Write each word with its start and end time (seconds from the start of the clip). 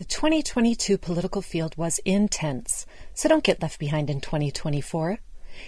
The 0.00 0.06
2022 0.06 0.96
political 0.96 1.42
field 1.42 1.76
was 1.76 2.00
intense, 2.06 2.86
so 3.12 3.28
don't 3.28 3.44
get 3.44 3.60
left 3.60 3.78
behind 3.78 4.08
in 4.08 4.22
2024. 4.22 5.18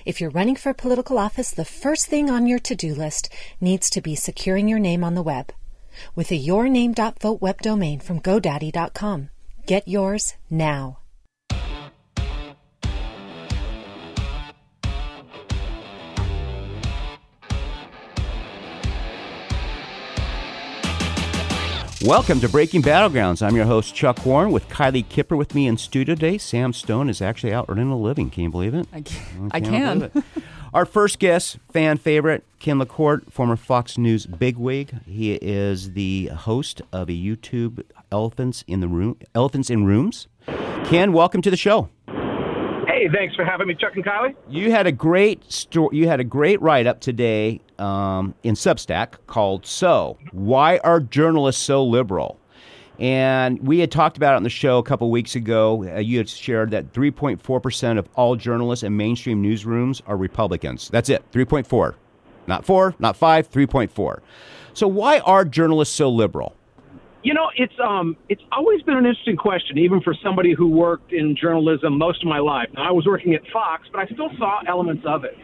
If 0.07 0.23
you're 0.23 0.31
running 0.31 0.57
for 0.57 0.73
political 0.73 1.19
office, 1.19 1.51
the 1.51 1.67
first 1.67 2.07
thing 2.07 2.31
on 2.31 2.47
your 2.47 2.59
to 2.61 2.75
do 2.75 2.95
list 2.95 3.29
needs 3.61 3.91
to 3.91 4.01
be 4.01 4.15
securing 4.15 4.69
your 4.69 4.79
name 4.79 5.05
on 5.05 5.15
the 5.15 5.23
web 5.23 5.53
with 6.15 6.31
a 6.33 6.43
yourname.vote 6.43 7.43
web 7.43 7.61
domain 7.61 8.01
from 8.01 8.21
GoDaddy.com. 8.21 9.29
Get 9.67 9.87
yours 9.87 10.33
now. 10.49 11.02
Welcome 22.05 22.41
to 22.41 22.49
Breaking 22.49 22.83
Battlegrounds. 22.83 23.47
I'm 23.47 23.55
your 23.55 23.65
host, 23.65 23.95
Chuck 23.95 24.27
Warren, 24.27 24.51
with 24.51 24.69
Kylie 24.69 25.09
Kipper 25.09 25.37
with 25.37 25.55
me 25.55 25.69
in 25.69 25.77
studio 25.77 26.17
today. 26.17 26.37
Sam 26.37 26.73
Stone 26.73 27.09
is 27.09 27.23
actually 27.23 27.53
out 27.53 27.67
earning 27.69 27.93
a 27.93 27.97
living. 27.97 28.29
Can 28.29 28.43
you 28.43 28.51
believe 28.51 28.75
it? 28.75 28.89
I 28.93 29.03
can. 29.03 29.51
I 29.53 29.61
can. 29.61 30.25
Our 30.75 30.85
first 30.85 31.21
guest, 31.21 31.59
fan 31.73 31.99
favorite, 31.99 32.45
Ken 32.59 32.81
LaCorte, 32.81 33.33
former 33.33 33.55
Fox 33.55 33.97
News 33.97 34.27
bigwig. 34.27 35.01
He 35.07 35.35
is 35.35 35.93
the 35.93 36.27
host 36.27 36.83
of 36.93 37.09
a 37.09 37.13
YouTube 37.13 37.85
Elephants 38.11 38.65
in 38.67 38.81
the 38.81 38.89
Room, 38.89 39.17
Elephants 39.33 39.71
in 39.71 39.85
Rooms. 39.85 40.27
Ken, 40.87 41.13
welcome 41.13 41.41
to 41.41 41.53
the 41.53 41.57
show. 41.57 41.89
Hey, 42.89 43.09
thanks 43.15 43.37
for 43.37 43.45
having 43.45 43.69
me, 43.69 43.77
Chuck 43.77 43.93
and 43.95 44.05
Kylie. 44.05 44.35
You 44.49 44.73
had 44.73 44.89
a 44.89 44.93
great 44.93 45.53
story. 45.53 45.97
You 45.97 46.09
had 46.09 46.19
a 46.19 46.25
great 46.25 46.61
write 46.61 46.89
up 46.89 47.01
today 47.01 47.61
um, 47.83 48.35
in 48.43 48.55
Substack 48.55 49.15
called 49.27 49.67
"So 49.67 50.19
Why 50.31 50.79
Are 50.79 51.01
Journalists 51.01 51.63
So 51.63 51.85
Liberal?" 51.85 52.39
And 52.99 53.59
we 53.67 53.81
had 53.81 53.91
talked 53.91 54.17
about 54.17 54.35
it 54.35 54.37
on 54.37 54.43
the 54.43 54.51
show 54.51 54.79
a 54.79 54.83
couple 54.83 55.11
weeks 55.11 55.35
ago. 55.35 55.85
Uh, 55.85 55.99
you 55.99 56.19
had 56.19 56.29
shared 56.29 56.71
that 56.71 56.93
3.4 56.93 57.63
percent 57.63 57.99
of 57.99 58.09
all 58.15 58.37
journalists 58.37 58.83
in 58.83 58.97
mainstream 58.97 59.43
newsrooms 59.43 60.03
are 60.07 60.17
Republicans. 60.17 60.89
That's 60.89 61.09
it, 61.09 61.25
3.4, 61.33 61.95
not 62.47 62.65
four, 62.65 62.95
not 62.99 63.17
five, 63.17 63.51
3.4. 63.51 64.21
So 64.75 64.89
why 64.89 65.19
are 65.21 65.45
journalists 65.45 65.95
so 65.95 66.09
liberal? 66.11 66.55
You 67.23 67.35
know, 67.35 67.51
it's 67.57 67.75
um, 67.83 68.17
it's 68.29 68.43
always 68.51 68.83
been 68.83 68.97
an 68.97 69.07
interesting 69.07 69.37
question, 69.37 69.79
even 69.79 70.01
for 70.01 70.13
somebody 70.25 70.55
who 70.55 70.67
worked 70.67 71.13
in 71.13 71.37
journalism 71.37 71.97
most 71.97 72.21
of 72.23 72.29
my 72.29 72.41
life. 72.41 72.69
Now, 72.75 72.89
I 72.89 72.91
was 72.91 73.07
working 73.07 73.35
at 73.35 73.43
Fox, 73.53 73.87
but 73.93 74.01
I 74.01 74.07
still 74.07 74.31
saw 74.39 74.61
elements 74.67 75.05
of 75.07 75.25
it. 75.25 75.39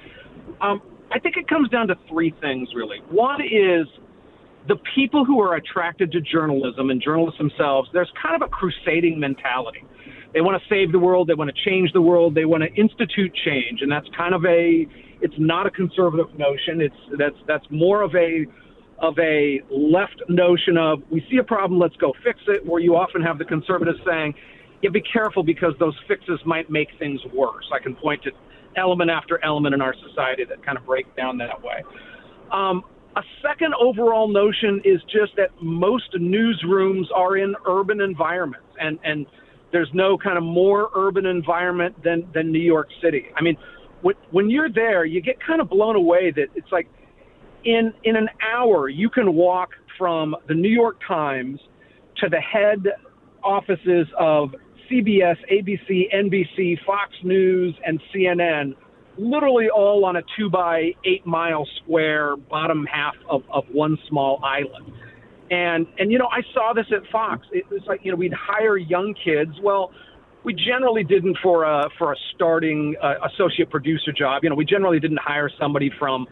Um, 0.60 0.82
I 1.10 1.18
think 1.18 1.36
it 1.36 1.48
comes 1.48 1.68
down 1.70 1.88
to 1.88 1.96
three 2.08 2.34
things, 2.40 2.68
really. 2.74 2.98
One 3.10 3.40
is 3.40 3.86
the 4.68 4.76
people 4.94 5.24
who 5.24 5.40
are 5.40 5.54
attracted 5.54 6.12
to 6.12 6.20
journalism 6.20 6.90
and 6.90 7.00
journalists 7.00 7.38
themselves. 7.38 7.88
There's 7.92 8.12
kind 8.22 8.40
of 8.40 8.46
a 8.46 8.50
crusading 8.50 9.18
mentality. 9.18 9.84
They 10.34 10.42
want 10.42 10.60
to 10.62 10.68
save 10.68 10.92
the 10.92 10.98
world. 10.98 11.28
They 11.28 11.34
want 11.34 11.50
to 11.54 11.70
change 11.70 11.92
the 11.92 12.02
world. 12.02 12.34
They 12.34 12.44
want 12.44 12.62
to 12.62 12.72
institute 12.74 13.32
change, 13.44 13.80
and 13.80 13.90
that's 13.90 14.06
kind 14.16 14.34
of 14.34 14.44
a. 14.44 14.86
It's 15.20 15.34
not 15.38 15.66
a 15.66 15.70
conservative 15.70 16.38
notion. 16.38 16.80
It's 16.80 17.18
that's 17.18 17.36
that's 17.46 17.64
more 17.70 18.02
of 18.02 18.14
a 18.14 18.44
of 19.00 19.18
a 19.18 19.62
left 19.70 20.22
notion 20.28 20.76
of 20.76 21.02
we 21.10 21.24
see 21.30 21.38
a 21.38 21.44
problem, 21.44 21.78
let's 21.80 21.96
go 21.96 22.12
fix 22.24 22.40
it, 22.48 22.66
where 22.66 22.80
you 22.80 22.96
often 22.96 23.22
have 23.22 23.38
the 23.38 23.44
conservatives 23.44 23.98
saying, 24.04 24.34
yeah, 24.82 24.90
be 24.90 25.00
careful 25.00 25.42
because 25.42 25.72
those 25.78 25.94
fixes 26.06 26.40
might 26.44 26.68
make 26.70 26.88
things 26.98 27.20
worse. 27.32 27.64
I 27.72 27.78
can 27.82 27.94
point 27.94 28.22
to 28.24 28.30
element 28.76 29.10
after 29.10 29.42
element 29.44 29.74
in 29.74 29.80
our 29.80 29.94
society 30.08 30.44
that 30.44 30.64
kind 30.64 30.78
of 30.78 30.86
break 30.86 31.14
down 31.16 31.38
that 31.38 31.62
way. 31.62 31.82
Um, 32.52 32.82
a 33.16 33.22
second 33.42 33.74
overall 33.80 34.28
notion 34.28 34.80
is 34.84 35.00
just 35.04 35.34
that 35.36 35.50
most 35.60 36.12
newsrooms 36.14 37.04
are 37.14 37.36
in 37.36 37.54
urban 37.66 38.00
environments, 38.00 38.68
and 38.80 38.98
and 39.04 39.26
there's 39.72 39.90
no 39.92 40.16
kind 40.16 40.38
of 40.38 40.44
more 40.44 40.90
urban 40.94 41.26
environment 41.26 41.94
than 42.04 42.28
than 42.32 42.52
New 42.52 42.60
York 42.60 42.88
City. 43.02 43.26
I 43.36 43.42
mean, 43.42 43.56
when 44.02 44.14
when 44.30 44.50
you're 44.50 44.70
there, 44.70 45.04
you 45.04 45.20
get 45.20 45.36
kind 45.44 45.60
of 45.60 45.68
blown 45.68 45.96
away 45.96 46.30
that 46.36 46.46
it's 46.54 46.70
like 46.70 46.88
in 47.64 47.92
in 48.04 48.16
an 48.16 48.28
hour 48.54 48.88
you 48.88 49.10
can 49.10 49.34
walk 49.34 49.70
from 49.96 50.36
the 50.46 50.54
New 50.54 50.70
York 50.70 50.98
Times 51.06 51.60
to 52.18 52.28
the 52.28 52.40
head 52.40 52.86
offices 53.42 54.06
of 54.18 54.54
CBS, 54.90 55.36
ABC, 55.50 56.12
NBC, 56.14 56.84
Fox 56.84 57.12
News, 57.22 57.74
and 57.84 58.00
CNN, 58.14 58.74
literally 59.16 59.68
all 59.68 60.04
on 60.04 60.16
a 60.16 60.22
two 60.36 60.48
by 60.48 60.92
eight 61.04 61.26
mile 61.26 61.66
square 61.82 62.36
bottom 62.36 62.86
half 62.86 63.14
of, 63.28 63.42
of 63.52 63.64
one 63.72 63.98
small 64.08 64.40
island. 64.44 64.92
And 65.50 65.86
and 65.98 66.12
you 66.12 66.18
know 66.18 66.28
I 66.30 66.42
saw 66.52 66.72
this 66.74 66.86
at 66.92 67.10
Fox. 67.10 67.46
It 67.52 67.68
was 67.70 67.82
like 67.86 68.00
you 68.04 68.10
know 68.10 68.16
we'd 68.16 68.34
hire 68.34 68.76
young 68.76 69.14
kids. 69.14 69.52
Well, 69.62 69.92
we 70.44 70.54
generally 70.54 71.04
didn't 71.04 71.38
for 71.42 71.64
a 71.64 71.88
for 71.96 72.12
a 72.12 72.16
starting 72.34 72.96
uh, 73.02 73.14
associate 73.32 73.70
producer 73.70 74.12
job. 74.12 74.44
You 74.44 74.50
know 74.50 74.56
we 74.56 74.66
generally 74.66 75.00
didn't 75.00 75.20
hire 75.20 75.50
somebody 75.58 75.90
from 75.98 76.26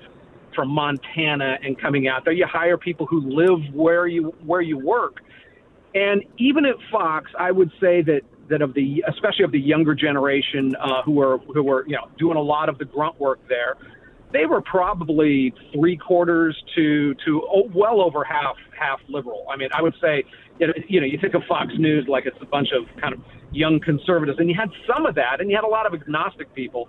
from 0.55 0.69
Montana 0.69 1.59
and 1.63 1.81
coming 1.81 2.09
out 2.09 2.25
there. 2.25 2.33
You 2.33 2.47
hire 2.47 2.77
people 2.79 3.07
who 3.07 3.21
live 3.21 3.75
where 3.75 4.07
you 4.07 4.35
where 4.45 4.61
you 4.61 4.79
work. 4.79 5.21
And 5.95 6.25
even 6.37 6.67
at 6.67 6.77
Fox, 6.93 7.31
I 7.39 7.51
would 7.51 7.71
say 7.81 8.03
that 8.03 8.21
that 8.49 8.63
of 8.63 8.75
the 8.75 9.05
especially 9.09 9.45
of 9.45 9.53
the 9.53 9.61
younger 9.61 9.95
generation 9.95 10.75
uh, 10.81 11.03
who 11.03 11.21
are 11.21 11.39
who 11.39 11.63
were 11.63 11.87
you 11.87 11.97
know 11.97 12.09
doing 12.19 12.37
a 12.37 12.43
lot 12.43 12.69
of 12.69 12.79
the 12.79 12.85
grunt 12.85 13.19
work 13.21 13.39
there, 13.49 13.77
they 14.33 14.47
were 14.47 14.61
probably 14.63 15.53
three 15.73 15.97
quarters 15.97 16.57
to 16.75 17.15
to 17.25 17.43
oh, 17.53 17.71
well 17.75 18.01
over 18.01 18.25
half 18.25 18.57
half 18.79 19.01
liberal. 19.09 19.47
I 19.51 19.57
mean, 19.57 19.69
I 19.73 19.83
would 19.83 19.95
say 20.01 20.25
you 20.59 21.01
know 21.01 21.07
you 21.07 21.19
think 21.21 21.35
of 21.35 21.43
Fox 21.49 21.73
News 21.79 22.07
like 22.09 22.27
it's 22.27 22.39
a 22.41 22.47
bunch 22.47 22.69
of 22.73 22.85
kind 23.01 23.15
of 23.15 23.21
young 23.53 23.81
conservatives, 23.81 24.39
and 24.39 24.49
you 24.49 24.57
had 24.59 24.71
some 24.87 25.07
of 25.07 25.15
that, 25.15 25.41
and 25.41 25.51
you 25.51 25.57
had 25.57 25.65
a 25.65 25.69
lot 25.69 25.87
of 25.87 25.95
agnostic 25.95 26.53
people 26.55 26.89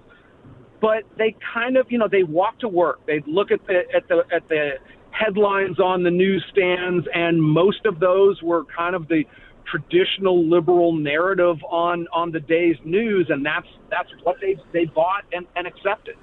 but 0.80 1.04
they 1.18 1.36
kind 1.54 1.78
of, 1.78 1.88
you 1.92 1.98
know, 1.98 2.08
they 2.08 2.24
walk 2.24 2.60
to 2.60 2.68
work. 2.68 3.06
They 3.08 3.22
look 3.26 3.52
at 3.52 3.66
the 3.66 3.84
at 3.96 4.08
the 4.08 4.24
at 4.32 4.48
the 4.48 4.74
headlines 5.12 5.80
on 5.80 6.04
the 6.04 6.12
newsstands, 6.12 7.08
and 7.14 7.42
most 7.42 7.86
of 7.86 8.00
those 8.00 8.42
were 8.44 8.66
kind 8.66 8.96
of 8.96 9.08
the 9.08 9.24
traditional 9.70 10.48
liberal 10.48 10.94
narrative 10.94 11.58
on 11.70 12.08
on 12.14 12.32
the 12.32 12.40
day's 12.40 12.78
news, 12.84 13.28
and 13.30 13.46
that's 13.46 13.68
that's 13.90 14.10
what 14.24 14.38
they 14.42 14.58
they 14.72 14.86
bought 14.86 15.26
and, 15.32 15.46
and 15.56 15.68
accepted. 15.68 16.16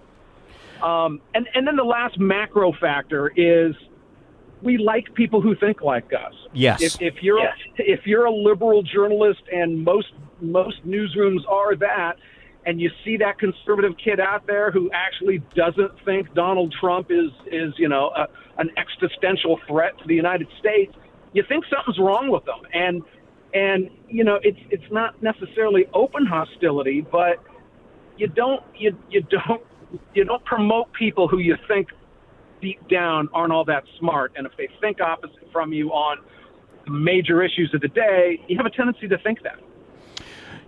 Um, 0.83 1.21
and 1.35 1.49
and 1.55 1.67
then 1.67 1.77
the 1.77 1.85
last 1.85 2.19
macro 2.19 2.73
factor 2.73 3.33
is 3.37 3.75
we 4.63 4.79
like 4.79 5.15
people 5.15 5.41
who 5.41 5.55
think 5.55 5.83
like 5.83 6.13
us. 6.13 6.35
Yes. 6.53 6.83
If, 6.83 7.01
if 7.01 7.23
you're 7.23 7.39
yes. 7.39 7.57
A, 7.79 7.91
if 7.91 8.07
you're 8.07 8.25
a 8.25 8.35
liberal 8.35 8.83
journalist, 8.83 9.43
and 9.53 9.85
most 9.85 10.13
most 10.41 10.87
newsrooms 10.87 11.47
are 11.49 11.77
that, 11.77 12.15
and 12.67 12.81
you 12.81 12.91
see 13.05 13.17
that 13.19 13.39
conservative 13.39 13.93
kid 14.03 14.21
out 14.21 14.47
there 14.47 14.71
who 14.71 14.91
actually 14.93 15.43
doesn't 15.55 15.93
think 16.05 16.35
Donald 16.35 16.75
Trump 16.81 17.11
is 17.11 17.31
is 17.47 17.75
you 17.79 17.89
know 17.89 18.11
a, 18.17 18.27
an 18.59 18.71
existential 18.77 19.61
threat 19.67 19.99
to 19.99 20.07
the 20.07 20.15
United 20.15 20.49
States, 20.59 20.95
you 21.33 21.43
think 21.47 21.65
something's 21.69 21.99
wrong 21.99 22.31
with 22.31 22.45
them. 22.45 22.61
And 22.73 23.03
and 23.55 23.89
you 24.09 24.25
know 24.25 24.39
it's 24.43 24.59
it's 24.71 24.91
not 24.91 25.21
necessarily 25.23 25.87
open 25.95 26.27
hostility, 26.27 27.07
but 27.11 27.43
you 28.19 28.27
don't 28.29 28.63
you 28.77 28.97
you 29.11 29.23
don't 29.23 29.63
you 30.15 30.25
don't 30.25 30.45
promote 30.45 30.93
people 30.93 31.29
who 31.29 31.39
you 31.39 31.57
think 31.69 31.89
deep 32.61 32.87
down 32.89 33.29
aren't 33.33 33.53
all 33.53 33.65
that 33.65 33.85
smart, 33.99 34.33
and 34.37 34.47
if 34.47 34.53
they 34.59 34.69
think 34.81 35.01
opposite 35.01 35.49
from 35.53 35.73
you 35.73 35.91
on 35.91 36.19
major 36.87 37.43
issues 37.43 37.73
of 37.75 37.81
the 37.81 37.89
day, 37.89 38.41
you 38.49 38.57
have 38.57 38.67
a 38.67 38.71
tendency 38.71 39.09
to 39.09 39.19
think 39.19 39.43
that. 39.43 39.59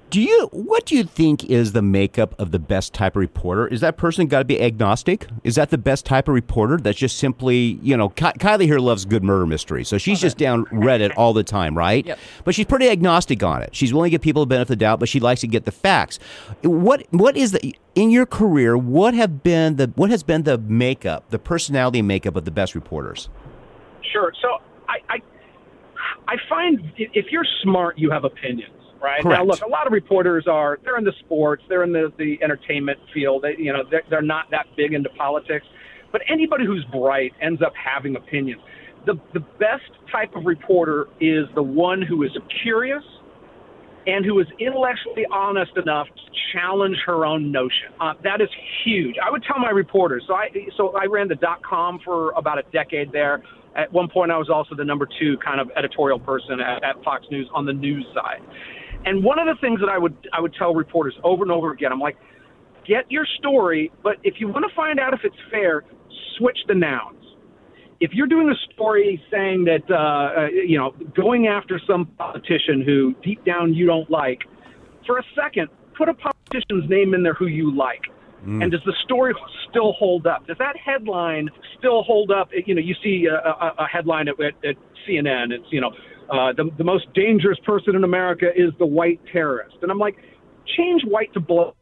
Do 0.09 0.21
you 0.21 0.49
what 0.53 0.87
do 0.87 0.97
you 0.97 1.03
think 1.03 1.45
is 1.45 1.73
the 1.73 1.83
makeup 1.83 2.39
of 2.39 2.53
the 2.53 2.61
best 2.61 2.95
type 2.95 3.17
of 3.17 3.21
reporter? 3.21 3.67
Is 3.67 3.81
that 3.81 3.97
person 3.97 4.29
got 4.29 4.39
to 4.39 4.45
be 4.45 4.61
agnostic? 4.61 5.27
Is 5.43 5.57
that 5.57 5.71
the 5.71 5.79
best 5.79 6.07
type 6.07 6.29
of 6.29 6.35
reporter 6.35 6.77
that's 6.77 6.99
just 6.99 7.19
simply, 7.19 7.79
you 7.83 7.97
know, 7.97 8.11
Ky- 8.11 8.39
Kylie 8.39 8.67
here 8.67 8.79
loves 8.79 9.05
good 9.05 9.25
murder 9.25 9.47
mystery, 9.47 9.85
so 9.85 9.99
she's 9.99 10.19
okay. 10.19 10.27
just 10.27 10.39
down 10.39 10.65
Reddit 10.67 11.13
all 11.17 11.33
the 11.33 11.43
time, 11.43 11.77
right? 11.77 12.07
Yep. 12.07 12.19
But 12.45 12.55
she's 12.55 12.67
pretty 12.67 12.89
agnostic 12.89 13.43
on 13.43 13.63
it. 13.63 13.75
She's 13.75 13.93
willing 13.93 14.11
to 14.11 14.13
give 14.13 14.23
people 14.23 14.43
the 14.43 14.47
benefit 14.47 14.63
of 14.63 14.69
the 14.69 14.77
doubt, 14.77 15.01
but 15.01 15.09
she 15.09 15.19
likes 15.19 15.41
to 15.41 15.49
get 15.49 15.65
the 15.65 15.73
facts. 15.73 16.21
What 16.63 17.05
what 17.11 17.37
is 17.37 17.51
the 17.51 17.75
in 17.97 18.11
your 18.11 18.27
career? 18.27 18.79
What 18.79 19.13
have 19.15 19.43
been 19.43 19.75
the 19.75 19.91
what 19.97 20.11
has 20.11 20.23
been 20.23 20.45
the 20.45 20.57
makeup, 20.57 21.25
the 21.31 21.41
personality 21.41 22.01
makeup 22.01 22.37
of 22.37 22.45
the 22.45 22.53
best 22.53 22.77
reporters? 22.77 23.29
Sure. 24.13 24.33
So 24.41 24.59
I 24.89 24.99
I, 25.09 25.19
I 26.29 26.37
find 26.49 26.93
if 26.97 27.33
you're 27.33 27.47
smart, 27.63 27.99
you 27.99 28.13
have 28.13 28.23
opinions 28.23 28.76
right? 29.01 29.23
Correct. 29.23 29.39
Now, 29.39 29.45
look, 29.45 29.61
a 29.63 29.69
lot 29.69 29.87
of 29.87 29.93
reporters 29.93 30.47
are 30.47 30.79
they're 30.85 30.99
in 30.99 31.05
the 31.05 31.15
sports, 31.21 31.63
they're 31.69 31.85
in 31.85 31.93
the 31.93 32.13
the 32.19 32.39
entertainment 32.43 32.99
field. 33.13 33.43
They, 33.43 33.57
you 33.59 33.73
know, 33.73 33.85
they're, 33.91 34.03
they're 34.11 34.23
not 34.23 34.51
that 34.51 34.67
big 34.77 34.93
into 34.93 35.11
politics. 35.11 35.67
But 36.13 36.23
anybody 36.29 36.65
who's 36.65 36.85
bright 36.93 37.33
ends 37.43 37.61
up 37.63 37.73
having 37.75 38.17
opinions. 38.17 38.63
The 39.05 39.15
the 39.35 39.41
best 39.59 39.91
type 40.11 40.35
of 40.35 40.47
reporter 40.47 41.07
is 41.21 41.47
the 41.55 41.63
one 41.63 42.01
who 42.03 42.23
is 42.23 42.31
curious 42.63 43.05
and 44.07 44.25
who 44.25 44.39
is 44.41 44.47
intellectually 44.59 45.27
honest 45.33 45.73
enough 45.77 46.07
to 46.07 46.23
challenge 46.53 46.97
her 47.05 47.27
own 47.27 47.51
notion. 47.51 47.89
Uh, 48.01 48.15
that 48.23 48.41
is 48.41 48.49
huge. 48.85 49.17
I 49.25 49.31
would 49.31 49.43
tell 49.43 49.59
my 49.59 49.71
reporters. 49.71 50.25
So 50.27 50.35
I 50.35 50.49
so 50.77 50.97
I 50.97 51.07
ran 51.07 51.29
the 51.29 51.35
dot 51.35 51.63
com 51.63 51.99
for 52.05 52.31
about 52.33 52.59
a 52.59 52.63
decade 52.73 53.13
there 53.13 53.43
At 53.77 53.93
one 53.93 54.09
point, 54.09 54.31
I 54.33 54.39
was 54.39 54.49
also 54.49 54.75
the 54.75 54.85
number 54.85 55.07
two 55.21 55.37
kind 55.45 55.61
of 55.61 55.71
editorial 55.77 56.19
person 56.19 56.61
at, 56.61 56.83
at 56.83 57.05
Fox 57.05 57.27
News 57.31 57.49
on 57.55 57.67
the 57.67 57.75
news 57.75 58.07
side. 58.15 58.41
And 59.05 59.23
one 59.23 59.39
of 59.39 59.47
the 59.47 59.61
things 59.61 59.81
that 59.81 59.89
I 59.89 59.99
would 59.99 60.17
I 60.33 60.41
would 60.41 60.55
tell 60.55 60.75
reporters 60.75 61.15
over 61.23 61.43
and 61.43 61.53
over 61.53 61.73
again, 61.73 61.93
I'm 61.93 62.01
like, 62.01 62.17
get 62.87 63.11
your 63.11 63.27
story, 63.39 63.93
but 64.03 64.17
if 64.23 64.35
you 64.39 64.49
want 64.49 64.65
to 64.69 64.75
find 64.75 64.99
out 64.99 65.15
if 65.15 65.21
it's 65.25 65.37
fair, 65.51 65.85
switch 66.37 66.59
the 66.69 66.75
nouns. 66.75 67.13
If 67.99 68.13
you're 68.13 68.27
doing 68.27 68.51
a 68.51 68.75
story 68.75 69.23
saying 69.31 69.65
that 69.65 69.91
uh, 69.91 69.95
uh, 70.41 70.47
you 70.49 70.79
know 70.79 70.95
going 71.15 71.47
after 71.47 71.81
some 71.87 72.07
politician 72.19 72.83
who 72.83 73.15
deep 73.23 73.45
down 73.45 73.75
you 73.75 73.87
don't 73.87 74.11
like, 74.11 74.43
for 75.07 75.19
a 75.19 75.23
second, 75.35 75.69
put 75.97 76.09
a 76.09 76.15
politician's 76.15 76.89
name 76.91 77.15
in 77.15 77.23
there 77.23 77.35
who 77.35 77.47
you 77.47 77.75
like. 77.75 78.03
Mm. 78.45 78.63
And 78.63 78.71
does 78.71 78.83
the 78.85 78.95
story 79.05 79.35
still 79.69 79.93
hold 79.93 80.27
up? 80.27 80.47
Does 80.47 80.59
that 80.59 80.77
headline 80.77 81.49
still 81.79 82.03
hold 82.03 82.31
up? 82.31 82.51
You 82.53 82.75
know, 82.75 82.83
you 82.83 82.95
see 83.03 83.27
a, 83.27 83.35
a, 83.35 83.75
a 83.79 83.87
headline 83.87 84.29
at, 84.29 84.39
at, 84.41 84.55
at 84.65 84.77
CNN. 85.09 85.53
It's 85.53 85.65
you 85.71 85.81
know, 85.81 85.93
uh, 86.31 86.53
the 86.53 86.71
the 86.77 86.85
most 86.85 87.13
dangerous 87.15 87.59
person 87.65 87.95
in 87.95 88.05
America 88.05 88.47
is 88.55 88.73
the 88.79 88.87
white 88.87 89.21
terrorist, 89.33 89.77
and 89.83 89.91
I'm 89.91 89.99
like, 89.99 90.17
change 90.77 91.03
white 91.05 91.33
to 91.35 91.41
black. 91.41 91.75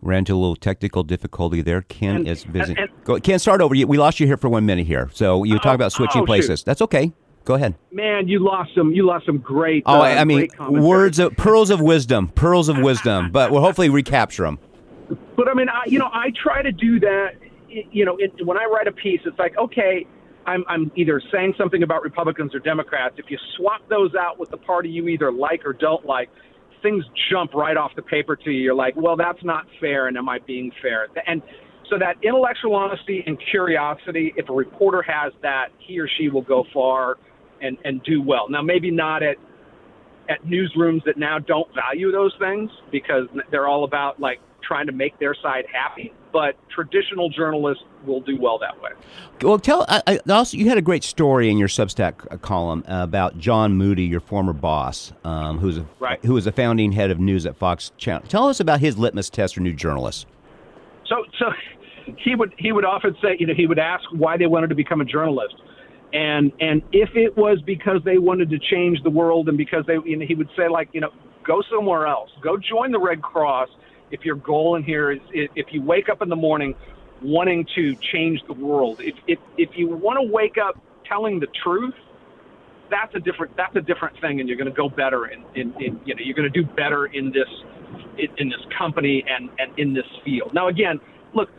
Ran 0.00 0.18
into 0.18 0.34
a 0.34 0.38
little 0.38 0.56
technical 0.56 1.02
difficulty 1.02 1.60
there. 1.60 1.82
Ken 1.82 2.16
and, 2.16 2.28
is 2.28 2.44
visiting. 2.44 2.78
And, 2.78 2.88
and, 2.90 3.04
Go, 3.04 3.18
Ken, 3.18 3.38
start 3.38 3.60
over. 3.60 3.74
We 3.74 3.98
lost 3.98 4.20
you 4.20 4.26
here 4.26 4.36
for 4.36 4.48
one 4.48 4.64
minute 4.64 4.86
here. 4.86 5.10
So 5.12 5.42
you 5.42 5.58
talk 5.58 5.74
about 5.74 5.90
switching 5.90 6.22
oh, 6.22 6.26
places. 6.26 6.62
That's 6.62 6.80
okay. 6.82 7.12
Go 7.44 7.54
ahead. 7.54 7.74
Man, 7.90 8.28
you 8.28 8.38
lost 8.38 8.70
some. 8.76 8.92
You 8.92 9.06
lost 9.06 9.26
some 9.26 9.38
great. 9.38 9.82
Oh, 9.86 10.00
uh, 10.00 10.04
I 10.04 10.24
mean, 10.24 10.48
words 10.68 11.18
of 11.18 11.36
pearls 11.36 11.70
of 11.70 11.80
wisdom, 11.80 12.28
pearls 12.28 12.68
of 12.68 12.78
wisdom. 12.78 13.30
But 13.32 13.50
we'll 13.50 13.62
hopefully 13.62 13.88
recapture 13.88 14.44
them. 14.44 14.58
But 15.34 15.48
I 15.48 15.54
mean, 15.54 15.68
I, 15.68 15.84
you 15.86 15.98
know, 15.98 16.10
I 16.12 16.30
try 16.40 16.62
to 16.62 16.70
do 16.70 17.00
that. 17.00 17.36
You 17.68 18.04
know, 18.04 18.16
it, 18.18 18.32
when 18.44 18.58
I 18.58 18.64
write 18.64 18.86
a 18.86 18.92
piece, 18.92 19.20
it's 19.24 19.38
like, 19.38 19.56
okay, 19.56 20.06
I'm, 20.48 20.64
I'm 20.66 20.90
either 20.96 21.20
saying 21.30 21.54
something 21.58 21.82
about 21.82 22.02
Republicans 22.02 22.54
or 22.54 22.58
Democrats. 22.58 23.16
If 23.18 23.26
you 23.28 23.38
swap 23.56 23.82
those 23.88 24.14
out 24.14 24.38
with 24.38 24.50
the 24.50 24.56
party 24.56 24.88
you 24.88 25.06
either 25.08 25.30
like 25.30 25.66
or 25.66 25.74
don't 25.74 26.06
like, 26.06 26.30
things 26.82 27.04
jump 27.30 27.54
right 27.54 27.76
off 27.76 27.90
the 27.96 28.02
paper 28.02 28.36
to 28.36 28.50
you. 28.50 28.62
You're 28.62 28.74
like, 28.74 28.94
well, 28.96 29.16
that's 29.16 29.42
not 29.44 29.66
fair, 29.80 30.06
and 30.06 30.16
am 30.16 30.28
I 30.28 30.38
being 30.46 30.70
fair? 30.80 31.08
And 31.26 31.42
so 31.90 31.98
that 31.98 32.16
intellectual 32.22 32.74
honesty 32.74 33.22
and 33.26 33.38
curiosity, 33.50 34.32
if 34.36 34.48
a 34.48 34.52
reporter 34.52 35.02
has 35.02 35.32
that, 35.42 35.68
he 35.78 35.98
or 35.98 36.08
she 36.18 36.28
will 36.28 36.42
go 36.42 36.64
far 36.72 37.16
and, 37.60 37.76
and 37.84 38.02
do 38.04 38.22
well. 38.22 38.48
Now, 38.48 38.62
maybe 38.62 38.90
not 38.90 39.22
at 39.22 39.36
at 40.28 40.42
newsrooms 40.44 41.02
that 41.04 41.16
now 41.16 41.38
don't 41.38 41.68
value 41.74 42.12
those 42.12 42.34
things 42.38 42.70
because 42.92 43.26
they're 43.50 43.66
all 43.66 43.84
about 43.84 44.20
like 44.20 44.38
trying 44.62 44.86
to 44.86 44.92
make 44.92 45.18
their 45.18 45.34
side 45.34 45.64
happy. 45.72 46.12
But 46.32 46.56
traditional 46.68 47.30
journalists 47.30 47.82
will 48.06 48.20
do 48.20 48.38
well 48.38 48.58
that 48.58 48.80
way. 48.82 48.90
Well, 49.42 49.58
tell 49.58 49.86
I, 49.88 50.02
I 50.06 50.32
also 50.32 50.56
you 50.56 50.68
had 50.68 50.78
a 50.78 50.82
great 50.82 51.02
story 51.02 51.50
in 51.50 51.56
your 51.56 51.68
Substack 51.68 52.26
uh, 52.30 52.36
column 52.36 52.84
about 52.86 53.38
John 53.38 53.76
Moody, 53.76 54.04
your 54.04 54.20
former 54.20 54.52
boss, 54.52 55.12
um, 55.24 55.58
who's 55.58 55.78
a 55.78 55.86
right. 56.00 56.22
who 56.24 56.34
was 56.34 56.46
a 56.46 56.52
founding 56.52 56.92
head 56.92 57.10
of 57.10 57.18
news 57.18 57.46
at 57.46 57.56
Fox 57.56 57.92
Channel. 57.96 58.28
Tell 58.28 58.48
us 58.48 58.60
about 58.60 58.80
his 58.80 58.98
litmus 58.98 59.30
test 59.30 59.54
for 59.54 59.60
new 59.60 59.72
journalists. 59.72 60.26
So, 61.06 61.24
so 61.38 61.46
he 62.18 62.34
would 62.34 62.54
he 62.58 62.72
would 62.72 62.84
often 62.84 63.16
say, 63.22 63.36
you 63.38 63.46
know, 63.46 63.54
he 63.54 63.66
would 63.66 63.78
ask 63.78 64.04
why 64.12 64.36
they 64.36 64.46
wanted 64.46 64.68
to 64.68 64.74
become 64.74 65.00
a 65.00 65.06
journalist. 65.06 65.54
And 66.12 66.52
and 66.60 66.82
if 66.92 67.10
it 67.14 67.36
was 67.36 67.60
because 67.62 68.00
they 68.04 68.18
wanted 68.18 68.50
to 68.50 68.58
change 68.58 69.02
the 69.02 69.10
world 69.10 69.48
and 69.48 69.58
because 69.58 69.84
they 69.86 69.96
you 70.04 70.16
know, 70.16 70.26
he 70.26 70.34
would 70.34 70.48
say 70.56 70.68
like, 70.68 70.88
you 70.92 71.00
know, 71.00 71.10
go 71.44 71.62
somewhere 71.70 72.06
else. 72.06 72.30
Go 72.42 72.56
join 72.56 72.92
the 72.92 73.00
Red 73.00 73.22
Cross 73.22 73.68
if 74.10 74.24
your 74.24 74.36
goal 74.36 74.76
in 74.76 74.82
here 74.82 75.10
is 75.10 75.20
if 75.32 75.66
you 75.70 75.82
wake 75.82 76.08
up 76.08 76.22
in 76.22 76.28
the 76.28 76.36
morning 76.36 76.74
wanting 77.22 77.66
to 77.74 77.96
change 78.12 78.40
the 78.46 78.52
world, 78.54 79.00
if 79.00 79.14
if, 79.26 79.38
if 79.56 79.70
you 79.76 79.88
want 79.88 80.18
to 80.18 80.32
wake 80.32 80.56
up 80.58 80.80
telling 81.06 81.40
the 81.40 81.48
truth, 81.62 81.94
that's 82.90 83.14
a 83.14 83.20
different 83.20 83.56
that's 83.56 83.74
a 83.76 83.80
different 83.80 84.20
thing, 84.20 84.40
and 84.40 84.48
you're 84.48 84.58
going 84.58 84.70
to 84.70 84.76
go 84.76 84.88
better 84.88 85.26
in, 85.26 85.44
in, 85.54 85.74
in 85.82 86.00
you 86.04 86.14
know 86.14 86.20
you're 86.22 86.36
going 86.36 86.50
to 86.50 86.62
do 86.62 86.66
better 86.74 87.06
in 87.06 87.32
this 87.32 87.48
in, 88.18 88.28
in 88.38 88.48
this 88.48 88.60
company 88.76 89.24
and 89.28 89.50
and 89.58 89.78
in 89.78 89.94
this 89.94 90.06
field. 90.24 90.52
Now 90.54 90.68
again, 90.68 91.00
look, 91.34 91.50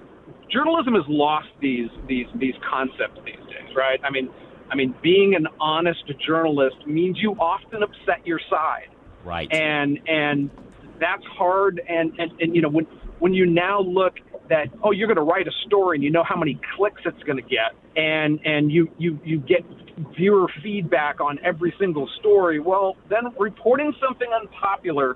journalism 0.52 0.96
has 0.96 1.06
lost 1.08 1.50
these 1.62 1.90
these 2.08 2.28
these 2.36 2.56
concepts 2.70 3.20
these 3.26 3.44
days, 3.48 3.76
right? 3.76 4.00
I 4.04 4.10
mean. 4.10 4.30
I 4.72 4.76
mean, 4.76 4.94
being 5.02 5.34
an 5.34 5.48
honest 5.60 6.04
journalist 6.24 6.86
means 6.86 7.18
you 7.20 7.32
often 7.40 7.82
upset 7.82 8.24
your 8.24 8.40
side. 8.52 8.90
Right. 9.26 9.52
And 9.52 9.98
and 10.08 10.52
that's 11.00 11.24
hard. 11.26 11.82
And, 11.88 12.12
and, 12.20 12.32
and 12.40 12.56
you 12.56 12.62
know, 12.62 12.70
when, 12.70 12.86
when 13.20 13.34
you 13.34 13.46
now 13.46 13.82
look 13.82 14.16
that, 14.50 14.68
oh, 14.84 14.92
you're 14.92 15.08
going 15.08 15.18
to 15.18 15.24
write 15.24 15.48
a 15.48 15.52
story 15.68 15.98
and 15.98 16.04
you 16.04 16.10
know 16.10 16.24
how 16.24 16.36
many 16.36 16.60
clicks 16.76 17.02
it's 17.06 17.22
going 17.24 17.38
to 17.38 17.48
get, 17.48 17.76
and, 17.96 18.40
and 18.46 18.72
you, 18.72 18.90
you, 18.98 19.20
you 19.24 19.40
get 19.40 19.64
viewer 20.18 20.48
feedback 20.64 21.20
on 21.20 21.40
every 21.44 21.74
single 21.80 22.10
story, 22.20 22.60
well, 22.60 22.96
then 23.10 23.24
reporting 23.38 23.94
something 24.02 24.30
unpopular, 24.34 25.16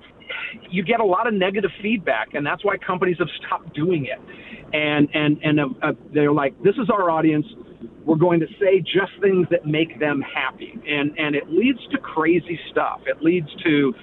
you 0.69 0.83
get 0.83 0.99
a 0.99 1.05
lot 1.05 1.27
of 1.27 1.33
negative 1.33 1.71
feedback, 1.81 2.33
and 2.33 2.45
that's 2.45 2.63
why 2.63 2.77
companies 2.77 3.17
have 3.19 3.29
stopped 3.45 3.73
doing 3.73 4.05
it. 4.05 4.19
And 4.73 5.07
and 5.13 5.39
and 5.43 5.59
uh, 5.59 5.65
uh, 5.81 5.91
they're 6.13 6.31
like, 6.31 6.61
this 6.63 6.75
is 6.75 6.89
our 6.89 7.09
audience. 7.09 7.45
We're 8.05 8.15
going 8.15 8.39
to 8.39 8.47
say 8.59 8.79
just 8.79 9.11
things 9.21 9.47
that 9.51 9.65
make 9.65 9.99
them 9.99 10.21
happy, 10.21 10.73
and 10.87 11.17
and 11.17 11.35
it 11.35 11.49
leads 11.49 11.79
to 11.91 11.97
crazy 11.99 12.59
stuff. 12.71 13.01
It 13.05 13.21
leads 13.21 13.47
to 13.63 13.93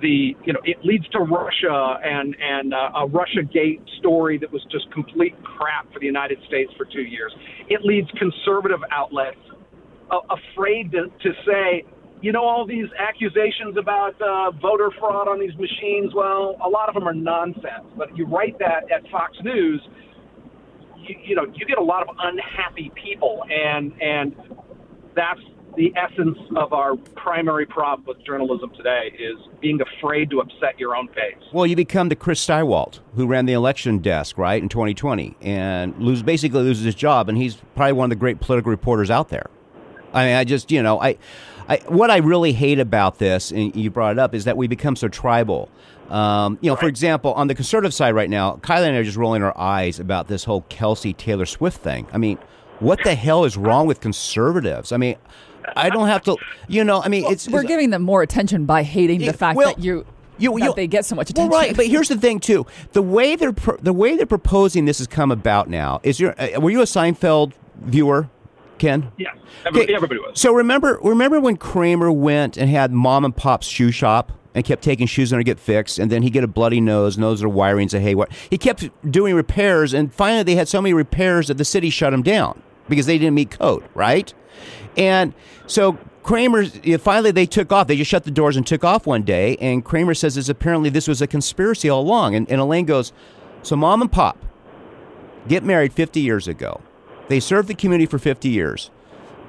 the 0.00 0.36
you 0.44 0.52
know 0.52 0.60
it 0.64 0.78
leads 0.84 1.08
to 1.08 1.20
Russia 1.20 1.98
and 2.02 2.36
and 2.40 2.74
uh, 2.74 3.02
a 3.02 3.06
Russia 3.06 3.42
Gate 3.42 3.80
story 3.98 4.38
that 4.38 4.52
was 4.52 4.64
just 4.70 4.90
complete 4.92 5.34
crap 5.42 5.92
for 5.92 5.98
the 5.98 6.06
United 6.06 6.38
States 6.46 6.72
for 6.76 6.84
two 6.84 7.02
years. 7.02 7.34
It 7.68 7.82
leads 7.82 8.08
conservative 8.18 8.80
outlets 8.90 9.38
uh, 10.10 10.18
afraid 10.30 10.92
to, 10.92 11.06
to 11.22 11.30
say, 11.46 11.84
you 12.22 12.32
know, 12.32 12.42
all 12.42 12.66
these 12.66 12.86
accusations 12.98 13.76
about 13.78 14.14
uh, 14.20 14.50
voter 14.62 14.90
fraud 14.98 15.28
on 15.28 15.38
these 15.38 15.54
machines. 15.58 16.14
Well, 16.14 16.56
a 16.64 16.68
lot 16.68 16.88
of 16.88 16.94
them 16.94 17.08
are 17.08 17.14
nonsense. 17.14 17.86
But 17.96 18.16
you 18.16 18.26
write 18.26 18.58
that 18.58 18.90
at 18.90 19.08
Fox 19.10 19.36
News, 19.42 19.80
you, 20.96 21.16
you 21.24 21.34
know, 21.34 21.44
you 21.54 21.66
get 21.66 21.78
a 21.78 21.82
lot 21.82 22.02
of 22.02 22.16
unhappy 22.18 22.90
people, 23.02 23.42
and 23.50 23.92
and 24.00 24.34
that's 25.14 25.40
the 25.76 25.92
essence 25.94 26.38
of 26.56 26.72
our 26.72 26.96
primary 26.96 27.66
problem 27.66 28.06
with 28.06 28.24
journalism 28.24 28.70
today 28.76 29.12
is 29.18 29.36
being 29.60 29.80
afraid 29.80 30.30
to 30.30 30.40
upset 30.40 30.78
your 30.78 30.96
own 30.96 31.06
base. 31.14 31.36
Well, 31.52 31.66
you 31.66 31.76
become 31.76 32.08
the 32.08 32.16
Chris 32.16 32.44
Stirewalt 32.44 33.00
who 33.14 33.26
ran 33.26 33.46
the 33.46 33.52
election 33.52 33.98
desk, 33.98 34.38
right, 34.38 34.62
in 34.62 34.68
2020, 34.68 35.36
and 35.42 35.96
lose 35.98 36.22
basically 36.22 36.62
loses 36.62 36.84
his 36.84 36.94
job, 36.94 37.28
and 37.28 37.36
he's 37.36 37.56
probably 37.74 37.92
one 37.92 38.06
of 38.06 38.10
the 38.10 38.20
great 38.20 38.40
political 38.40 38.70
reporters 38.70 39.10
out 39.10 39.28
there. 39.28 39.46
I 40.12 40.26
mean, 40.26 40.36
I 40.36 40.44
just, 40.44 40.70
you 40.72 40.82
know, 40.82 41.00
I, 41.00 41.18
I 41.68 41.76
what 41.88 42.10
I 42.10 42.18
really 42.18 42.52
hate 42.52 42.78
about 42.78 43.18
this, 43.18 43.50
and 43.50 43.74
you 43.76 43.90
brought 43.90 44.12
it 44.12 44.18
up, 44.18 44.34
is 44.34 44.44
that 44.44 44.56
we 44.56 44.66
become 44.66 44.96
so 44.96 45.08
tribal. 45.08 45.68
Um, 46.08 46.58
you 46.62 46.70
know, 46.70 46.74
right. 46.74 46.80
for 46.80 46.88
example, 46.88 47.34
on 47.34 47.48
the 47.48 47.54
conservative 47.54 47.92
side 47.92 48.14
right 48.14 48.30
now, 48.30 48.56
Kylie 48.62 48.86
and 48.86 48.96
I 48.96 49.00
are 49.00 49.04
just 49.04 49.16
rolling 49.16 49.42
our 49.42 49.56
eyes 49.58 50.00
about 50.00 50.28
this 50.28 50.44
whole 50.44 50.62
Kelce 50.62 51.14
Taylor 51.16 51.46
Swift 51.46 51.82
thing. 51.82 52.06
I 52.12 52.18
mean, 52.18 52.38
what 52.78 53.02
the 53.02 53.14
hell 53.14 53.44
is 53.44 53.56
wrong 53.56 53.86
with 53.86 54.00
conservatives? 54.00 54.92
I 54.92 54.98
mean, 54.98 55.16
I 55.74 55.90
don't 55.90 56.08
have 56.08 56.22
to, 56.24 56.36
you 56.68 56.84
know. 56.84 57.02
I 57.02 57.08
mean, 57.08 57.24
well, 57.24 57.32
it's 57.32 57.48
we're 57.48 57.62
it's, 57.62 57.68
giving 57.68 57.90
them 57.90 58.02
more 58.02 58.22
attention 58.22 58.66
by 58.66 58.82
hating 58.82 59.20
the 59.20 59.32
fact 59.32 59.56
well, 59.56 59.74
that 59.74 59.82
you. 59.82 60.06
You, 60.38 60.58
you, 60.58 60.74
they 60.74 60.86
get 60.86 61.06
so 61.06 61.16
much 61.16 61.30
attention. 61.30 61.50
Well, 61.50 61.62
right, 61.62 61.74
but 61.74 61.86
here's 61.86 62.08
the 62.08 62.18
thing 62.18 62.40
too: 62.40 62.66
the 62.92 63.00
way 63.00 63.36
they're 63.36 63.54
the 63.80 63.94
way 63.94 64.18
they're 64.18 64.26
proposing 64.26 64.84
this 64.84 64.98
has 64.98 65.06
come 65.06 65.30
about 65.30 65.70
now. 65.70 65.98
Is 66.02 66.20
your 66.20 66.34
uh, 66.38 66.60
were 66.60 66.68
you 66.68 66.82
a 66.82 66.84
Seinfeld 66.84 67.54
viewer, 67.76 68.28
Ken? 68.76 69.10
Yeah, 69.16 69.30
everybody, 69.64 69.84
okay. 69.84 69.94
everybody 69.94 70.20
was. 70.20 70.38
So 70.38 70.52
remember, 70.52 70.98
remember 71.02 71.40
when 71.40 71.56
Kramer 71.56 72.12
went 72.12 72.58
and 72.58 72.68
had 72.68 72.92
mom 72.92 73.24
and 73.24 73.34
pop's 73.34 73.66
shoe 73.66 73.90
shop 73.90 74.30
and 74.56 74.64
kept 74.64 74.82
taking 74.82 75.06
shoes 75.06 75.32
in 75.32 75.38
to 75.38 75.44
get 75.44 75.60
fixed, 75.60 75.98
and 75.98 76.10
then 76.10 76.22
he 76.22 76.30
get 76.30 76.42
a 76.42 76.46
bloody 76.46 76.80
nose, 76.80 77.18
nose 77.18 77.42
or 77.42 77.48
wiring, 77.48 77.90
say, 77.90 78.00
hey, 78.00 78.14
what? 78.14 78.32
He 78.48 78.56
kept 78.56 78.88
doing 79.10 79.34
repairs, 79.34 79.92
and 79.92 80.12
finally 80.12 80.42
they 80.42 80.54
had 80.54 80.66
so 80.66 80.80
many 80.80 80.94
repairs 80.94 81.48
that 81.48 81.58
the 81.58 81.64
city 81.64 81.90
shut 81.90 82.14
him 82.14 82.22
down 82.22 82.62
because 82.88 83.04
they 83.04 83.18
didn't 83.18 83.34
meet 83.34 83.50
code, 83.50 83.84
right? 83.94 84.32
And 84.96 85.34
so 85.66 85.98
Kramer 86.22 86.66
finally 86.98 87.30
they 87.30 87.46
took 87.46 87.72
off. 87.72 87.86
They 87.86 87.96
just 87.96 88.10
shut 88.10 88.24
the 88.24 88.30
doors 88.30 88.56
and 88.56 88.66
took 88.66 88.84
off 88.84 89.06
one 89.06 89.22
day. 89.22 89.56
And 89.56 89.84
Kramer 89.84 90.14
says 90.14 90.36
is 90.36 90.48
apparently 90.48 90.90
this 90.90 91.06
was 91.08 91.22
a 91.22 91.26
conspiracy 91.26 91.88
all 91.88 92.02
along. 92.02 92.34
And, 92.34 92.50
and 92.50 92.60
Elaine 92.60 92.86
goes, 92.86 93.12
so 93.62 93.76
mom 93.76 94.02
and 94.02 94.10
pop 94.10 94.38
get 95.48 95.62
married 95.62 95.92
50 95.92 96.20
years 96.20 96.48
ago. 96.48 96.80
They 97.28 97.40
served 97.40 97.68
the 97.68 97.74
community 97.74 98.06
for 98.06 98.18
50 98.18 98.48
years, 98.48 98.90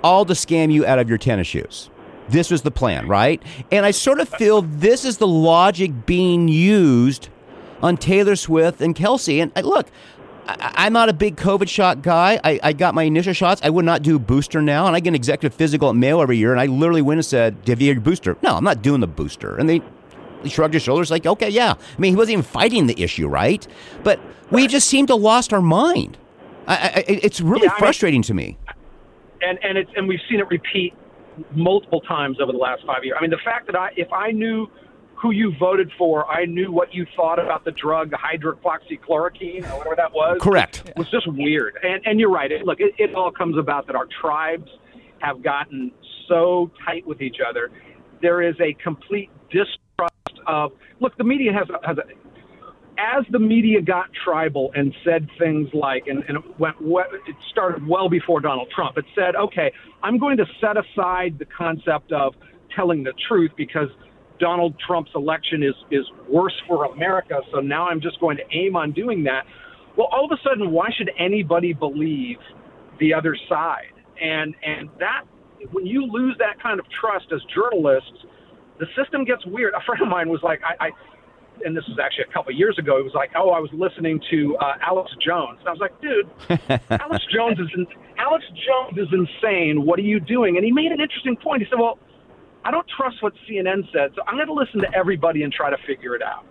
all 0.03 0.25
to 0.25 0.33
scam 0.33 0.71
you 0.71 0.85
out 0.85 0.99
of 0.99 1.09
your 1.09 1.17
tennis 1.17 1.47
shoes. 1.47 1.89
This 2.29 2.51
was 2.51 2.61
the 2.61 2.71
plan, 2.71 3.07
right? 3.07 3.41
And 3.71 3.85
I 3.85 3.91
sort 3.91 4.19
of 4.19 4.27
feel 4.27 4.61
this 4.61 5.05
is 5.05 5.17
the 5.17 5.27
logic 5.27 6.05
being 6.05 6.47
used 6.47 7.29
on 7.81 7.95
Taylor 7.97 8.35
Swift 8.35 8.81
and 8.81 8.95
Kelce. 8.95 9.41
And 9.41 9.51
uh, 9.55 9.61
look, 9.61 9.87
I, 10.47 10.87
am 10.87 10.93
not 10.93 11.09
a 11.09 11.13
big 11.13 11.35
COVID 11.35 11.67
shot 11.67 12.01
guy. 12.01 12.39
I, 12.43 12.59
I, 12.63 12.73
got 12.73 12.95
my 12.95 13.03
initial 13.03 13.33
shots. 13.33 13.61
I 13.63 13.69
would 13.69 13.85
not 13.85 14.01
do 14.01 14.17
booster 14.17 14.61
now, 14.61 14.87
and 14.87 14.95
I 14.95 14.99
get 14.99 15.09
an 15.09 15.15
executive 15.15 15.53
physical 15.53 15.89
at 15.89 15.95
Mayo 15.95 16.21
every 16.21 16.37
year, 16.37 16.51
and 16.51 16.59
I 16.59 16.67
literally 16.67 17.01
went 17.01 17.17
and 17.17 17.25
said, 17.25 17.57
"Have 17.67 17.81
you 17.81 17.91
your 17.91 18.01
booster?" 18.01 18.37
No, 18.41 18.55
I'm 18.55 18.63
not 18.63 18.81
doing 18.81 19.01
the 19.01 19.07
booster. 19.07 19.57
And 19.57 19.69
they, 19.69 19.81
he 20.43 20.49
shrugged 20.49 20.73
his 20.73 20.83
shoulders, 20.83 21.11
like, 21.11 21.25
"Okay, 21.25 21.49
yeah." 21.49 21.73
I 21.73 21.99
mean, 22.01 22.13
he 22.13 22.15
wasn't 22.15 22.33
even 22.33 22.43
fighting 22.43 22.87
the 22.87 23.01
issue, 23.01 23.27
right? 23.27 23.67
But 24.03 24.19
we 24.49 24.67
just 24.67 24.87
seem 24.87 25.05
to 25.07 25.15
lost 25.15 25.51
our 25.51 25.61
mind. 25.61 26.17
I, 26.67 26.73
I, 26.73 27.03
it's 27.07 27.41
really 27.41 27.67
yeah, 27.67 27.77
frustrating 27.77 28.21
to 28.23 28.33
me. 28.33 28.57
and 29.41 29.59
and 29.63 29.77
it's 29.77 29.91
and 29.95 30.07
we've 30.07 30.19
seen 30.29 30.39
it 30.39 30.47
repeat 30.49 30.93
multiple 31.55 32.01
times 32.01 32.39
over 32.41 32.51
the 32.51 32.57
last 32.57 32.85
five 32.85 33.03
years. 33.03 33.17
I 33.17 33.21
mean, 33.21 33.31
the 33.31 33.37
fact 33.43 33.67
that 33.67 33.75
I 33.75 33.91
if 33.95 34.11
I 34.13 34.31
knew 34.31 34.67
who 35.19 35.31
you 35.31 35.53
voted 35.59 35.91
for, 35.97 36.29
I 36.29 36.45
knew 36.45 36.71
what 36.71 36.93
you 36.93 37.05
thought 37.15 37.39
about 37.39 37.65
the 37.65 37.71
drug 37.71 38.11
hydroxychloroquine 38.11 39.63
or 39.63 39.77
whatever 39.79 39.95
that 39.95 40.13
was. 40.13 40.37
Correct. 40.41 40.83
It 40.87 40.97
was 40.97 41.09
just 41.09 41.27
weird. 41.27 41.77
And 41.83 42.05
and 42.05 42.19
you're 42.19 42.31
right. 42.31 42.51
It, 42.51 42.65
look, 42.65 42.79
it, 42.79 42.93
it 42.97 43.15
all 43.15 43.31
comes 43.31 43.57
about 43.57 43.87
that 43.87 43.95
our 43.95 44.07
tribes 44.21 44.69
have 45.19 45.41
gotten 45.41 45.91
so 46.27 46.71
tight 46.85 47.05
with 47.07 47.21
each 47.21 47.37
other. 47.47 47.71
There 48.21 48.41
is 48.41 48.55
a 48.59 48.73
complete 48.83 49.31
distrust 49.49 50.39
of 50.45 50.71
look. 50.99 51.17
The 51.17 51.23
media 51.23 51.51
has 51.51 51.67
has 51.83 51.97
a 51.97 52.03
as 52.99 53.25
the 53.31 53.39
media 53.39 53.81
got 53.81 54.07
tribal 54.23 54.71
and 54.75 54.93
said 55.05 55.29
things 55.37 55.69
like, 55.71 56.07
and, 56.07 56.23
and 56.27 56.37
it, 56.37 56.59
went, 56.59 56.75
it 57.27 57.35
started 57.51 57.87
well 57.87 58.09
before 58.09 58.39
Donald 58.39 58.71
Trump, 58.75 58.97
it 58.97 59.05
said, 59.13 59.35
okay, 59.35 59.71
I'm 60.01 60.17
going 60.17 60.37
to 60.37 60.45
set 60.59 60.77
aside 60.77 61.37
the 61.37 61.45
concept 61.45 62.11
of 62.11 62.33
telling 62.75 63.03
the 63.03 63.13
truth 63.27 63.51
because 63.55 63.89
Donald 64.39 64.75
Trump's 64.85 65.11
election 65.15 65.63
is, 65.63 65.75
is 65.91 66.05
worse 66.29 66.53
for 66.67 66.85
America, 66.85 67.41
so 67.51 67.59
now 67.59 67.87
I'm 67.87 68.01
just 68.01 68.19
going 68.19 68.37
to 68.37 68.43
aim 68.51 68.75
on 68.75 68.91
doing 68.91 69.23
that. 69.23 69.45
Well, 69.97 70.07
all 70.11 70.25
of 70.25 70.31
a 70.31 70.41
sudden, 70.43 70.71
why 70.71 70.89
should 70.95 71.11
anybody 71.17 71.73
believe 71.73 72.37
the 72.99 73.13
other 73.13 73.35
side? 73.49 73.93
And, 74.21 74.55
and 74.63 74.89
that, 74.99 75.23
when 75.71 75.85
you 75.85 76.05
lose 76.05 76.35
that 76.39 76.61
kind 76.61 76.79
of 76.79 76.85
trust 76.89 77.27
as 77.33 77.41
journalists, 77.53 78.25
the 78.79 78.85
system 78.95 79.25
gets 79.25 79.45
weird. 79.45 79.73
A 79.73 79.81
friend 79.81 80.01
of 80.01 80.07
mine 80.07 80.29
was 80.29 80.41
like, 80.43 80.61
I, 80.63 80.87
I 80.87 80.91
and 81.65 81.75
this 81.75 81.83
was 81.87 81.97
actually 81.99 82.25
a 82.29 82.33
couple 82.33 82.51
of 82.51 82.57
years 82.57 82.77
ago. 82.77 82.97
It 82.97 83.03
was 83.03 83.13
like, 83.13 83.31
oh, 83.35 83.49
I 83.49 83.59
was 83.59 83.71
listening 83.73 84.21
to 84.29 84.55
uh, 84.57 84.77
Alex 84.81 85.11
Jones, 85.25 85.57
and 85.59 85.67
I 85.67 85.71
was 85.71 85.79
like, 85.79 85.99
dude, 86.01 86.29
Alex 87.01 87.25
Jones 87.33 87.59
is 87.59 87.67
in, 87.75 87.87
Alex 88.17 88.45
Jones 88.53 88.97
is 88.97 89.07
insane. 89.11 89.85
What 89.85 89.99
are 89.99 90.03
you 90.03 90.19
doing? 90.19 90.57
And 90.57 90.65
he 90.65 90.71
made 90.71 90.91
an 90.91 91.01
interesting 91.01 91.35
point. 91.35 91.61
He 91.63 91.67
said, 91.69 91.79
well, 91.79 91.99
I 92.67 92.71
don't 92.71 92.85
trust 92.97 93.23
what 93.23 93.31
CNN 93.49 93.89
said, 93.93 94.11
so 94.13 94.21
I'm 94.27 94.35
going 94.35 94.47
to 94.47 94.53
listen 94.53 94.81
to 94.81 94.93
everybody 94.93 95.43
and 95.43 95.53
try 95.53 95.69
to 95.69 95.77
figure 95.87 96.15
it 96.15 96.21
out. 96.21 96.43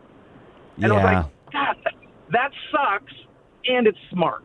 And 0.77 0.85
yeah. 0.85 0.89
I 0.89 0.95
was 0.95 1.05
like, 1.05 1.53
God, 1.53 1.77
that, 1.85 1.95
that 2.33 2.51
sucks, 2.73 3.13
and 3.69 3.87
it's 3.87 3.99
smart. 4.11 4.43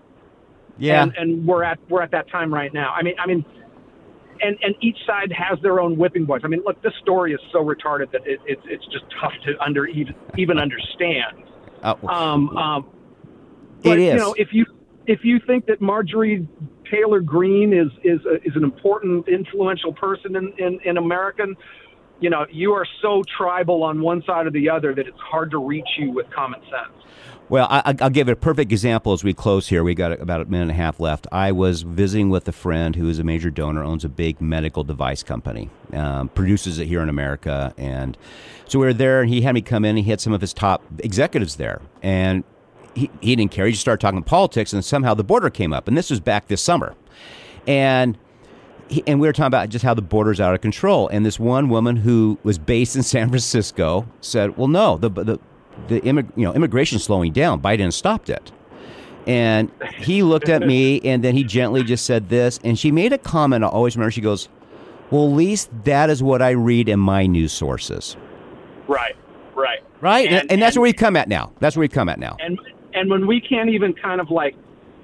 Yeah. 0.78 1.04
And, 1.04 1.16
and 1.16 1.48
we're 1.48 1.64
at 1.64 1.80
we're 1.90 2.02
at 2.02 2.12
that 2.12 2.30
time 2.30 2.54
right 2.54 2.74
now. 2.74 2.94
I 2.94 3.04
mean, 3.04 3.16
I 3.18 3.26
mean 3.26 3.46
and 4.42 4.58
and 4.62 4.76
each 4.82 4.98
side 5.08 5.32
has 5.32 5.60
their 5.62 5.80
own 5.80 5.98
whipping 5.98 6.26
boys. 6.26 6.42
I 6.44 6.48
mean, 6.48 6.62
look, 6.66 6.82
this 6.82 6.94
story 7.02 7.32
is 7.32 7.40
so 7.54 7.64
retarded 7.64 8.12
that 8.12 8.26
it, 8.26 8.42
it's 8.46 8.62
it's 8.66 8.86
just 8.88 9.06
tough 9.22 9.34
to 9.46 9.58
under 9.64 9.86
even 9.86 10.14
even 10.38 10.58
understand. 10.58 11.44
Oh. 11.84 11.98
Um, 12.06 12.58
um, 12.58 12.90
but, 13.82 13.98
it 13.98 14.00
is. 14.00 14.14
You 14.16 14.20
know, 14.20 14.36
if 14.38 14.50
you 14.52 14.66
if 15.08 15.24
you 15.24 15.40
think 15.48 15.68
that 15.68 15.80
Marjorie 15.80 16.48
Taylor 16.92 17.22
Greene 17.22 17.74
is 17.74 17.92
is 18.04 18.20
a, 18.26 18.36
is 18.44 18.56
an 18.56 18.64
important, 18.64 19.28
influential 19.28 19.94
person 19.94 20.36
in, 20.36 20.54
in 20.58 20.80
in 20.84 20.98
American, 20.98 21.56
you 22.22 22.30
know, 22.30 22.46
you 22.52 22.74
are 22.74 22.86
so 23.02 23.24
tribal 23.38 23.84
on 23.84 24.02
one 24.02 24.22
side 24.24 24.46
or 24.46 24.52
the 24.52 24.70
other 24.70 24.94
that 24.94 25.08
it's 25.08 25.20
hard 25.20 25.52
to 25.52 25.58
reach 25.58 25.88
you 25.98 26.12
with 26.12 26.30
common 26.30 26.62
sense. 26.62 26.94
Well, 27.50 27.68
I, 27.70 27.92
will 28.00 28.10
give 28.12 28.30
a 28.30 28.36
perfect 28.38 28.72
example 28.72 29.12
as 29.12 29.26
we 29.26 29.34
close 29.34 29.68
here. 29.68 29.84
We 29.84 29.94
got 29.94 30.14
about 30.22 30.40
a 30.40 30.46
minute 30.46 30.62
and 30.62 30.72
a 30.72 30.76
half 30.76 31.02
left. 31.02 31.28
I 31.34 31.52
was 31.52 31.82
visiting 31.82 32.30
with 32.30 32.48
a 32.48 32.54
friend 32.54 32.96
who 32.96 33.10
is 33.10 33.20
a 33.20 33.26
major 33.26 33.50
donor, 33.50 33.84
owns 33.84 34.06
a 34.06 34.10
big 34.10 34.40
medical 34.40 34.86
device 34.86 35.22
company, 35.22 35.70
um, 35.92 36.30
produces 36.30 36.80
it 36.80 36.88
here 36.88 37.02
in 37.02 37.10
America, 37.10 37.74
and 37.78 38.18
so 38.68 38.80
we 38.80 38.86
were 38.86 38.94
there. 38.94 39.20
And 39.20 39.30
he 39.30 39.42
had 39.42 39.54
me 39.54 39.62
come 39.62 39.84
in. 39.84 39.98
He 39.98 40.10
had 40.10 40.22
some 40.22 40.32
of 40.32 40.40
his 40.40 40.54
top 40.54 40.82
executives 41.00 41.58
there, 41.58 41.82
and 42.02 42.46
he, 42.96 43.10
he 43.22 43.36
didn't 43.36 43.52
care. 43.52 43.66
He 43.66 43.72
just 43.72 43.82
started 43.82 44.02
talking 44.02 44.22
politics, 44.24 44.74
and 44.74 44.84
somehow 44.84 45.14
the 45.14 45.24
border 45.24 45.50
came 45.50 45.74
up. 45.74 45.88
And 45.88 45.98
this 45.98 46.10
was 46.10 46.20
back 46.20 46.48
this 46.48 46.62
summer, 46.62 46.96
and 47.68 48.18
he, 48.88 49.04
and 49.08 49.20
we 49.20 49.28
were 49.28 49.34
talking 49.34 49.48
about 49.48 49.70
just 49.70 49.84
how 49.84 49.94
the 49.94 50.02
border's 50.02 50.40
out 50.40 50.54
of 50.54 50.62
control. 50.62 51.08
And 51.08 51.26
this 51.26 51.40
one 51.40 51.70
woman 51.70 51.96
who 51.96 52.38
was 52.44 52.58
based 52.58 52.96
in 52.96 53.04
San 53.04 53.30
Francisco 53.30 54.08
said, 54.20 54.58
"Well, 54.58 54.68
no, 54.68 54.98
the 54.98 55.10
the 55.10 55.40
the 55.88 56.02
immig- 56.02 56.32
you 56.36 56.46
know 56.46 56.54
immigration 56.54 57.00
slowing 57.00 57.32
down. 57.32 57.62
Biden 57.62 57.92
stopped 57.94 58.30
it. 58.30 58.52
And 59.28 59.72
he 59.98 60.24
looked 60.24 60.50
at 60.50 60.66
me 60.66 61.00
and 61.04 61.24
then 61.24 61.36
he 61.36 61.44
gently 61.44 61.84
just 61.84 62.06
said 62.06 62.30
this. 62.30 62.60
And 62.64 62.78
she 62.78 62.92
made 62.92 63.14
a 63.14 63.18
comment 63.18 63.64
I 63.64 63.68
always 63.68 63.96
remember. 63.96 64.12
She 64.12 64.22
goes, 64.22 64.50
Well, 65.12 65.28
at 65.28 65.34
least 65.34 65.70
that 65.84 66.10
is 66.10 66.24
what 66.24 66.42
I 66.42 66.52
read 66.52 66.90
in 66.90 67.00
my 67.00 67.28
news 67.28 67.52
sources. 67.52 68.18
Right, 68.88 69.16
right. 69.56 69.84
Right? 70.02 70.28
And, 70.28 70.36
and, 70.36 70.52
and 70.54 70.62
that's 70.62 70.76
and, 70.76 70.82
where 70.82 70.90
we've 70.90 70.96
come 70.96 71.16
at 71.16 71.28
now. 71.30 71.52
That's 71.60 71.76
where 71.76 71.82
we've 71.82 71.92
come 71.92 72.10
at 72.10 72.20
now. 72.20 72.36
And, 72.40 72.60
and 72.94 73.10
when 73.10 73.28
we 73.28 73.42
can't 73.42 73.70
even 73.70 73.94
kind 73.94 74.22
of 74.22 74.30
like 74.30 74.56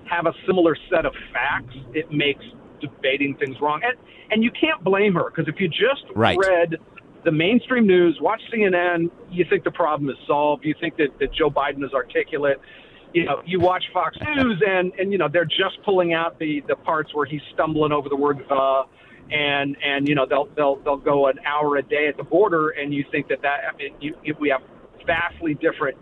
have 0.10 0.26
a 0.26 0.34
similar 0.46 0.76
set 0.90 1.06
of 1.06 1.14
facts, 1.34 1.76
it 1.94 2.12
makes 2.12 2.44
debating 2.82 3.36
things 3.36 3.58
wrong. 3.62 3.82
And, 3.84 3.98
and 4.32 4.44
you 4.44 4.52
can't 4.52 4.84
blame 4.84 5.14
her 5.16 5.30
because 5.30 5.48
if 5.48 5.60
you 5.60 5.68
just 5.68 6.04
right. 6.16 6.38
read 6.38 6.78
the 7.24 7.32
mainstream 7.32 7.88
news, 7.88 8.18
watch 8.22 8.42
CNN, 8.54 9.10
you 9.30 9.46
think 9.50 9.64
the 9.64 9.72
problem 9.72 10.10
is 10.10 10.16
solved. 10.26 10.66
You 10.66 10.76
think 10.80 10.98
that, 10.98 11.18
that 11.20 11.34
Joe 11.34 11.50
Biden 11.50 11.84
is 11.84 11.94
articulate. 11.94 12.60
You 13.14 13.26
know, 13.26 13.42
you 13.46 13.60
watch 13.60 13.84
Fox 13.94 14.18
News 14.36 14.62
and, 14.66 14.94
and 15.00 15.12
you 15.12 15.18
know, 15.18 15.28
they're 15.32 15.46
just 15.46 15.82
pulling 15.84 16.14
out 16.14 16.40
the, 16.40 16.62
the 16.68 16.76
parts 16.76 17.14
where 17.14 17.26
he's 17.26 17.42
stumbling 17.54 17.92
over 17.92 18.10
the 18.10 18.16
word 18.16 18.38
the 18.48 18.84
and 19.30 19.76
and 19.84 20.08
you 20.08 20.16
know 20.16 20.26
they'll 20.26 20.48
they'll 20.56 20.78
they'll 20.78 20.98
go 20.98 21.28
an 21.28 21.38
hour 21.46 21.76
a 21.78 21.84
day 21.84 22.08
at 22.08 22.18
the 22.18 22.24
border 22.24 22.70
and 22.70 22.94
you 22.94 23.04
think 23.12 23.28
that 23.28 23.42
that 23.42 23.60
I 23.70 23.76
mean 23.76 23.94
you, 24.00 24.16
you, 24.24 24.36
we 24.40 24.50
have 24.50 24.62
vastly 25.06 25.54
different 25.54 25.98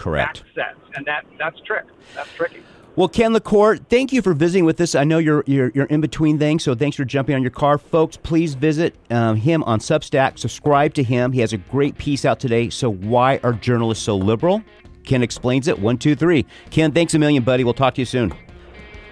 correct 0.00 0.42
sets 0.54 0.78
and 0.94 1.06
that 1.06 1.24
that's 1.38 1.60
trick 1.60 1.84
that's 2.14 2.32
tricky 2.34 2.62
well, 2.96 3.08
Ken 3.08 3.32
LaCorte, 3.32 3.86
thank 3.88 4.12
you 4.12 4.20
for 4.20 4.34
visiting 4.34 4.64
with 4.64 4.80
us. 4.80 4.96
I 4.96 5.04
know 5.04 5.18
you're, 5.18 5.44
you're, 5.46 5.70
you're 5.74 5.86
in 5.86 6.00
between 6.00 6.38
things, 6.38 6.64
so 6.64 6.74
thanks 6.74 6.96
for 6.96 7.04
jumping 7.04 7.36
on 7.36 7.40
your 7.40 7.52
car. 7.52 7.78
Folks, 7.78 8.16
please 8.16 8.54
visit 8.54 8.96
um, 9.10 9.36
him 9.36 9.62
on 9.62 9.78
Substack. 9.78 10.38
Subscribe 10.38 10.92
to 10.94 11.02
him. 11.02 11.30
He 11.30 11.40
has 11.40 11.52
a 11.52 11.56
great 11.56 11.96
piece 11.98 12.24
out 12.24 12.40
today. 12.40 12.68
So, 12.68 12.90
why 12.90 13.38
are 13.44 13.52
journalists 13.52 14.04
so 14.04 14.16
liberal? 14.16 14.62
Ken 15.04 15.22
explains 15.22 15.68
it. 15.68 15.78
One, 15.78 15.98
two, 15.98 16.16
three. 16.16 16.44
Ken, 16.70 16.90
thanks 16.92 17.14
a 17.14 17.18
million, 17.18 17.44
buddy. 17.44 17.62
We'll 17.64 17.74
talk 17.74 17.94
to 17.94 18.00
you 18.00 18.04
soon. 18.06 18.34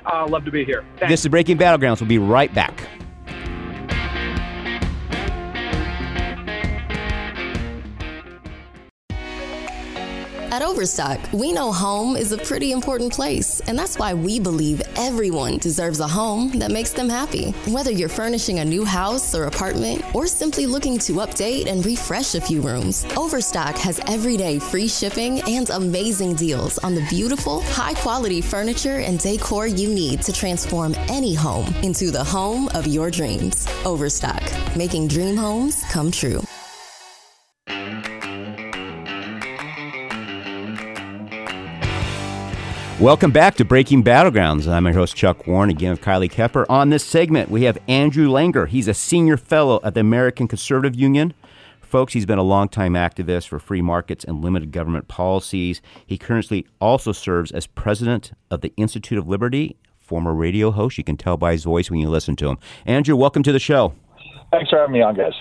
i 0.04 0.22
Uh, 0.22 0.28
love 0.28 0.44
to 0.44 0.50
be 0.50 0.64
here. 0.64 0.84
Thanks. 0.98 1.12
This 1.12 1.20
is 1.20 1.28
Breaking 1.28 1.56
Battlegrounds. 1.56 2.00
We'll 2.00 2.08
be 2.08 2.18
right 2.18 2.52
back. 2.52 2.82
At 10.58 10.64
Overstock, 10.64 11.20
we 11.32 11.52
know 11.52 11.70
home 11.70 12.16
is 12.16 12.32
a 12.32 12.36
pretty 12.36 12.72
important 12.72 13.12
place, 13.12 13.60
and 13.68 13.78
that's 13.78 13.96
why 13.96 14.12
we 14.12 14.40
believe 14.40 14.82
everyone 14.96 15.58
deserves 15.58 16.00
a 16.00 16.08
home 16.08 16.50
that 16.58 16.72
makes 16.72 16.90
them 16.90 17.08
happy. 17.08 17.52
Whether 17.68 17.92
you're 17.92 18.08
furnishing 18.08 18.58
a 18.58 18.64
new 18.64 18.84
house 18.84 19.36
or 19.36 19.44
apartment, 19.44 20.02
or 20.16 20.26
simply 20.26 20.66
looking 20.66 20.98
to 20.98 21.12
update 21.24 21.68
and 21.68 21.86
refresh 21.86 22.34
a 22.34 22.40
few 22.40 22.60
rooms, 22.60 23.06
Overstock 23.16 23.76
has 23.76 24.00
everyday 24.08 24.58
free 24.58 24.88
shipping 24.88 25.42
and 25.42 25.70
amazing 25.70 26.34
deals 26.34 26.78
on 26.78 26.96
the 26.96 27.06
beautiful, 27.08 27.60
high 27.60 27.94
quality 27.94 28.40
furniture 28.40 28.98
and 28.98 29.20
decor 29.20 29.68
you 29.68 29.88
need 29.88 30.22
to 30.22 30.32
transform 30.32 30.92
any 31.06 31.34
home 31.34 31.72
into 31.84 32.10
the 32.10 32.24
home 32.24 32.68
of 32.74 32.84
your 32.84 33.12
dreams. 33.12 33.68
Overstock, 33.84 34.42
making 34.74 35.06
dream 35.06 35.36
homes 35.36 35.84
come 35.84 36.10
true. 36.10 36.42
Welcome 43.00 43.30
back 43.30 43.54
to 43.54 43.64
Breaking 43.64 44.02
Battlegrounds. 44.02 44.66
I'm 44.66 44.84
your 44.84 44.92
host, 44.92 45.14
Chuck 45.14 45.46
Warren, 45.46 45.70
again 45.70 45.92
with 45.92 46.00
Kylie 46.00 46.28
Kipper. 46.28 46.66
On 46.68 46.90
this 46.90 47.04
segment, 47.04 47.48
we 47.48 47.62
have 47.62 47.78
Andrew 47.86 48.28
Langer. 48.28 48.66
He's 48.66 48.88
a 48.88 48.92
senior 48.92 49.36
fellow 49.36 49.78
at 49.84 49.94
the 49.94 50.00
American 50.00 50.48
Conservative 50.48 50.96
Union. 50.96 51.32
Folks, 51.80 52.12
he's 52.12 52.26
been 52.26 52.40
a 52.40 52.42
longtime 52.42 52.94
activist 52.94 53.46
for 53.46 53.60
free 53.60 53.82
markets 53.82 54.24
and 54.24 54.42
limited 54.42 54.72
government 54.72 55.06
policies. 55.06 55.80
He 56.04 56.18
currently 56.18 56.66
also 56.80 57.12
serves 57.12 57.52
as 57.52 57.68
president 57.68 58.32
of 58.50 58.62
the 58.62 58.72
Institute 58.76 59.16
of 59.16 59.28
Liberty, 59.28 59.76
former 60.00 60.34
radio 60.34 60.72
host. 60.72 60.98
You 60.98 61.04
can 61.04 61.16
tell 61.16 61.36
by 61.36 61.52
his 61.52 61.62
voice 61.62 61.92
when 61.92 62.00
you 62.00 62.08
listen 62.08 62.34
to 62.34 62.48
him. 62.48 62.58
Andrew, 62.84 63.14
welcome 63.14 63.44
to 63.44 63.52
the 63.52 63.60
show. 63.60 63.94
Thanks 64.50 64.70
for 64.70 64.78
having 64.80 64.94
me 64.94 65.02
on, 65.02 65.14
guys. 65.14 65.34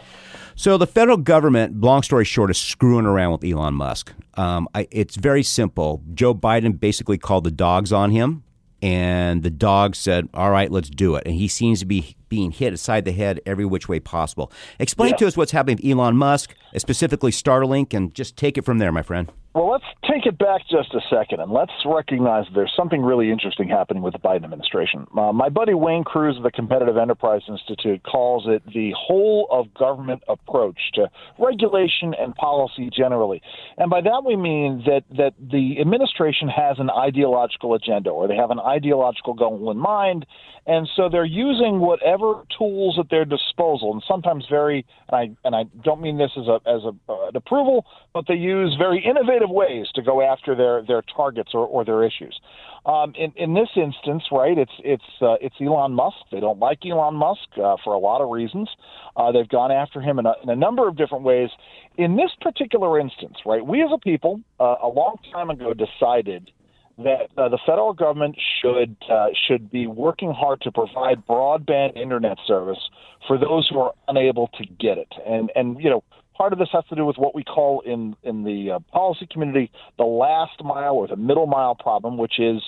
So 0.60 0.76
the 0.80 0.88
federal 0.88 1.18
government, 1.18 1.82
long 1.82 2.02
story 2.02 2.26
short, 2.26 2.50
is 2.50 2.58
screwing 2.58 3.06
around 3.06 3.32
with 3.34 3.44
Elon 3.44 3.76
Musk. 3.76 4.12
Um, 4.34 4.68
I, 4.74 4.88
it's 4.90 5.16
very 5.16 5.44
simple. 5.44 6.02
Joe 6.16 6.34
Biden 6.34 6.80
basically 6.80 7.20
called 7.20 7.44
the 7.44 7.52
dogs 7.52 7.94
on 7.94 8.10
him, 8.10 8.44
and 8.82 9.44
the 9.44 9.52
dogs 9.52 10.00
said, 10.00 10.28
"All 10.34 10.50
right, 10.50 10.72
let's 10.72 10.90
do 10.90 11.16
it." 11.16 11.28
And 11.28 11.36
he 11.36 11.48
seems 11.48 11.82
to 11.82 11.86
be 11.86 12.16
being 12.28 12.50
hit 12.50 12.74
aside 12.74 13.06
the 13.06 13.12
head 13.12 13.40
every 13.46 13.66
which 13.66 13.88
way 13.88 14.00
possible. 14.00 14.52
Explain 14.80 15.12
yeah. 15.12 15.18
to 15.18 15.28
us 15.28 15.38
what's 15.38 15.52
happening 15.52 15.78
with 15.78 15.86
Elon 15.86 16.18
Musk, 16.18 16.56
specifically 16.76 17.32
Starlink, 17.32 17.94
and 17.94 18.16
just 18.16 18.36
take 18.36 18.58
it 18.58 18.66
from 18.66 18.80
there, 18.80 18.92
my 18.92 19.04
friend. 19.04 19.32
Well, 19.58 19.72
let's 19.72 19.86
take 20.08 20.28
it 20.28 20.38
back 20.38 20.62
just 20.70 20.94
a 20.94 21.00
second 21.10 21.40
and 21.40 21.52
let's 21.52 21.72
recognize 21.84 22.46
there's 22.54 22.72
something 22.78 23.02
really 23.02 23.32
interesting 23.32 23.68
happening 23.68 24.04
with 24.04 24.14
the 24.14 24.20
Biden 24.20 24.44
administration. 24.44 25.08
Uh, 25.18 25.34
my 25.34 25.50
buddy 25.50 25.74
Wayne 25.74 26.04
Crews 26.04 26.38
of 26.38 26.44
the 26.44 26.52
Competitive 26.52 26.96
Enterprise 26.96 27.42
Institute 27.50 28.04
calls 28.04 28.44
it 28.46 28.62
the 28.72 28.94
whole 28.96 29.48
of 29.50 29.74
government 29.74 30.22
approach 30.28 30.78
to 30.94 31.10
regulation 31.40 32.14
and 32.14 32.36
policy 32.36 32.92
generally. 32.96 33.42
And 33.80 33.90
by 33.90 34.02
that 34.02 34.22
we 34.24 34.36
mean 34.36 34.84
that, 34.86 35.06
that 35.18 35.34
the 35.40 35.82
administration 35.82 36.50
has 36.50 36.78
an 36.78 36.92
ideological 36.92 37.74
agenda 37.74 38.12
or 38.12 38.28
they 38.28 38.36
have 38.36 38.52
an 38.52 38.60
ideological 38.60 39.34
goal 39.34 39.72
in 39.72 39.78
mind. 39.80 40.28
And 40.68 40.88
so 40.98 41.08
they're 41.10 41.24
using 41.24 41.80
whatever 41.80 42.44
tools 42.58 42.98
at 43.00 43.10
their 43.10 43.24
disposal, 43.24 43.94
and 43.94 44.04
sometimes 44.06 44.46
very, 44.50 44.86
and 45.08 45.16
I 45.16 45.48
and 45.48 45.56
I 45.56 45.64
don't 45.82 46.02
mean 46.02 46.18
this 46.18 46.32
as 46.36 46.48
a 46.48 46.60
as 46.68 46.84
a, 46.84 46.92
uh, 47.10 47.30
an 47.30 47.38
approval, 47.38 47.86
but 48.14 48.26
they 48.28 48.34
use 48.34 48.76
very 48.78 49.02
innovative 49.02 49.47
ways 49.50 49.88
to 49.96 50.02
go 50.02 50.22
after 50.22 50.56
their 50.56 50.84
their 50.84 51.02
targets 51.02 51.52
or, 51.54 51.66
or 51.66 51.86
their 51.86 52.04
issues. 52.04 52.40
Um, 52.86 53.14
in, 53.18 53.34
in 53.36 53.54
this 53.54 53.70
instance, 53.76 54.24
right, 54.32 54.58
it's 54.58 54.72
it's 54.80 55.04
uh, 55.22 55.36
it's 55.42 55.56
Elon 55.60 55.94
Musk. 55.94 56.18
They 56.32 56.40
don't 56.40 56.60
like 56.60 56.86
Elon 56.86 57.16
Musk 57.16 57.48
uh, 57.62 57.76
for 57.84 57.94
a 57.94 58.00
lot 58.00 58.22
of 58.22 58.30
reasons. 58.30 58.70
Uh, 59.16 59.32
they've 59.32 59.50
gone 59.50 59.72
after 59.72 60.00
him 60.00 60.20
in 60.20 60.26
a, 60.26 60.34
in 60.42 60.50
a 60.50 60.56
number 60.56 60.88
of 60.88 60.96
different 60.96 61.24
ways. 61.24 61.50
In 61.98 62.16
this 62.16 62.32
particular 62.40 63.00
instance, 63.00 63.36
right, 63.46 63.66
we 63.66 63.84
as 63.84 63.90
a 63.94 63.98
people 63.98 64.40
uh, 64.60 64.76
a 64.82 64.88
long 64.88 65.18
time 65.34 65.50
ago 65.50 65.74
decided 65.74 66.52
that 66.98 67.30
uh, 67.38 67.48
the 67.50 67.60
federal 67.66 67.94
government 67.94 68.36
should 68.62 68.96
uh, 69.12 69.28
should 69.48 69.70
be 69.70 69.86
working 69.86 70.32
hard 70.32 70.62
to 70.62 70.72
provide 70.72 71.26
broadband 71.28 71.96
internet 71.96 72.38
service 72.48 72.80
for 73.28 73.38
those 73.38 73.68
who 73.70 73.80
are 73.80 73.94
unable 74.08 74.48
to 74.58 74.66
get 74.80 74.98
it. 74.98 75.12
And 75.26 75.52
and 75.56 75.78
you 75.80 75.90
know, 75.90 76.04
Part 76.38 76.54
of 76.54 76.60
this 76.60 76.70
has 76.72 76.84
to 76.90 76.96
do 76.96 77.04
with 77.04 77.18
what 77.18 77.34
we 77.34 77.44
call 77.44 77.82
in 77.82 78.16
in 78.24 78.44
the 78.44 78.72
uh, 78.72 78.80
policy 78.92 79.28
community 79.32 79.72
the 79.98 80.04
last 80.04 80.64
mile 80.64 80.94
or 80.94 81.08
the 81.08 81.16
middle 81.16 81.48
mile 81.48 81.74
problem, 81.74 82.18
which 82.18 82.40
is 82.40 82.62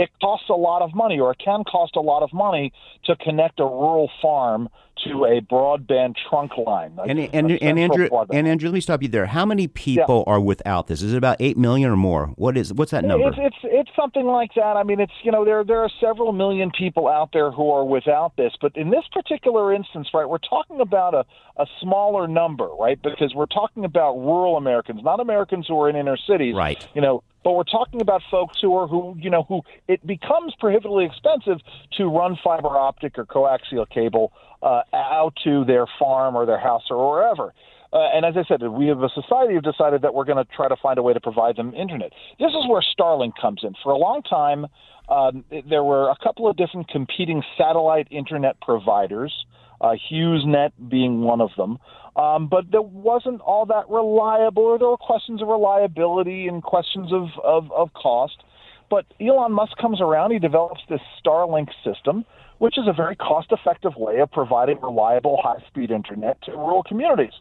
it 0.00 0.08
costs 0.18 0.48
a 0.48 0.54
lot 0.54 0.80
of 0.80 0.94
money, 0.94 1.20
or 1.20 1.32
it 1.32 1.38
can 1.44 1.62
cost 1.62 1.94
a 1.94 2.00
lot 2.00 2.22
of 2.22 2.32
money 2.32 2.72
to 3.04 3.14
connect 3.16 3.60
a 3.60 3.64
rural 3.64 4.10
farm 4.22 4.70
to 5.04 5.24
a 5.24 5.40
broadband 5.40 6.14
trunk 6.28 6.52
line. 6.58 6.98
And, 7.06 7.18
and, 7.18 7.50
and 7.50 7.78
Andrew, 7.78 8.08
and 8.32 8.48
Andrew, 8.48 8.68
let 8.68 8.74
me 8.74 8.80
stop 8.80 9.02
you 9.02 9.08
there. 9.08 9.26
How 9.26 9.44
many 9.44 9.68
people 9.68 10.24
yeah. 10.26 10.32
are 10.32 10.40
without 10.40 10.86
this? 10.86 11.02
Is 11.02 11.12
it 11.12 11.16
about 11.16 11.36
eight 11.40 11.56
million 11.56 11.90
or 11.90 11.96
more? 11.96 12.28
What 12.36 12.56
is 12.56 12.72
what's 12.72 12.92
that 12.92 13.04
number? 13.04 13.28
It's, 13.28 13.36
it's 13.38 13.56
it's 13.64 13.90
something 13.94 14.24
like 14.24 14.50
that. 14.56 14.76
I 14.76 14.84
mean, 14.84 15.00
it's 15.00 15.12
you 15.22 15.32
know 15.32 15.44
there 15.44 15.64
there 15.64 15.80
are 15.80 15.90
several 16.00 16.32
million 16.32 16.70
people 16.70 17.06
out 17.06 17.30
there 17.32 17.50
who 17.50 17.70
are 17.70 17.84
without 17.84 18.36
this, 18.36 18.52
but 18.60 18.76
in 18.76 18.90
this 18.90 19.04
particular 19.12 19.72
instance, 19.72 20.08
right, 20.14 20.28
we're 20.28 20.38
talking 20.38 20.80
about 20.80 21.14
a 21.14 21.24
a 21.56 21.66
smaller 21.80 22.26
number, 22.26 22.68
right? 22.68 23.00
Because 23.02 23.34
we're 23.34 23.46
talking 23.46 23.84
about 23.84 24.16
rural 24.16 24.56
Americans, 24.56 25.02
not 25.02 25.20
Americans 25.20 25.66
who 25.68 25.78
are 25.80 25.90
in 25.90 25.96
inner 25.96 26.16
cities, 26.16 26.54
right? 26.54 26.86
You 26.94 27.02
know, 27.02 27.22
but 27.42 27.52
we're 27.52 27.64
talking 27.64 28.00
about 28.00 28.22
folks 28.30 28.58
who 28.60 28.76
are 28.76 28.86
who 28.86 29.16
you 29.18 29.30
know 29.30 29.44
who 29.44 29.62
it 29.88 30.06
becomes 30.06 30.54
prohibitively 30.58 31.06
expensive 31.06 31.58
to 31.96 32.06
run 32.06 32.38
fiber 32.42 32.68
optic 32.68 33.18
or 33.18 33.26
coaxial 33.26 33.88
cable 33.88 34.32
uh, 34.62 34.82
out 34.92 35.32
to 35.44 35.64
their 35.64 35.86
farm 35.98 36.36
or 36.36 36.46
their 36.46 36.60
house 36.60 36.84
or 36.90 37.10
wherever. 37.10 37.52
Uh, 37.92 37.98
and 38.14 38.24
as 38.24 38.34
I 38.36 38.44
said, 38.46 38.62
we 38.68 38.90
as 38.90 38.98
a 38.98 39.08
society 39.20 39.54
have 39.54 39.64
decided 39.64 40.02
that 40.02 40.14
we're 40.14 40.24
going 40.24 40.44
to 40.44 40.48
try 40.54 40.68
to 40.68 40.76
find 40.76 40.98
a 40.98 41.02
way 41.02 41.12
to 41.12 41.20
provide 41.20 41.56
them 41.56 41.74
internet. 41.74 42.12
This 42.38 42.50
is 42.50 42.68
where 42.68 42.82
Starlink 42.96 43.32
comes 43.40 43.62
in. 43.64 43.74
For 43.82 43.90
a 43.90 43.96
long 43.96 44.22
time, 44.22 44.66
um, 45.08 45.44
there 45.68 45.82
were 45.82 46.08
a 46.08 46.16
couple 46.22 46.48
of 46.48 46.56
different 46.56 46.88
competing 46.88 47.42
satellite 47.58 48.06
internet 48.12 48.60
providers, 48.60 49.32
uh, 49.80 49.94
HughesNet 50.10 50.72
being 50.88 51.22
one 51.22 51.40
of 51.40 51.50
them. 51.56 51.78
Um, 52.16 52.48
but 52.48 52.70
there 52.70 52.82
wasn't 52.82 53.40
all 53.40 53.66
that 53.66 53.88
reliable, 53.88 54.64
or 54.64 54.78
there 54.78 54.88
were 54.88 54.96
questions 54.96 55.40
of 55.42 55.48
reliability 55.48 56.48
and 56.48 56.62
questions 56.62 57.12
of, 57.12 57.28
of, 57.42 57.70
of 57.72 57.92
cost. 57.94 58.42
But 58.90 59.06
Elon 59.20 59.52
Musk 59.52 59.76
comes 59.78 60.00
around, 60.00 60.32
he 60.32 60.40
develops 60.40 60.80
this 60.88 61.00
Starlink 61.24 61.68
system, 61.84 62.24
which 62.58 62.76
is 62.76 62.88
a 62.88 62.92
very 62.92 63.14
cost 63.14 63.52
effective 63.52 63.92
way 63.96 64.18
of 64.18 64.30
providing 64.32 64.80
reliable, 64.80 65.40
high 65.42 65.64
speed 65.68 65.90
internet 65.90 66.42
to 66.42 66.52
rural 66.52 66.82
communities. 66.82 67.32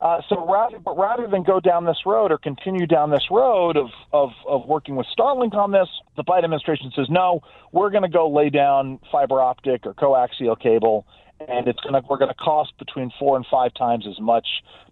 Uh, 0.00 0.20
so 0.28 0.46
rather, 0.50 0.78
but 0.78 0.96
rather 0.96 1.26
than 1.26 1.42
go 1.42 1.60
down 1.60 1.84
this 1.84 1.98
road 2.06 2.32
or 2.32 2.38
continue 2.38 2.86
down 2.86 3.10
this 3.10 3.24
road 3.30 3.76
of, 3.76 3.88
of, 4.12 4.30
of 4.48 4.66
working 4.66 4.96
with 4.96 5.06
Starlink 5.16 5.54
on 5.54 5.72
this, 5.72 5.88
the 6.16 6.24
Biden 6.24 6.44
administration 6.44 6.90
says, 6.96 7.06
no, 7.10 7.42
we're 7.72 7.90
going 7.90 8.02
to 8.02 8.08
go 8.08 8.28
lay 8.28 8.48
down 8.48 8.98
fiber 9.12 9.40
optic 9.40 9.86
or 9.86 9.92
coaxial 9.94 10.58
cable 10.58 11.06
and 11.48 11.68
it's 11.68 11.80
going 11.80 11.94
to 11.94 12.06
we're 12.08 12.18
going 12.18 12.30
to 12.30 12.34
cost 12.34 12.72
between 12.78 13.10
four 13.18 13.36
and 13.36 13.46
five 13.50 13.72
times 13.74 14.06
as 14.08 14.20
much 14.20 14.46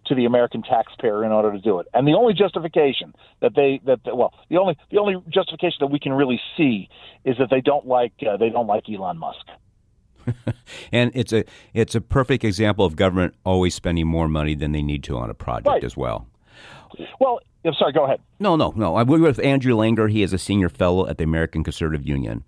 to 0.05 0.15
the 0.15 0.25
American 0.25 0.63
taxpayer 0.63 1.23
in 1.23 1.31
order 1.31 1.51
to 1.51 1.59
do 1.59 1.79
it. 1.79 1.87
And 1.93 2.07
the 2.07 2.13
only 2.13 2.33
justification 2.33 3.13
that 3.41 3.55
they 3.55 3.79
that 3.85 3.99
well 4.05 4.33
the 4.49 4.57
only 4.57 4.77
the 4.91 4.99
only 4.99 5.15
justification 5.29 5.77
that 5.81 5.87
we 5.87 5.99
can 5.99 6.13
really 6.13 6.41
see 6.57 6.89
is 7.25 7.37
that 7.37 7.49
they 7.49 7.61
don't 7.61 7.87
like 7.87 8.13
uh, 8.27 8.37
they 8.37 8.49
don't 8.49 8.67
like 8.67 8.85
Elon 8.89 9.17
Musk. 9.17 9.45
and 10.91 11.11
it's 11.13 11.33
a 11.33 11.43
it's 11.73 11.95
a 11.95 12.01
perfect 12.01 12.43
example 12.43 12.85
of 12.85 12.95
government 12.95 13.35
always 13.45 13.75
spending 13.75 14.07
more 14.07 14.27
money 14.27 14.55
than 14.55 14.71
they 14.71 14.83
need 14.83 15.03
to 15.03 15.17
on 15.17 15.29
a 15.29 15.33
project 15.33 15.67
right. 15.67 15.83
as 15.83 15.95
well. 15.95 16.27
Well, 17.19 17.39
I'm 17.65 17.73
sorry, 17.73 17.91
go 17.91 18.05
ahead. 18.05 18.21
No, 18.39 18.55
no, 18.55 18.73
no. 18.75 18.95
I'm 18.95 19.07
with 19.07 19.39
Andrew 19.39 19.75
Langer. 19.75 20.09
He 20.09 20.23
is 20.23 20.31
a 20.31 20.37
senior 20.37 20.69
fellow 20.69 21.07
at 21.07 21.17
the 21.17 21.25
American 21.25 21.63
Conservative 21.63 22.07
Union. 22.07 22.43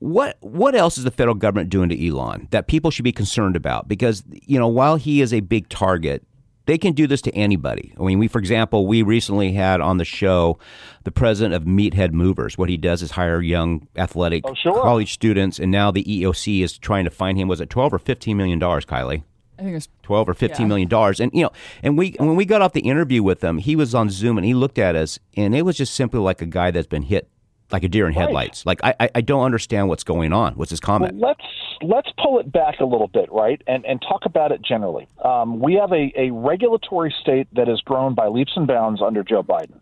What 0.00 0.36
what 0.40 0.74
else 0.74 0.98
is 0.98 1.04
the 1.04 1.10
federal 1.10 1.34
government 1.34 1.70
doing 1.70 1.88
to 1.88 2.08
Elon 2.08 2.48
that 2.50 2.66
people 2.68 2.90
should 2.90 3.04
be 3.04 3.12
concerned 3.12 3.56
about? 3.56 3.88
Because 3.88 4.22
you 4.30 4.58
know, 4.58 4.68
while 4.68 4.96
he 4.96 5.20
is 5.20 5.32
a 5.32 5.40
big 5.40 5.68
target, 5.68 6.24
they 6.66 6.78
can 6.78 6.92
do 6.92 7.06
this 7.06 7.22
to 7.22 7.34
anybody. 7.34 7.94
I 7.98 8.02
mean, 8.04 8.18
we, 8.18 8.28
for 8.28 8.38
example, 8.38 8.86
we 8.86 9.02
recently 9.02 9.52
had 9.52 9.80
on 9.80 9.96
the 9.96 10.04
show 10.04 10.58
the 11.04 11.10
president 11.10 11.54
of 11.54 11.64
Meathead 11.64 12.12
Movers. 12.12 12.56
What 12.56 12.68
he 12.68 12.76
does 12.76 13.02
is 13.02 13.12
hire 13.12 13.40
young 13.40 13.88
athletic 13.96 14.44
oh, 14.46 14.54
sure. 14.54 14.80
college 14.80 15.12
students, 15.12 15.58
and 15.58 15.70
now 15.70 15.90
the 15.90 16.04
EOC 16.04 16.62
is 16.62 16.78
trying 16.78 17.04
to 17.04 17.10
find 17.10 17.38
him. 17.38 17.48
Was 17.48 17.60
it 17.60 17.70
twelve 17.70 17.92
or 17.94 17.98
fifteen 17.98 18.36
million 18.36 18.58
dollars, 18.58 18.84
Kylie? 18.84 19.22
I 19.60 19.62
think 19.62 19.72
it 19.72 19.76
was 19.76 19.88
twelve 20.02 20.28
or 20.28 20.34
fifteen 20.34 20.64
yeah. 20.64 20.68
million 20.68 20.88
dollars. 20.88 21.20
And 21.20 21.30
you 21.34 21.42
know, 21.42 21.52
and 21.82 21.98
we 21.98 22.16
when 22.18 22.34
we 22.34 22.46
got 22.46 22.62
off 22.62 22.72
the 22.72 22.80
interview 22.80 23.22
with 23.22 23.44
him, 23.44 23.58
he 23.58 23.76
was 23.76 23.94
on 23.94 24.08
Zoom 24.08 24.38
and 24.38 24.44
he 24.44 24.54
looked 24.54 24.78
at 24.78 24.96
us, 24.96 25.18
and 25.36 25.54
it 25.54 25.62
was 25.62 25.76
just 25.76 25.94
simply 25.94 26.18
like 26.18 26.40
a 26.40 26.46
guy 26.46 26.70
that's 26.70 26.86
been 26.86 27.02
hit 27.02 27.28
like 27.70 27.84
a 27.84 27.88
deer 27.88 28.06
in 28.06 28.14
headlights. 28.14 28.64
Like 28.66 28.80
I, 28.82 29.10
I 29.14 29.20
don't 29.20 29.44
understand 29.44 29.88
what's 29.88 30.02
going 30.02 30.32
on. 30.32 30.54
What's 30.54 30.70
his 30.70 30.80
comment? 30.80 31.16
Well, 31.16 31.30
let's 31.30 31.44
let's 31.82 32.08
pull 32.22 32.38
it 32.38 32.50
back 32.50 32.80
a 32.80 32.84
little 32.86 33.08
bit, 33.08 33.30
right, 33.30 33.60
and 33.66 33.84
and 33.84 34.00
talk 34.00 34.24
about 34.24 34.50
it 34.50 34.62
generally. 34.62 35.06
Um, 35.22 35.60
we 35.60 35.74
have 35.74 35.92
a, 35.92 36.10
a 36.16 36.30
regulatory 36.30 37.14
state 37.20 37.48
that 37.54 37.68
has 37.68 37.82
grown 37.82 38.14
by 38.14 38.28
leaps 38.28 38.52
and 38.56 38.66
bounds 38.66 39.02
under 39.02 39.22
Joe 39.22 39.42
Biden. 39.42 39.78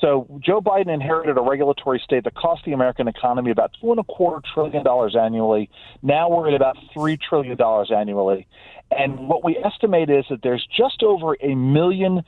So 0.00 0.26
Joe 0.44 0.60
Biden 0.60 0.92
inherited 0.92 1.38
a 1.38 1.40
regulatory 1.40 2.00
state 2.04 2.24
that 2.24 2.34
cost 2.34 2.64
the 2.64 2.72
American 2.72 3.08
economy 3.08 3.50
about 3.50 3.72
two 3.80 3.90
and 3.90 4.00
a 4.00 4.04
quarter 4.04 4.46
trillion 4.52 4.84
dollars 4.84 5.16
annually. 5.18 5.70
Now 6.02 6.28
we're 6.28 6.48
at 6.48 6.54
about 6.54 6.76
three 6.92 7.16
trillion 7.16 7.56
dollars 7.56 7.90
annually, 7.90 8.46
and 8.90 9.28
what 9.28 9.44
we 9.44 9.56
estimate 9.64 10.10
is 10.10 10.24
that 10.30 10.40
there's 10.42 10.66
just 10.76 11.02
over 11.02 11.36
a 11.42 11.54
million 11.54 12.22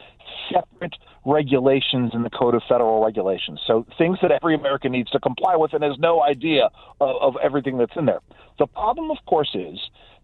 separate 0.52 0.94
regulations 1.24 2.12
in 2.14 2.22
the 2.22 2.30
Code 2.30 2.54
of 2.54 2.62
Federal 2.68 3.04
Regulations. 3.04 3.60
So 3.66 3.86
things 3.96 4.18
that 4.22 4.30
every 4.30 4.54
American 4.54 4.92
needs 4.92 5.10
to 5.10 5.20
comply 5.20 5.56
with 5.56 5.72
and 5.72 5.82
has 5.84 5.98
no 5.98 6.22
idea 6.22 6.70
of, 7.00 7.16
of 7.20 7.34
everything 7.42 7.78
that's 7.78 7.96
in 7.96 8.06
there. 8.06 8.20
The 8.58 8.66
problem, 8.66 9.10
of 9.10 9.18
course, 9.26 9.50
is 9.54 9.78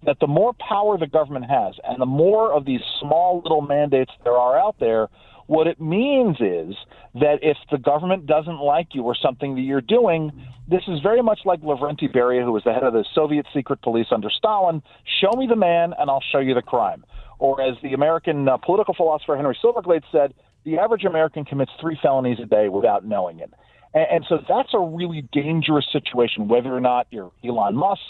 that 0.05 0.19
the 0.21 0.27
more 0.27 0.53
power 0.55 0.99
the 0.99 1.07
government 1.07 1.47
has 1.49 1.75
and 1.85 2.01
the 2.01 2.07
more 2.07 2.53
of 2.53 2.65
these 2.65 2.81
small 3.01 3.41
little 3.43 3.63
mandates 3.63 4.13
there 4.25 4.37
are 4.37 4.59
out 4.59 4.77
there, 4.81 5.09
what 5.47 5.67
it 5.67 5.81
means 5.81 6.37
is 6.41 6.75
that 7.15 7.39
if 7.43 7.57
the 7.71 7.79
government 7.79 8.27
doesn't 8.27 8.59
like 8.61 8.89
you 8.95 9.03
or 9.03 9.15
something 9.15 9.55
that 9.57 9.61
you're 9.61 9.81
doing, 9.81 10.33
this 10.69 10.83
is 10.89 11.01
very 11.01 11.23
much 11.23 11.41
like 11.45 11.61
Lavrentiy 11.61 12.15
Beria, 12.15 12.43
who 12.43 12.53
was 12.53 12.65
the 12.65 12.73
head 12.73 12.83
of 12.83 12.93
the 12.93 13.05
Soviet 13.15 13.47
secret 13.53 13.83
police 13.83 14.07
under 14.11 14.31
Stalin. 14.31 14.83
Show 15.21 15.37
me 15.37 15.47
the 15.47 15.57
man, 15.57 15.93
and 15.99 16.11
I'll 16.11 16.25
show 16.33 16.39
you 16.39 16.55
the 16.55 16.63
crime. 16.63 17.05
Or 17.39 17.61
as 17.61 17.77
the 17.83 17.93
American 17.93 18.49
uh, 18.49 18.57
political 18.57 18.95
philosopher 18.95 19.37
Henry 19.37 19.59
Silverglate 19.63 20.05
said, 20.11 20.35
the 20.65 20.79
average 20.79 21.05
American 21.05 21.45
commits 21.45 21.73
three 21.81 21.99
felonies 22.01 22.39
a 22.43 22.47
day 22.47 22.69
without 22.71 23.05
knowing 23.05 23.41
it. 23.41 23.53
And, 23.93 24.07
and 24.11 24.27
so 24.29 24.39
that's 24.49 24.73
a 24.73 24.81
really 24.81 25.29
dangerous 25.33 25.87
situation, 25.93 26.49
whether 26.49 26.75
or 26.75 26.81
not 26.81 27.07
you're 27.11 27.33
Elon 27.45 27.77
Musk 27.77 28.01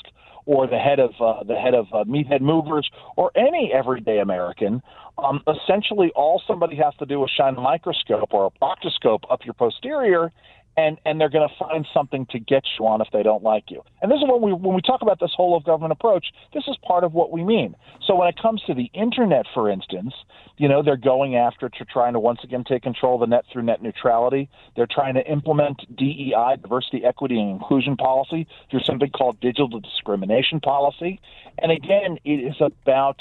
or 0.47 0.67
the 0.67 0.79
head 0.79 1.01
of 1.01 1.11
uh, 1.21 1.43
the 1.45 1.55
head 1.55 1.75
of 1.75 1.87
uh, 1.93 2.05
Meathead 2.05 2.41
Movers 2.41 2.91
or 3.17 3.31
any 3.37 3.73
everyday 3.73 4.19
American. 4.19 4.83
Um, 5.17 5.43
essentially, 5.47 6.11
all 6.17 6.43
somebody 6.47 6.77
has 6.77 6.95
to 6.99 7.07
do 7.07 7.23
is 7.25 7.31
shine 7.37 7.55
a 7.55 7.61
microscope 7.61 8.33
or 8.33 8.47
a 8.47 8.51
proctoscope 8.51 9.23
up 9.31 9.45
your 9.45 9.55
posterior, 9.55 10.33
and 10.77 10.99
and 11.05 11.21
they're 11.21 11.29
going 11.29 11.49
to 11.49 11.55
find 11.57 11.87
something 11.95 12.27
to 12.27 12.39
get 12.39 12.65
you 12.79 12.87
on 12.87 13.01
if 13.01 13.09
they 13.13 13.23
don't 13.23 13.43
like 13.43 13.71
you. 13.71 13.83
And 14.03 14.11
this 14.11 14.19
is 14.19 14.25
when 14.27 14.43
we 14.43 14.53
when 14.53 14.75
we 14.75 14.83
talk 14.83 15.03
about 15.03 15.21
this 15.21 15.33
whole 15.35 15.57
of 15.57 15.65
government 15.65 15.93
approach. 15.93 16.27
This 16.53 16.65
is 16.67 16.77
part 16.87 17.05
of 17.05 17.13
what 17.13 17.31
we 17.31 17.45
mean. 17.45 17.75
So 18.07 18.17
when 18.17 18.29
it 18.29 18.41
comes 18.41 18.63
to 18.67 18.75
the 18.75 18.91
internet, 18.93 19.47
for 19.55 19.71
instance, 19.71 20.15
you 20.57 20.69
know 20.69 20.83
they're 20.83 20.97
going 20.97 21.37
after 21.37 21.69
to 21.69 21.85
trying 21.85 22.15
to 22.15 22.21
once 22.21 22.41
again 22.43 22.65
take 22.65 22.83
control 22.83 23.15
of 23.15 23.21
the 23.21 23.27
net 23.35 23.45
through 23.53 23.63
net 23.63 23.83
neutrality. 23.83 24.49
They're 24.77 24.89
trying 24.91 25.15
to 25.15 25.27
implement 25.31 25.83
DEI, 25.97 26.57
diversity, 26.61 27.05
equity, 27.05 27.39
and 27.39 27.51
inclusion 27.51 27.97
policy 27.97 28.47
through 28.71 28.81
something 28.81 29.11
called 29.11 29.41
digital 29.41 29.81
discrimination 29.81 30.61
policy. 30.61 31.21
And 31.59 31.71
again, 31.71 32.19
it 32.25 32.41
is 32.41 32.57
about 32.61 33.21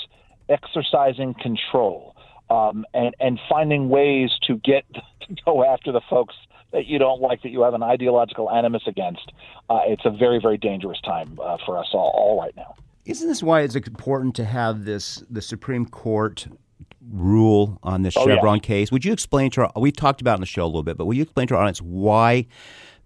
exercising 0.49 1.35
control 1.35 2.15
um, 2.49 2.85
and 2.93 3.15
and 3.19 3.39
finding 3.47 3.89
ways 3.89 4.31
to 4.47 4.57
get 4.57 4.85
to 4.93 5.35
go 5.45 5.63
after 5.63 5.91
the 5.91 6.01
folks 6.09 6.35
that 6.73 6.87
you 6.87 6.99
don't 6.99 7.21
like, 7.21 7.41
that 7.43 7.49
you 7.49 7.61
have 7.61 7.73
an 7.73 7.83
ideological 7.83 8.51
animus 8.51 8.83
against, 8.87 9.31
uh, 9.69 9.79
it's 9.85 10.03
a 10.05 10.09
very, 10.09 10.39
very 10.41 10.57
dangerous 10.57 10.99
time 11.01 11.39
uh, 11.41 11.57
for 11.65 11.77
us 11.77 11.87
all, 11.93 12.11
all 12.15 12.41
right 12.41 12.55
now. 12.57 12.75
Isn't 13.05 13.27
this 13.27 13.41
why 13.43 13.61
it's 13.61 13.75
important 13.75 14.35
to 14.35 14.45
have 14.45 14.85
this 14.85 15.23
the 15.29 15.41
Supreme 15.41 15.85
Court 15.85 16.47
rule 17.11 17.79
on 17.83 18.01
this 18.01 18.15
Oh, 18.17 18.25
Chevron 18.25 18.55
yeah. 18.55 18.61
case? 18.61 18.91
Would 18.91 19.05
you 19.05 19.13
explain 19.13 19.51
to 19.51 19.61
our, 19.61 19.71
we've 19.75 19.95
talked 19.95 20.21
about 20.21 20.35
in 20.35 20.41
the 20.41 20.47
show 20.47 20.63
a 20.63 20.67
little 20.67 20.83
bit, 20.83 20.97
but 20.97 21.05
will 21.05 21.13
you 21.13 21.23
explain 21.23 21.47
to 21.47 21.55
our 21.55 21.61
audience 21.61 21.81
why 21.81 22.47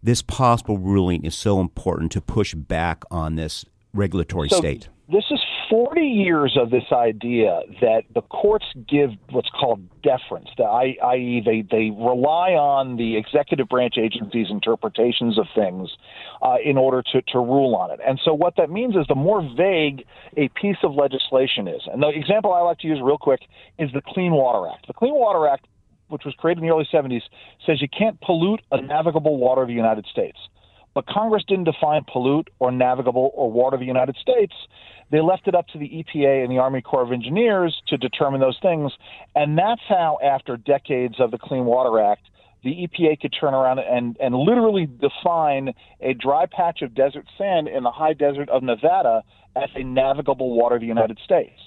this 0.01 0.21
possible 0.21 0.77
ruling 0.77 1.25
is 1.25 1.35
so 1.35 1.59
important 1.59 2.11
to 2.13 2.21
push 2.21 2.53
back 2.53 3.03
on 3.11 3.35
this 3.35 3.65
regulatory 3.93 4.49
So 4.49 4.57
state? 4.59 4.87
This 5.09 5.25
is 5.31 5.39
40 5.69 6.01
years 6.01 6.57
of 6.59 6.69
this 6.69 6.85
idea 6.91 7.61
that 7.81 8.03
the 8.13 8.21
courts 8.21 8.65
give 8.87 9.11
what's 9.31 9.49
called 9.49 9.81
deference, 10.01 10.49
the, 10.57 10.63
i.e., 10.63 11.41
they, 11.45 11.61
they 11.69 11.89
rely 11.91 12.51
on 12.51 12.95
the 12.97 13.17
executive 13.17 13.67
branch 13.67 13.95
agency's 13.97 14.47
interpretations 14.49 15.37
of 15.37 15.45
things 15.53 15.89
uh, 16.41 16.55
in 16.63 16.77
order 16.77 17.01
to, 17.01 17.21
to 17.33 17.39
rule 17.39 17.75
on 17.75 17.91
it. 17.91 17.99
And 18.05 18.19
so, 18.23 18.33
what 18.33 18.55
that 18.57 18.69
means 18.69 18.95
is 18.95 19.05
the 19.07 19.15
more 19.15 19.41
vague 19.57 20.05
a 20.37 20.49
piece 20.49 20.77
of 20.83 20.93
legislation 20.93 21.67
is, 21.67 21.81
and 21.91 22.01
the 22.01 22.09
example 22.09 22.53
I 22.53 22.61
like 22.61 22.79
to 22.79 22.87
use 22.87 22.99
real 23.03 23.17
quick 23.17 23.41
is 23.77 23.91
the 23.93 24.01
Clean 24.01 24.31
Water 24.31 24.71
Act. 24.73 24.87
The 24.87 24.93
Clean 24.93 25.13
Water 25.13 25.47
Act, 25.47 25.67
which 26.07 26.23
was 26.25 26.33
created 26.35 26.63
in 26.63 26.69
the 26.69 26.73
early 26.73 26.87
70s, 26.91 27.23
says 27.65 27.81
you 27.81 27.89
can't 27.89 28.19
pollute 28.21 28.61
a 28.71 28.81
navigable 28.81 29.37
water 29.37 29.63
of 29.63 29.67
the 29.67 29.73
United 29.73 30.05
States. 30.11 30.37
But 30.97 31.05
Congress 31.05 31.43
didn't 31.47 31.65
define 31.65 32.05
pollute 32.11 32.49
or 32.57 32.71
navigable 32.71 33.29
or 33.35 33.51
water 33.51 33.75
of 33.75 33.81
the 33.81 33.85
United 33.85 34.15
States. 34.15 34.55
They 35.11 35.21
left 35.21 35.47
it 35.47 35.53
up 35.53 35.67
to 35.67 35.77
the 35.77 35.85
EPA 35.87 36.41
and 36.43 36.51
the 36.51 36.57
Army 36.57 36.81
Corps 36.81 37.03
of 37.03 37.11
Engineers 37.11 37.79
to 37.89 37.97
determine 37.97 38.41
those 38.41 38.57
things. 38.63 38.91
And 39.35 39.55
that's 39.55 39.83
how, 39.87 40.17
after 40.23 40.57
decades 40.57 41.19
of 41.19 41.29
the 41.29 41.37
Clean 41.37 41.65
Water 41.65 41.99
Act, 41.99 42.23
the 42.63 42.71
EPA 42.71 43.21
could 43.21 43.31
turn 43.39 43.53
around 43.53 43.77
and, 43.77 44.17
and 44.19 44.33
literally 44.33 44.87
define 44.87 45.75
a 46.01 46.15
dry 46.15 46.47
patch 46.47 46.81
of 46.81 46.95
desert 46.95 47.27
sand 47.37 47.67
in 47.67 47.83
the 47.83 47.91
high 47.91 48.13
desert 48.13 48.49
of 48.49 48.63
Nevada 48.63 49.23
as 49.55 49.69
a 49.75 49.83
navigable 49.83 50.57
water 50.57 50.77
of 50.77 50.81
the 50.81 50.87
United 50.87 51.19
States. 51.23 51.59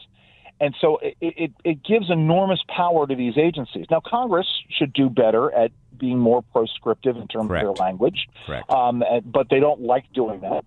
And 0.60 0.74
so 0.80 0.98
it, 0.98 1.16
it, 1.20 1.52
it 1.64 1.82
gives 1.82 2.10
enormous 2.10 2.60
power 2.68 3.06
to 3.06 3.14
these 3.14 3.38
agencies. 3.38 3.86
Now, 3.90 4.00
Congress 4.04 4.46
should 4.68 4.92
do 4.92 5.08
better 5.08 5.50
at 5.52 5.72
being 5.96 6.18
more 6.18 6.42
proscriptive 6.42 7.16
in 7.16 7.26
terms 7.28 7.48
Correct. 7.48 7.66
of 7.66 7.76
their 7.76 7.84
language, 7.86 8.26
Correct. 8.46 8.70
um, 8.70 9.02
but 9.24 9.48
they 9.50 9.60
don't 9.60 9.80
like 9.80 10.04
doing 10.12 10.40
that. 10.40 10.64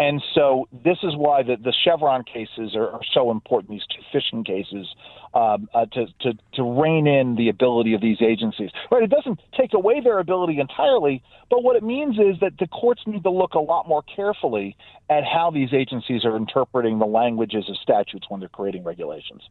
And 0.00 0.22
so 0.34 0.66
this 0.72 0.96
is 1.02 1.14
why 1.14 1.42
the, 1.42 1.56
the 1.62 1.74
Chevron 1.84 2.24
cases 2.24 2.74
are, 2.74 2.88
are 2.88 3.02
so 3.12 3.30
important, 3.30 3.70
these 3.70 3.84
two 3.94 4.02
fishing 4.10 4.44
cases, 4.44 4.86
um, 5.34 5.68
uh, 5.74 5.84
to, 5.92 6.06
to, 6.22 6.32
to 6.54 6.62
rein 6.62 7.06
in 7.06 7.36
the 7.36 7.50
ability 7.50 7.92
of 7.92 8.00
these 8.00 8.16
agencies. 8.22 8.70
Right, 8.90 9.02
it 9.02 9.10
doesn't 9.10 9.40
take 9.54 9.74
away 9.74 10.00
their 10.00 10.18
ability 10.18 10.58
entirely, 10.58 11.22
but 11.50 11.62
what 11.62 11.76
it 11.76 11.82
means 11.82 12.16
is 12.16 12.40
that 12.40 12.54
the 12.58 12.66
courts 12.66 13.02
need 13.06 13.22
to 13.24 13.30
look 13.30 13.52
a 13.52 13.58
lot 13.58 13.86
more 13.86 14.02
carefully 14.16 14.74
at 15.10 15.22
how 15.22 15.50
these 15.50 15.74
agencies 15.74 16.24
are 16.24 16.34
interpreting 16.34 16.98
the 16.98 17.04
languages 17.04 17.66
of 17.68 17.76
statutes 17.76 18.24
when 18.30 18.40
they're 18.40 18.48
creating 18.48 18.84
regulations. 18.84 19.42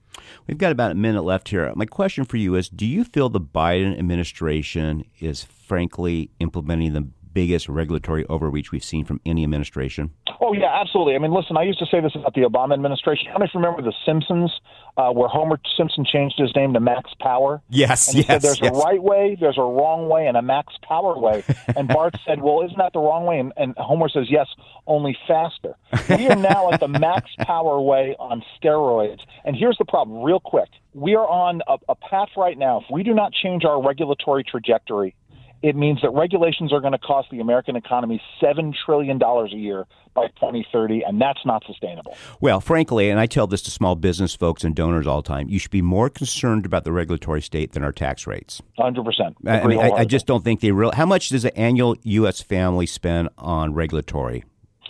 We've 0.47 0.57
got 0.57 0.71
about 0.71 0.89
a 0.89 0.95
minute 0.95 1.21
left 1.21 1.49
here. 1.49 1.71
My 1.75 1.85
question 1.85 2.25
for 2.25 2.37
you 2.37 2.55
is 2.55 2.69
Do 2.69 2.87
you 2.87 3.03
feel 3.03 3.29
the 3.29 3.39
Biden 3.39 3.95
administration 3.99 5.05
is 5.19 5.43
frankly 5.43 6.31
implementing 6.39 6.93
the 6.93 7.07
biggest 7.33 7.69
regulatory 7.69 8.25
overreach 8.27 8.71
we've 8.71 8.83
seen 8.83 9.05
from 9.05 9.19
any 9.25 9.43
administration? 9.43 10.11
Oh 10.41 10.53
yeah, 10.53 10.79
absolutely. 10.79 11.15
I 11.15 11.19
mean, 11.19 11.31
listen, 11.31 11.57
I 11.57 11.63
used 11.63 11.79
to 11.79 11.85
say 11.85 11.99
this 11.99 12.13
about 12.15 12.33
the 12.33 12.41
Obama 12.41 12.73
administration. 12.73 13.27
How 13.31 13.37
many 13.37 13.51
remember 13.53 13.81
The 13.81 13.93
Simpsons, 14.05 14.51
uh, 14.97 15.11
where 15.11 15.27
Homer 15.27 15.59
Simpson 15.77 16.05
changed 16.05 16.35
his 16.37 16.51
name 16.55 16.73
to 16.73 16.79
Max 16.79 17.11
Power? 17.19 17.61
Yes, 17.69 18.07
And 18.07 18.17
he 18.17 18.21
yes, 18.21 18.27
said 18.27 18.41
there's 18.41 18.61
yes. 18.61 18.71
a 18.73 18.79
right 18.79 19.01
way, 19.01 19.37
there's 19.39 19.57
a 19.57 19.61
wrong 19.61 20.07
way, 20.07 20.27
and 20.27 20.37
a 20.37 20.41
Max 20.41 20.73
Power 20.81 21.17
way. 21.17 21.43
And 21.75 21.87
Bart 21.87 22.15
said, 22.25 22.41
"Well, 22.41 22.61
isn't 22.65 22.77
that 22.77 22.93
the 22.93 22.99
wrong 22.99 23.25
way?" 23.25 23.39
And, 23.39 23.53
and 23.55 23.75
Homer 23.77 24.09
says, 24.09 24.25
"Yes, 24.29 24.47
only 24.87 25.17
faster." 25.27 25.75
We 26.09 26.27
are 26.27 26.35
now 26.35 26.71
at 26.71 26.79
the 26.79 26.87
Max 27.05 27.29
Power 27.39 27.79
way 27.79 28.15
on 28.19 28.43
steroids. 28.57 29.19
And 29.45 29.55
here's 29.55 29.77
the 29.77 29.85
problem, 29.85 30.23
real 30.23 30.39
quick: 30.39 30.69
we 30.93 31.15
are 31.15 31.27
on 31.27 31.61
a, 31.67 31.77
a 31.89 31.95
path 31.95 32.29
right 32.35 32.57
now. 32.57 32.79
If 32.79 32.85
we 32.91 33.03
do 33.03 33.13
not 33.13 33.33
change 33.33 33.65
our 33.65 33.81
regulatory 33.81 34.43
trajectory, 34.43 35.15
it 35.61 35.75
means 35.75 36.01
that 36.01 36.11
regulations 36.11 36.71
are 36.71 36.79
going 36.79 36.93
to 36.93 36.99
cost 36.99 37.29
the 37.31 37.39
American 37.39 37.75
economy 37.75 38.21
seven 38.39 38.73
trillion 38.85 39.17
dollars 39.17 39.51
a 39.53 39.57
year 39.57 39.85
by 40.15 40.27
2030, 40.27 41.03
and 41.03 41.21
that's 41.21 41.45
not 41.45 41.63
sustainable. 41.65 42.15
Well, 42.41 42.59
frankly, 42.59 43.09
and 43.09 43.19
I 43.19 43.25
tell 43.25 43.47
this 43.47 43.61
to 43.63 43.71
small 43.71 43.95
business 43.95 44.35
folks 44.35 44.63
and 44.63 44.75
donors 44.75 45.05
all 45.05 45.21
the 45.21 45.27
time, 45.27 45.49
you 45.49 45.59
should 45.59 45.71
be 45.71 45.81
more 45.81 46.09
concerned 46.09 46.65
about 46.65 46.83
the 46.83 46.91
regulatory 46.91 47.41
state 47.41 47.73
than 47.73 47.83
our 47.83 47.91
tax 47.91 48.25
rates. 48.25 48.61
100 48.75 49.03
percent. 49.03 49.37
I, 49.45 49.61
I 49.61 49.67
mean, 49.67 49.79
I, 49.79 49.89
I 49.89 50.05
just 50.05 50.25
don't 50.25 50.43
think 50.43 50.61
they 50.61 50.71
real. 50.71 50.91
How 50.91 51.05
much 51.05 51.29
does 51.29 51.45
an 51.45 51.51
annual 51.55 51.95
U.S. 52.03 52.41
family 52.41 52.85
spend 52.85 53.29
on 53.37 53.73
regulatory? 53.73 54.43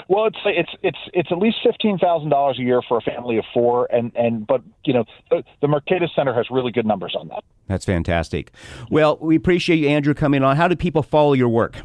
Well, 0.08 0.26
it's 0.26 0.38
it's 0.46 0.72
it's 0.82 0.98
it's 1.14 1.32
at 1.32 1.38
least 1.38 1.58
fifteen 1.64 1.98
thousand 1.98 2.30
dollars 2.30 2.58
a 2.60 2.62
year 2.62 2.82
for 2.88 2.98
a 2.98 3.02
family 3.02 3.38
of 3.38 3.46
four, 3.54 3.88
and 3.92 4.12
and 4.16 4.46
but 4.46 4.62
you 4.86 4.94
know 4.94 5.06
the, 5.30 5.44
the 5.62 5.68
Mercatus 5.68 6.14
Center 6.16 6.34
has 6.34 6.48
really 6.50 6.72
good 6.72 6.86
numbers 6.86 7.16
on 7.20 7.28
that. 7.30 7.44
That's 7.68 7.86
fantastic. 7.86 8.52
Well, 8.90 9.18
we 9.22 9.36
appreciate 9.36 9.78
you, 9.78 9.90
Andrew, 9.90 10.14
coming 10.14 10.44
on. 10.44 10.58
How 10.58 10.68
do 10.68 10.76
people 10.76 11.04
follow 11.04 11.34
your 11.34 11.50
work? 11.50 11.78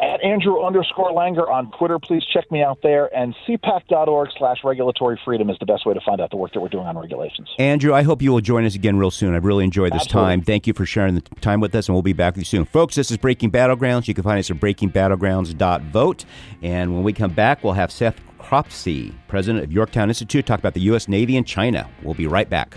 At 0.00 0.22
Andrew 0.22 0.62
underscore 0.62 1.10
Langer 1.12 1.48
on 1.48 1.70
Twitter, 1.78 1.98
please 1.98 2.22
check 2.32 2.50
me 2.50 2.62
out 2.62 2.78
there. 2.82 3.14
And 3.16 3.34
cpac.org 3.46 4.28
slash 4.36 4.58
regulatory 4.62 5.18
freedom 5.24 5.48
is 5.48 5.56
the 5.58 5.66
best 5.66 5.86
way 5.86 5.94
to 5.94 6.00
find 6.04 6.20
out 6.20 6.30
the 6.30 6.36
work 6.36 6.52
that 6.52 6.60
we're 6.60 6.68
doing 6.68 6.86
on 6.86 6.98
regulations. 6.98 7.48
Andrew, 7.58 7.94
I 7.94 8.02
hope 8.02 8.20
you 8.20 8.30
will 8.30 8.42
join 8.42 8.66
us 8.66 8.74
again 8.74 8.98
real 8.98 9.10
soon. 9.10 9.34
I've 9.34 9.44
really 9.44 9.64
enjoyed 9.64 9.92
this 9.92 10.02
Absolutely. 10.02 10.30
time. 10.30 10.42
Thank 10.42 10.66
you 10.66 10.74
for 10.74 10.84
sharing 10.84 11.14
the 11.14 11.22
time 11.40 11.60
with 11.60 11.74
us, 11.74 11.88
and 11.88 11.94
we'll 11.94 12.02
be 12.02 12.12
back 12.12 12.34
with 12.34 12.40
you 12.40 12.44
soon. 12.44 12.66
Folks, 12.66 12.94
this 12.94 13.10
is 13.10 13.16
Breaking 13.16 13.50
Battlegrounds. 13.50 14.06
You 14.06 14.14
can 14.14 14.24
find 14.24 14.38
us 14.38 14.50
at 14.50 14.58
breakingbattlegrounds.vote. 14.58 16.24
And 16.62 16.94
when 16.94 17.02
we 17.02 17.12
come 17.14 17.32
back, 17.32 17.64
we'll 17.64 17.72
have 17.72 17.90
Seth 17.90 18.20
Cropsey, 18.38 19.14
president 19.28 19.64
of 19.64 19.72
Yorktown 19.72 20.08
Institute, 20.10 20.46
talk 20.46 20.58
about 20.58 20.74
the 20.74 20.80
U.S. 20.82 21.08
Navy 21.08 21.36
and 21.36 21.46
China. 21.46 21.88
We'll 22.02 22.14
be 22.14 22.26
right 22.26 22.48
back. 22.48 22.76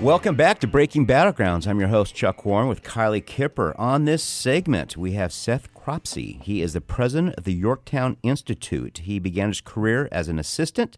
Welcome 0.00 0.34
back 0.34 0.60
to 0.60 0.66
Breaking 0.66 1.06
Battlegrounds. 1.06 1.66
I'm 1.66 1.78
your 1.78 1.90
host, 1.90 2.14
Chuck 2.14 2.46
Warren, 2.46 2.68
with 2.68 2.82
Kylie 2.82 3.24
Kipper. 3.24 3.74
On 3.78 4.06
this 4.06 4.22
segment, 4.24 4.96
we 4.96 5.12
have 5.12 5.30
Seth 5.30 5.74
Cropsey. 5.74 6.42
He 6.42 6.62
is 6.62 6.72
the 6.72 6.80
president 6.80 7.34
of 7.36 7.44
the 7.44 7.52
Yorktown 7.52 8.16
Institute. 8.22 9.02
He 9.04 9.18
began 9.18 9.48
his 9.48 9.60
career 9.60 10.08
as 10.10 10.28
an 10.28 10.38
assistant 10.38 10.96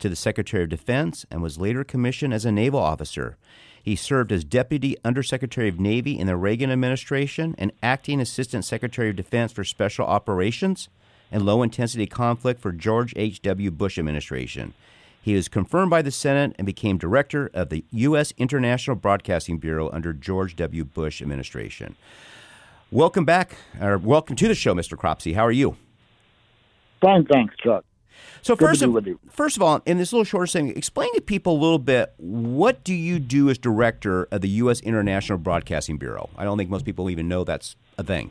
to 0.00 0.08
the 0.08 0.16
Secretary 0.16 0.64
of 0.64 0.68
Defense 0.68 1.24
and 1.30 1.42
was 1.42 1.60
later 1.60 1.84
commissioned 1.84 2.34
as 2.34 2.44
a 2.44 2.50
naval 2.50 2.80
officer. 2.80 3.36
He 3.80 3.94
served 3.94 4.32
as 4.32 4.42
Deputy 4.42 4.96
Undersecretary 5.04 5.68
of 5.68 5.78
Navy 5.78 6.18
in 6.18 6.26
the 6.26 6.36
Reagan 6.36 6.72
administration 6.72 7.54
and 7.56 7.70
acting 7.84 8.20
Assistant 8.20 8.64
Secretary 8.64 9.10
of 9.10 9.16
Defense 9.16 9.52
for 9.52 9.62
Special 9.62 10.06
Operations 10.06 10.88
and 11.30 11.46
Low 11.46 11.62
Intensity 11.62 12.08
Conflict 12.08 12.60
for 12.60 12.72
George 12.72 13.12
H.W. 13.14 13.70
Bush 13.70 13.96
administration. 13.96 14.74
He 15.22 15.34
was 15.34 15.48
confirmed 15.48 15.90
by 15.90 16.00
the 16.00 16.10
Senate 16.10 16.54
and 16.58 16.64
became 16.64 16.96
director 16.96 17.50
of 17.52 17.68
the 17.68 17.84
U.S. 17.90 18.32
International 18.38 18.96
Broadcasting 18.96 19.58
Bureau 19.58 19.90
under 19.90 20.14
George 20.14 20.56
W. 20.56 20.82
Bush 20.84 21.20
administration. 21.20 21.96
Welcome 22.90 23.26
back, 23.26 23.56
or 23.80 23.98
welcome 23.98 24.34
to 24.36 24.48
the 24.48 24.54
show, 24.54 24.74
Mr. 24.74 24.96
Cropsey. 24.96 25.34
How 25.34 25.44
are 25.46 25.52
you? 25.52 25.76
Fine, 27.02 27.26
thanks, 27.26 27.54
Chuck. 27.62 27.84
So 28.42 28.56
Good 28.56 28.68
first, 28.68 28.82
of, 28.82 28.96
first 29.30 29.56
of 29.56 29.62
all, 29.62 29.82
in 29.84 29.98
this 29.98 30.12
little 30.12 30.24
short 30.24 30.50
thing, 30.50 30.70
explain 30.76 31.12
to 31.14 31.20
people 31.20 31.52
a 31.52 31.60
little 31.60 31.78
bit 31.78 32.14
what 32.16 32.82
do 32.82 32.94
you 32.94 33.18
do 33.18 33.50
as 33.50 33.58
director 33.58 34.26
of 34.30 34.40
the 34.40 34.48
U.S. 34.48 34.80
International 34.80 35.38
Broadcasting 35.38 35.98
Bureau? 35.98 36.30
I 36.36 36.44
don't 36.44 36.56
think 36.56 36.70
most 36.70 36.86
people 36.86 37.10
even 37.10 37.28
know 37.28 37.44
that's 37.44 37.76
a 37.98 38.02
thing. 38.02 38.30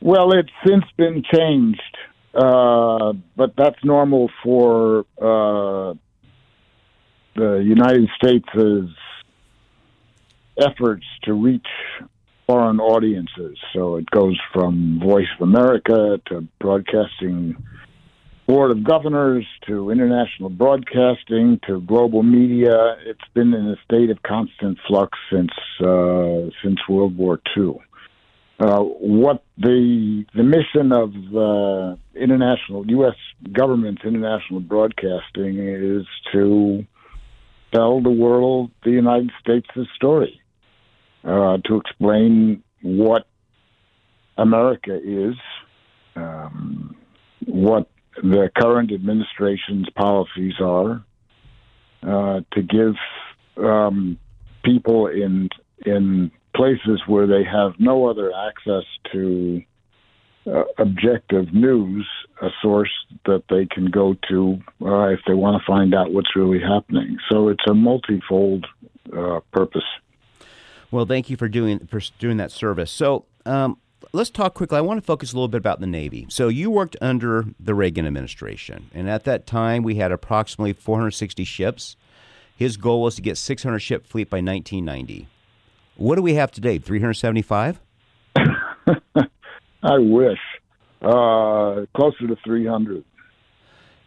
Well, 0.00 0.32
it's 0.32 0.50
since 0.66 0.84
been 0.96 1.22
changed, 1.32 1.98
uh, 2.34 3.12
but 3.36 3.54
that's 3.56 3.82
normal 3.84 4.30
for 4.42 5.00
uh, 5.20 5.94
the 7.34 7.62
United 7.64 8.08
States' 8.16 8.92
efforts 10.58 11.04
to 11.24 11.32
reach 11.32 11.66
foreign 12.46 12.80
audiences. 12.80 13.58
So 13.74 13.96
it 13.96 14.10
goes 14.10 14.38
from 14.52 15.00
Voice 15.00 15.26
of 15.38 15.48
America 15.48 16.20
to 16.26 16.48
Broadcasting 16.58 17.56
Board 18.46 18.70
of 18.70 18.82
Governors 18.82 19.46
to 19.66 19.90
international 19.90 20.48
broadcasting 20.48 21.60
to 21.66 21.82
global 21.82 22.22
media. 22.22 22.96
It's 23.04 23.20
been 23.34 23.52
in 23.52 23.68
a 23.68 23.76
state 23.84 24.08
of 24.08 24.22
constant 24.22 24.78
flux 24.86 25.18
since 25.30 25.50
uh, 25.80 26.48
since 26.64 26.78
World 26.88 27.16
War 27.18 27.40
II. 27.54 27.74
Uh, 28.60 28.80
what 28.82 29.44
the 29.56 30.24
the 30.34 30.42
mission 30.42 30.90
of 30.90 31.12
the 31.12 31.96
international 32.16 32.84
U.S. 32.90 33.14
government's 33.52 34.02
international 34.04 34.58
broadcasting 34.58 35.58
is 35.58 36.04
to 36.32 36.84
tell 37.72 38.00
the 38.00 38.10
world 38.10 38.72
the 38.82 38.90
United 38.90 39.30
States' 39.40 39.88
story, 39.94 40.40
uh, 41.22 41.58
to 41.66 41.76
explain 41.76 42.64
what 42.82 43.28
America 44.36 44.96
is, 44.96 45.36
um, 46.16 46.96
what 47.46 47.88
the 48.22 48.50
current 48.60 48.90
administration's 48.92 49.88
policies 49.94 50.54
are 50.60 51.04
uh, 52.02 52.40
to 52.52 52.62
give 52.62 52.94
um, 53.64 54.18
people 54.64 55.06
in 55.06 55.48
in 55.86 56.32
places 56.54 57.02
where 57.06 57.26
they 57.26 57.44
have 57.44 57.72
no 57.78 58.06
other 58.06 58.32
access 58.34 58.84
to 59.12 59.62
uh, 60.46 60.64
objective 60.78 61.52
news, 61.52 62.06
a 62.40 62.48
source 62.62 62.92
that 63.26 63.44
they 63.50 63.66
can 63.66 63.90
go 63.90 64.16
to 64.28 64.58
uh, 64.82 65.08
if 65.08 65.20
they 65.26 65.34
want 65.34 65.60
to 65.60 65.66
find 65.66 65.94
out 65.94 66.12
what's 66.12 66.34
really 66.34 66.60
happening. 66.60 67.18
So 67.30 67.48
it's 67.48 67.64
a 67.68 67.74
multifold 67.74 68.66
uh, 69.14 69.40
purpose. 69.52 69.84
Well, 70.90 71.04
thank 71.04 71.28
you 71.28 71.36
for 71.36 71.48
doing 71.48 71.86
for 71.86 72.00
doing 72.18 72.36
that 72.38 72.50
service. 72.50 72.90
So. 72.90 73.26
Um, 73.46 73.78
let's 74.12 74.30
talk 74.30 74.54
quickly. 74.54 74.78
I 74.78 74.82
want 74.82 75.00
to 75.00 75.04
focus 75.04 75.32
a 75.32 75.36
little 75.36 75.48
bit 75.48 75.58
about 75.58 75.80
the 75.80 75.86
Navy. 75.86 76.26
So 76.28 76.48
you 76.48 76.70
worked 76.70 76.96
under 77.00 77.46
the 77.58 77.74
Reagan 77.74 78.06
administration, 78.06 78.90
and 78.94 79.08
at 79.08 79.24
that 79.24 79.46
time 79.46 79.82
we 79.82 79.94
had 79.94 80.12
approximately 80.12 80.74
460 80.74 81.44
ships. 81.44 81.96
His 82.54 82.76
goal 82.76 83.02
was 83.02 83.16
to 83.16 83.22
get 83.22 83.38
600 83.38 83.78
ship 83.78 84.06
fleet 84.06 84.28
by 84.28 84.38
1990. 84.38 85.28
What 85.98 86.14
do 86.14 86.22
we 86.22 86.34
have 86.34 86.52
today? 86.52 86.78
375? 86.78 87.80
I 88.36 89.98
wish. 89.98 90.38
Uh, 91.02 91.86
closer 91.94 92.28
to 92.28 92.36
300. 92.44 93.04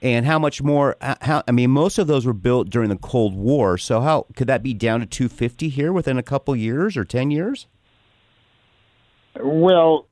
And 0.02 0.26
how 0.26 0.40
much 0.40 0.64
more? 0.64 0.96
How 1.02 1.44
I 1.48 1.52
mean, 1.52 1.70
most 1.70 2.00
of 2.00 2.08
those 2.08 2.26
were 2.26 2.34
built 2.34 2.70
during 2.70 2.90
the 2.90 2.96
Cold 2.96 3.36
War. 3.36 3.78
So 3.78 4.00
how 4.00 4.26
could 4.38 4.48
that 4.48 4.64
be 4.64 4.74
down 4.74 5.02
to 5.02 5.06
250 5.06 5.68
here 5.68 5.92
within 5.92 6.18
a 6.18 6.24
couple 6.24 6.56
years 6.56 6.96
or 6.96 7.04
10 7.04 7.30
years? 7.30 7.68
Well, 9.40 10.08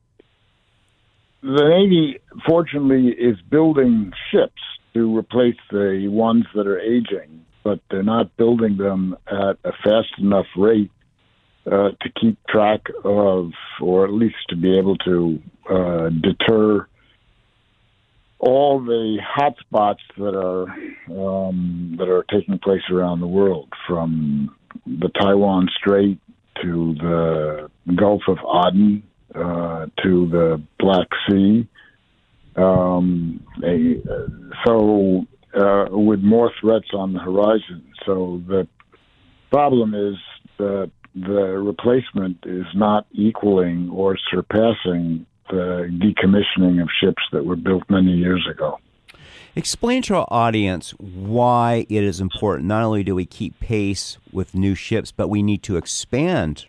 the 1.42 1.64
Navy, 1.66 2.20
fortunately, 2.46 3.08
is 3.08 3.40
building 3.50 4.12
ships 4.30 4.62
to 4.92 5.16
replace 5.16 5.56
the 5.70 6.08
ones 6.08 6.44
that 6.54 6.66
are 6.66 6.78
aging, 6.78 7.46
but 7.64 7.80
they're 7.90 8.02
not 8.02 8.36
building 8.36 8.76
them 8.76 9.16
at 9.26 9.56
a 9.64 9.72
fast 9.82 10.12
enough 10.18 10.46
rate 10.56 10.90
uh, 11.66 11.90
to 12.00 12.10
keep 12.20 12.38
track 12.46 12.82
of, 13.04 13.52
or 13.80 14.04
at 14.04 14.12
least 14.12 14.36
to 14.48 14.56
be 14.56 14.78
able 14.78 14.96
to 14.96 15.40
uh, 15.68 16.08
deter 16.08 16.86
all 18.38 18.80
the 18.80 19.18
hotspots 19.38 19.98
that 20.16 20.34
are 20.34 20.62
um, 21.10 21.96
that 21.98 22.08
are 22.08 22.24
taking 22.30 22.58
place 22.58 22.82
around 22.90 23.20
the 23.20 23.26
world, 23.26 23.68
from 23.86 24.56
the 24.86 25.10
Taiwan 25.20 25.68
Strait 25.76 26.18
to 26.62 26.94
the 26.94 27.70
Gulf 27.94 28.22
of 28.28 28.38
Aden 28.38 29.02
uh, 29.34 29.86
to 30.02 30.28
the 30.28 30.62
Black 30.78 31.08
Sea. 31.28 31.68
Um, 32.56 33.44
a, 33.64 34.02
so, 34.66 35.26
uh, 35.54 35.86
with 35.90 36.20
more 36.20 36.50
threats 36.60 36.88
on 36.92 37.12
the 37.12 37.20
horizon. 37.20 37.92
So, 38.06 38.42
the 38.46 38.66
problem 39.50 39.94
is 39.94 40.16
that 40.58 40.90
the 41.14 41.58
replacement 41.58 42.38
is 42.46 42.66
not 42.74 43.06
equaling 43.12 43.90
or 43.90 44.16
surpassing 44.30 45.26
the 45.50 45.88
decommissioning 45.90 46.80
of 46.80 46.88
ships 47.00 47.22
that 47.32 47.44
were 47.44 47.56
built 47.56 47.82
many 47.88 48.12
years 48.12 48.46
ago. 48.50 48.78
Explain 49.56 50.02
to 50.02 50.14
our 50.14 50.28
audience 50.30 50.90
why 50.98 51.86
it 51.88 52.04
is 52.04 52.20
important. 52.20 52.68
Not 52.68 52.84
only 52.84 53.02
do 53.02 53.16
we 53.16 53.26
keep 53.26 53.58
pace 53.58 54.16
with 54.32 54.54
new 54.54 54.76
ships, 54.76 55.10
but 55.10 55.28
we 55.28 55.42
need 55.42 55.64
to 55.64 55.76
expand 55.76 56.66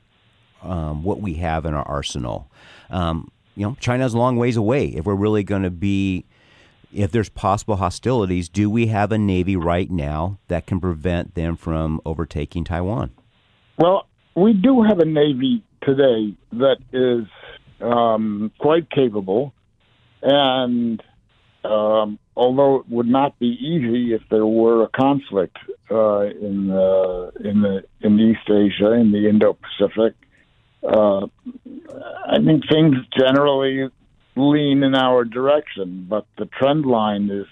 um, 0.63 1.03
what 1.03 1.21
we 1.21 1.35
have 1.35 1.65
in 1.65 1.75
our 1.75 1.87
arsenal. 1.87 2.49
Um, 2.89 3.31
you 3.55 3.65
know, 3.67 3.77
China's 3.79 4.15
a 4.15 4.17
long 4.17 4.37
ways 4.37 4.57
away. 4.57 4.87
If 4.87 5.05
we're 5.05 5.13
really 5.13 5.43
going 5.43 5.61
to 5.61 5.69
be, 5.69 6.25
if 6.91 7.11
there's 7.11 7.29
possible 7.29 7.75
hostilities, 7.75 8.49
do 8.49 8.67
we 8.67 8.87
have 8.87 9.11
a 9.11 9.17
navy 9.17 9.55
right 9.55 9.89
now 9.91 10.39
that 10.47 10.65
can 10.65 10.79
prevent 10.79 11.35
them 11.35 11.55
from 11.57 12.01
overtaking 12.03 12.63
Taiwan? 12.63 13.11
Well, 13.77 14.07
we 14.35 14.53
do 14.53 14.83
have 14.83 14.99
a 14.99 15.05
navy 15.05 15.63
today 15.83 16.35
that 16.53 16.77
is 16.93 17.27
um, 17.81 18.51
quite 18.59 18.89
capable, 18.89 19.53
and 20.21 21.01
um, 21.63 22.19
although 22.35 22.77
it 22.77 22.89
would 22.89 23.07
not 23.07 23.37
be 23.39 23.47
easy 23.47 24.13
if 24.13 24.21
there 24.29 24.45
were 24.45 24.83
a 24.83 24.89
conflict 24.89 25.57
uh, 25.89 26.21
in 26.21 26.67
the 26.67 27.31
in 27.43 27.61
the 27.61 27.83
in 28.01 28.19
East 28.19 28.49
Asia, 28.49 28.93
in 28.93 29.11
the 29.11 29.27
Indo-Pacific, 29.27 30.15
uh, 30.83 31.27
I 32.27 32.37
think 32.43 32.63
things 32.69 32.95
generally 33.17 33.89
lean 34.35 34.83
in 34.83 34.95
our 34.95 35.25
direction, 35.25 36.07
but 36.09 36.25
the 36.37 36.45
trend 36.45 36.85
line 36.85 37.29
is 37.29 37.47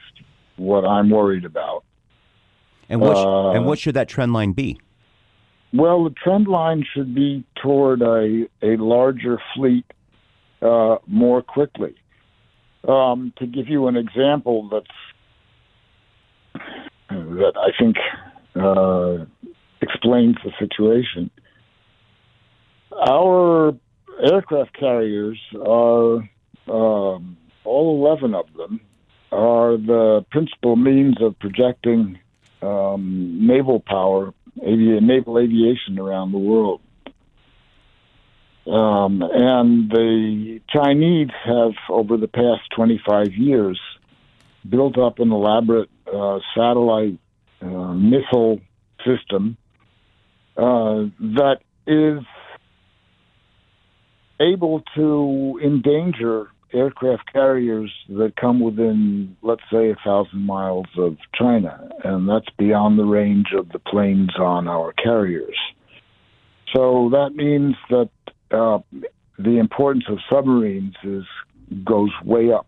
what 0.55 0.85
I'm 0.85 1.09
worried 1.09 1.45
about. 1.45 1.83
And 2.87 3.01
what, 3.01 3.17
uh, 3.17 3.51
and 3.51 3.65
what 3.65 3.77
should 3.77 3.95
that 3.95 4.07
trend 4.07 4.33
line 4.33 4.53
be? 4.53 4.79
Well, 5.71 6.03
the 6.03 6.09
trend 6.11 6.47
line 6.47 6.83
should 6.93 7.13
be 7.13 7.43
toward 7.61 8.01
a, 8.01 8.47
a 8.63 8.77
larger 8.77 9.39
fleet 9.55 9.85
uh, 10.61 10.97
more 11.05 11.41
quickly. 11.41 11.95
Um, 12.87 13.33
to 13.37 13.45
give 13.45 13.67
you 13.67 13.87
an 13.87 13.97
example 13.97 14.69
that's 14.69 14.87
that 17.09 17.53
I 17.57 17.71
think 17.77 17.97
uh, 18.55 19.25
explains 19.81 20.37
the 20.43 20.51
situation, 20.57 21.29
our 23.07 23.73
aircraft 24.21 24.77
carriers 24.77 25.39
are 25.55 26.29
um, 26.67 27.37
all 27.63 28.07
11 28.07 28.33
of 28.33 28.45
them 28.55 28.81
are 29.31 29.77
the 29.77 30.25
principal 30.31 30.75
means 30.75 31.21
of 31.21 31.37
projecting 31.39 32.19
um, 32.61 33.37
naval 33.45 33.79
power, 33.79 34.33
avi- 34.61 34.99
naval 35.01 35.39
aviation 35.39 35.99
around 35.99 36.31
the 36.31 36.37
world. 36.37 36.81
Um, 38.67 39.23
and 39.23 39.89
the 39.89 40.61
Chinese 40.69 41.29
have, 41.43 41.71
over 41.89 42.17
the 42.17 42.27
past 42.27 42.61
25 42.75 43.33
years, 43.33 43.79
built 44.67 44.97
up 44.97 45.19
an 45.19 45.31
elaborate 45.31 45.89
uh, 46.05 46.39
satellite 46.55 47.17
uh, 47.61 47.93
missile 47.93 48.61
system 49.05 49.57
uh, 50.55 51.05
that 51.19 51.59
is 51.87 52.23
able 54.39 54.83
to 54.95 55.59
endanger 55.63 56.47
aircraft 56.73 57.31
carriers 57.31 57.91
that 58.09 58.35
come 58.35 58.59
within, 58.59 59.35
let's 59.41 59.63
say, 59.71 59.91
a 59.91 59.95
thousand 60.03 60.45
miles 60.45 60.87
of 60.97 61.17
China, 61.33 61.89
and 62.03 62.27
that's 62.27 62.49
beyond 62.57 62.99
the 62.99 63.05
range 63.05 63.47
of 63.57 63.69
the 63.69 63.79
planes 63.79 64.31
on 64.37 64.67
our 64.67 64.93
carriers. 64.93 65.57
So 66.73 67.09
that 67.11 67.35
means 67.35 67.75
that 67.89 68.09
uh, 68.51 68.79
the 69.37 69.57
importance 69.57 70.05
of 70.09 70.19
submarines 70.29 70.95
is 71.03 71.23
goes 71.83 72.11
way 72.23 72.51
up. 72.51 72.67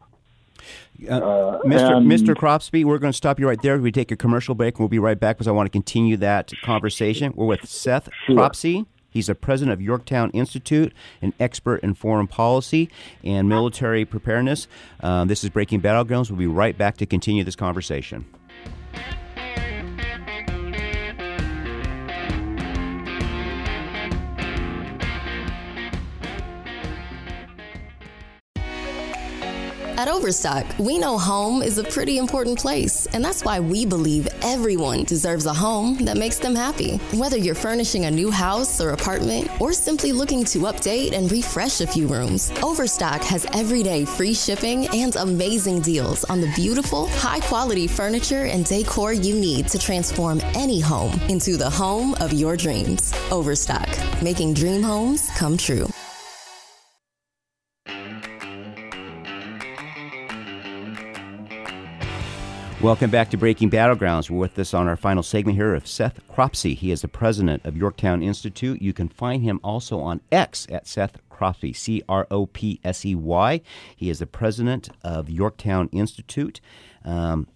Uh, 1.10 1.14
uh 1.14 1.62
Mr. 1.64 2.06
Mr. 2.06 2.36
Cropsey, 2.36 2.84
we're 2.84 3.00
going 3.00 3.12
to 3.12 3.18
stop 3.18 3.40
you 3.40 3.48
right 3.48 3.62
there. 3.62 3.80
We 3.80 3.92
take 3.92 4.12
a 4.12 4.16
commercial 4.16 4.54
break, 4.54 4.76
and 4.76 4.80
we'll 4.80 4.90
be 4.90 5.00
right 5.00 5.20
back 5.20 5.38
because 5.38 5.48
I 5.48 5.52
want 5.52 5.68
to 5.68 5.72
continue 5.72 6.18
that 6.18 6.52
conversation. 6.64 7.34
We're 7.36 7.48
with 7.48 7.68
Seth 7.68 8.10
sure. 8.26 8.36
Cropsey. 8.36 8.86
He's 9.12 9.28
the 9.28 9.36
president 9.36 9.74
of 9.74 9.82
Yorktown 9.82 10.32
Institute, 10.32 10.94
an 11.22 11.34
expert 11.40 11.84
in 11.84 11.94
foreign 11.94 12.28
policy 12.28 12.90
and 13.24 13.48
military 13.48 14.06
preparedness. 14.06 14.68
Um, 15.02 15.28
this 15.28 15.44
is 15.44 15.50
Breaking 15.50 15.82
Battlegrounds. 15.82 16.32
We'll 16.32 16.40
be 16.40 16.48
right 16.48 16.78
back 16.78 16.98
to 16.98 17.06
continue 17.06 17.44
this 17.44 17.56
conversation. 17.56 18.26
At 30.02 30.08
Overstock, 30.08 30.66
we 30.80 30.98
know 30.98 31.16
home 31.16 31.62
is 31.62 31.78
a 31.78 31.84
pretty 31.84 32.18
important 32.18 32.58
place, 32.58 33.06
and 33.14 33.24
that's 33.24 33.46
why 33.46 33.60
we 33.60 33.86
believe 33.86 34.28
everyone 34.42 35.04
deserves 35.04 35.46
a 35.46 35.54
home 35.54 35.96
that 36.06 36.18
makes 36.18 36.40
them 36.40 36.56
happy. 36.56 36.98
Whether 37.14 37.38
you're 37.38 37.54
furnishing 37.54 38.06
a 38.06 38.10
new 38.10 38.32
house 38.32 38.82
or 38.82 38.94
apartment, 38.94 39.52
or 39.62 39.74
simply 39.74 40.12
looking 40.12 40.44
to 40.46 40.62
update 40.62 41.14
and 41.14 41.32
refresh 41.32 41.82
a 41.82 41.86
few 41.86 42.08
rooms, 42.08 42.52
Overstock 42.64 43.22
has 43.22 43.46
everyday 43.54 44.04
free 44.04 44.34
shipping 44.34 44.88
and 44.88 45.16
amazing 45.18 45.82
deals 45.82 46.24
on 46.24 46.42
the 46.42 46.52
beautiful, 46.56 47.06
high 47.10 47.42
quality 47.42 47.86
furniture 47.86 48.46
and 48.46 48.66
decor 48.66 49.14
you 49.14 49.36
need 49.36 49.68
to 49.68 49.78
transform 49.78 50.42
any 50.56 50.80
home 50.80 51.14
into 51.30 51.58
the 51.58 51.70
home 51.70 52.16
of 52.16 52.34
your 52.34 52.58
dreams. 52.58 53.14
Overstock, 53.30 53.88
making 54.24 54.56
dream 54.56 54.82
homes 54.82 55.30
come 55.38 55.56
true. 55.58 55.91
Welcome 62.82 63.12
back 63.12 63.30
to 63.30 63.38
Breaking 63.38 63.70
Battlegrounds. 63.70 64.28
We're 64.28 64.40
with 64.40 64.58
us 64.58 64.74
on 64.74 64.88
our 64.88 64.96
final 64.96 65.22
segment 65.22 65.56
here 65.56 65.76
of 65.76 65.86
Seth 65.86 66.20
Cropsey. 66.28 66.74
He 66.74 66.90
is 66.90 67.04
the 67.04 67.08
president 67.08 67.64
of 67.64 67.78
Yorktown 67.78 68.24
Institute. 68.24 68.82
You 68.82 68.92
can 68.92 69.08
find 69.08 69.44
him 69.44 69.60
also 69.64 70.00
on 70.00 70.20
X 70.32 70.66
at 70.72 70.88
Seth 70.88 71.18
Cropsey, 71.30 71.74
C 71.74 72.02
R 72.10 72.26
O 72.32 72.48
P 72.48 72.80
S 72.84 73.06
E 73.06 73.14
Y. 73.14 73.62
He 73.96 74.10
is 74.10 74.18
the 74.18 74.26
president 74.26 74.90
of 75.04 75.30
Yorktown 75.30 75.90
Institute. 75.92 76.60
Um, 77.06 77.48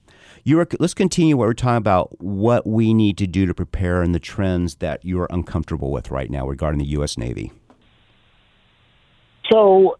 let's 0.45 0.93
continue 0.93 1.35
what 1.37 1.47
we're 1.47 1.53
talking 1.53 1.77
about 1.77 2.21
what 2.21 2.67
we 2.67 2.93
need 2.93 3.17
to 3.17 3.25
do 3.25 3.47
to 3.47 3.53
prepare 3.55 4.03
and 4.03 4.13
the 4.13 4.19
trends 4.19 4.75
that 4.75 5.03
you're 5.03 5.27
uncomfortable 5.31 5.91
with 5.91 6.11
right 6.11 6.29
now 6.29 6.47
regarding 6.47 6.77
the 6.77 6.89
U.S. 6.89 7.17
Navy. 7.17 7.51
So, 9.51 9.97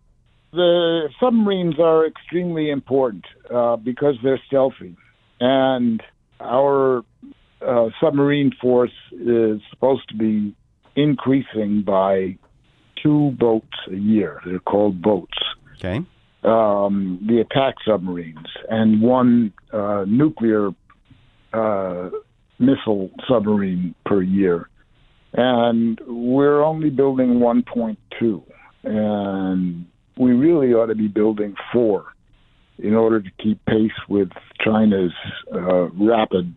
the 0.54 1.10
submarines 1.20 1.80
are 1.80 2.06
extremely 2.06 2.70
important 2.70 3.26
uh, 3.52 3.76
because 3.78 4.18
they're 4.22 4.40
stealthy. 4.46 4.96
And 5.39 6.02
our 6.39 7.04
uh, 7.65 7.89
submarine 8.02 8.52
force 8.62 8.91
is 9.12 9.62
supposed 9.71 10.08
to 10.10 10.15
be 10.15 10.56
increasing 10.95 11.84
by 11.86 12.38
two 13.02 13.32
boats 13.32 13.78
a 13.91 13.95
year. 13.95 14.41
They're 14.45 14.60
called 14.60 15.02
boats. 15.02 15.38
Okay. 15.78 16.02
Um, 16.43 17.19
the 17.28 17.39
attack 17.41 17.76
submarines 17.86 18.48
and 18.69 19.02
one 19.02 19.52
uh, 19.74 20.06
nuclear 20.08 20.69
uh, 21.54 22.10
missile 22.60 23.10
submarine 23.28 23.95
per 24.06 24.21
year. 24.21 24.69
And 25.34 26.00
we're 26.08 26.62
only 26.62 26.89
building 26.91 27.39
1.2. 27.39 28.43
And 28.84 29.86
we 30.17 30.32
really 30.32 30.74
ought 30.74 30.86
to 30.86 30.95
be 30.95 31.08
building 31.08 31.56
four 31.74 32.14
in 32.78 32.94
order 32.94 33.22
to 33.22 33.30
keep 33.42 33.64
pace 33.66 33.92
with 34.10 34.30
China's 34.60 35.14
uh, 35.54 35.90
rapid 35.92 36.56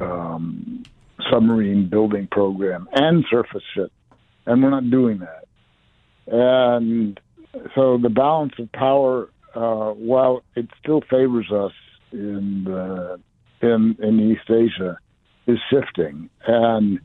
um, 0.00 0.84
submarine 1.30 1.88
building 1.88 2.28
program 2.30 2.88
and 2.92 3.24
surface 3.30 3.62
ship, 3.74 3.90
and 4.44 4.62
we're 4.62 4.70
not 4.70 4.90
doing 4.90 5.20
that. 5.20 5.46
And 6.26 7.18
so 7.74 7.98
the 7.98 8.10
balance 8.10 8.52
of 8.58 8.70
power, 8.72 9.30
uh, 9.54 9.92
while 9.92 10.42
it 10.54 10.68
still 10.82 11.02
favors 11.08 11.50
us 11.50 11.72
in 12.12 12.64
the, 12.64 13.20
in 13.62 13.96
in 14.00 14.32
East 14.32 14.50
Asia, 14.50 14.98
is 15.46 15.58
shifting, 15.70 16.28
and 16.46 17.00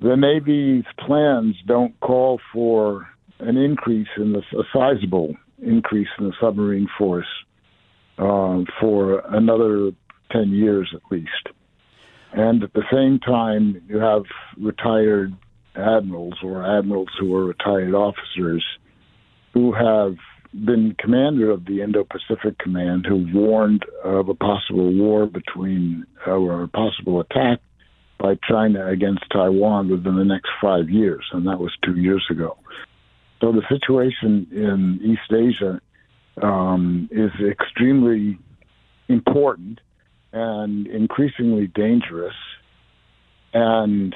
the 0.00 0.16
Navy's 0.16 0.84
plans 0.98 1.56
don't 1.66 1.98
call 2.00 2.40
for 2.52 3.08
an 3.40 3.56
increase 3.56 4.08
in 4.16 4.32
the 4.32 4.42
a 4.56 4.62
sizable 4.72 5.34
increase 5.60 6.08
in 6.18 6.26
the 6.26 6.34
submarine 6.40 6.88
force 6.98 7.26
uh, 8.18 8.60
for 8.80 9.22
another 9.34 9.92
ten 10.30 10.50
years 10.50 10.92
at 10.94 11.02
least. 11.10 11.48
And 12.32 12.62
at 12.62 12.72
the 12.72 12.84
same 12.90 13.18
time, 13.18 13.82
you 13.88 13.98
have 13.98 14.22
retired 14.58 15.34
admirals 15.74 16.34
or 16.42 16.64
admirals 16.78 17.10
who 17.18 17.34
are 17.34 17.44
retired 17.44 17.94
officers 17.94 18.64
who 19.54 19.72
have 19.72 20.16
been 20.52 20.94
commander 20.98 21.50
of 21.50 21.64
the 21.64 21.80
Indo-Pacific 21.80 22.58
Command 22.58 23.06
who 23.06 23.26
warned 23.32 23.84
of 24.04 24.28
a 24.28 24.34
possible 24.34 24.92
war 24.92 25.26
between 25.26 26.04
uh, 26.26 26.32
or 26.32 26.62
a 26.64 26.68
possible 26.68 27.20
attack 27.20 27.60
by 28.18 28.34
China 28.48 28.86
against 28.86 29.24
Taiwan 29.32 29.90
within 29.90 30.16
the 30.16 30.24
next 30.24 30.50
five 30.60 30.88
years, 30.88 31.24
and 31.32 31.46
that 31.46 31.58
was 31.58 31.72
two 31.84 31.96
years 31.96 32.24
ago. 32.30 32.56
So 33.40 33.50
the 33.50 33.62
situation 33.68 34.46
in 34.52 35.00
East 35.02 35.32
Asia 35.32 35.80
um, 36.40 37.08
is 37.10 37.30
extremely 37.46 38.38
important 39.08 39.80
and 40.32 40.86
increasingly 40.86 41.66
dangerous. 41.66 42.34
And 43.52 44.14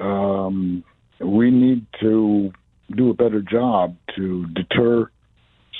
um, 0.00 0.84
we 1.20 1.50
need 1.50 1.86
to 2.00 2.52
do 2.94 3.10
a 3.10 3.14
better 3.14 3.42
job 3.42 3.96
to 4.16 4.46
deter 4.48 5.10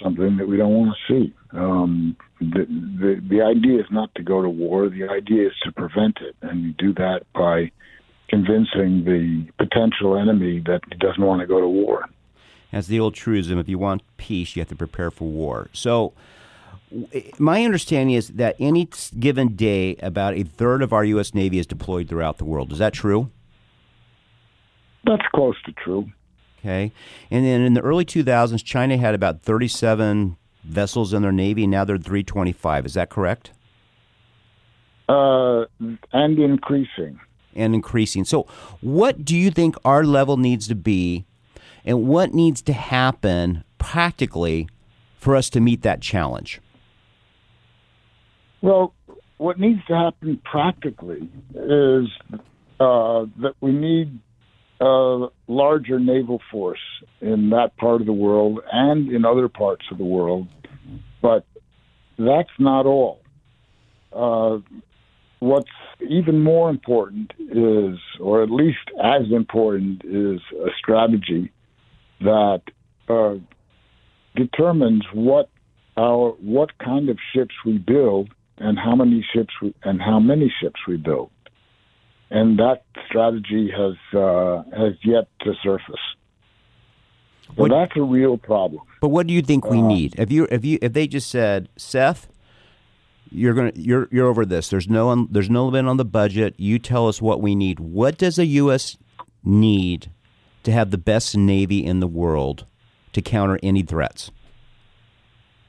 something 0.03 0.37
that 0.39 0.49
we 0.49 0.57
don't 0.57 0.73
want 0.73 0.95
to 0.97 1.13
see. 1.13 1.35
Um, 1.53 2.17
the, 2.41 2.67
the 2.69 3.23
the 3.29 3.43
idea 3.43 3.81
is 3.81 3.87
not 3.91 4.15
to 4.17 4.23
go 4.23 4.43
to 4.43 4.49
war. 4.49 4.89
The 4.89 5.09
idea 5.09 5.47
is 5.47 5.55
to 5.65 5.73
prevent 5.73 6.19
it, 6.21 6.37
and 6.43 6.65
you 6.65 6.73
do 6.73 6.93
that 6.95 7.23
by 7.35 7.71
convincing 8.29 9.05
the 9.05 9.47
potential 9.57 10.19
enemy 10.19 10.61
that 10.67 10.81
he 10.91 10.99
doesn't 10.99 11.23
want 11.23 11.41
to 11.41 11.47
go 11.47 11.61
to 11.61 11.69
war. 11.69 12.07
As 12.73 12.89
the 12.89 13.01
old 13.01 13.15
truism: 13.15 13.59
if 13.59 13.69
you 13.69 13.79
want 13.79 14.03
peace, 14.17 14.57
you 14.57 14.61
have 14.61 14.69
to 14.69 14.77
prepare 14.77 15.11
for 15.11 15.29
war. 15.29 15.69
So 15.73 16.13
my 17.39 17.65
understanding 17.65 18.15
is 18.15 18.29
that 18.29 18.57
any 18.59 18.89
given 19.19 19.57
day, 19.57 19.97
about 19.97 20.35
a 20.35 20.45
third 20.45 20.83
of 20.83 20.93
our 20.93 21.05
U.S. 21.05 21.35
Navy 21.35 21.59
is 21.59 21.67
deployed 21.67 22.09
throughout 22.09 22.39
the 22.39 22.45
world. 22.45 22.73
Is 22.73 22.79
that 22.79 22.93
true? 22.93 23.31
That's 25.05 25.27
close 25.35 25.57
to 25.65 25.73
true. 25.73 26.11
Okay. 26.61 26.93
And 27.31 27.45
then 27.45 27.61
in 27.61 27.75
the 27.75 27.81
early 27.81 28.05
2000s, 28.05 28.65
China 28.65 28.97
had 28.97 29.15
about 29.15 29.43
37 29.43 30.37
vessels 30.65 31.13
in 31.13 31.23
their 31.23 31.33
Navy. 31.33 31.67
Now 31.67 31.85
they're 31.85 31.99
325. 31.99 32.87
Is 32.87 32.95
that 32.95 33.09
correct? 33.09 33.53
Uh, 35.09 35.67
and 36.13 36.39
increasing. 36.39 37.21
And 37.55 37.75
increasing. 37.75 38.25
So, 38.25 38.43
what 38.81 39.25
do 39.25 39.37
you 39.37 39.51
think 39.51 39.77
our 39.85 40.05
level 40.05 40.37
needs 40.37 40.67
to 40.69 40.75
be, 40.75 41.25
and 41.87 42.09
what 42.09 42.35
needs 42.35 42.61
to 42.63 42.73
happen 42.73 43.63
practically 43.79 44.69
for 45.17 45.37
us 45.37 45.49
to 45.51 45.61
meet 45.61 45.83
that 45.83 46.01
challenge? 46.03 46.61
Well, 48.61 48.93
what 49.39 49.61
needs 49.61 49.85
to 49.87 49.95
happen 49.95 50.41
practically 50.45 51.31
is 51.55 52.09
uh, 52.81 53.27
that 53.41 53.55
we 53.61 53.71
need 53.73 54.19
a 54.81 55.27
larger 55.47 56.01
naval 56.01 56.41
force 56.51 56.81
in 57.21 57.51
that 57.51 57.77
part 57.77 58.01
of 58.01 58.07
the 58.07 58.13
world 58.13 58.61
and 58.71 59.11
in 59.11 59.25
other 59.25 59.49
parts 59.49 59.85
of 59.91 59.99
the 59.99 60.05
world, 60.05 60.49
but 61.23 61.47
that's 62.19 62.51
not 62.59 62.85
all. 62.85 63.21
Uh, 64.13 64.59
what's 65.39 65.71
even 66.09 66.43
more 66.43 66.69
important 66.69 67.33
is, 67.39 67.99
or 68.21 68.43
at 68.43 68.51
least 68.51 68.91
as 69.03 69.31
important, 69.31 70.03
is 70.05 70.41
a 70.53 70.71
strategy 70.79 71.53
that 72.21 72.63
uh, 73.09 73.35
determines 74.35 75.05
what 75.13 75.49
our 75.97 76.31
what 76.41 76.77
kind 76.79 77.09
of 77.09 77.19
ships 77.35 77.55
we 77.65 77.79
build 77.79 78.31
and 78.59 78.79
how 78.79 78.95
many 78.95 79.25
ships 79.35 79.55
we, 79.61 79.75
and 79.83 80.01
how 80.01 80.19
many 80.21 80.53
ships 80.61 80.81
we 80.87 80.97
build, 80.97 81.31
and 82.31 82.59
that 82.59 82.85
strategy 83.09 83.71
has 83.71 84.19
uh, 84.19 84.63
has 84.77 84.95
yet 85.05 85.29
to 85.41 85.55
surface. 85.63 85.95
So 87.49 87.53
what, 87.55 87.71
that's 87.71 87.93
a 87.97 88.03
real 88.03 88.37
problem. 88.37 88.83
But 89.01 89.09
what 89.09 89.27
do 89.27 89.35
you 89.35 89.43
think 89.43 89.69
we 89.71 89.79
uh, 89.79 89.87
need? 89.87 90.15
If 90.19 90.31
you 90.31 90.49
if 90.51 90.65
you 90.65 90.79
if 90.83 90.93
they 90.93 91.07
just 91.07 91.31
said, 91.31 91.69
Seth, 91.77 92.29
you're 93.31 93.55
gonna 93.55 93.73
you're 93.75 94.09
you're 94.11 94.27
over 94.27 94.45
this. 94.45 94.69
There's 94.69 94.89
no 94.89 95.27
there's 95.31 95.51
no 95.51 95.67
limit 95.67 95.89
on 95.89 95.97
the 95.97 96.05
budget. 96.05 96.55
You 96.59 96.79
tell 96.79 97.09
us 97.09 97.23
what 97.23 97.41
we 97.41 97.55
need. 97.55 97.79
What 97.81 98.19
does 98.19 98.39
a 98.39 98.47
U.S. 98.47 98.97
need 99.45 100.11
to 100.67 100.73
have 100.73 100.91
the 100.91 100.99
best 100.99 101.37
navy 101.37 101.85
in 101.85 102.01
the 102.01 102.07
world 102.07 102.67
to 103.13 103.23
counter 103.23 103.59
any 103.63 103.83
threats? 103.83 104.31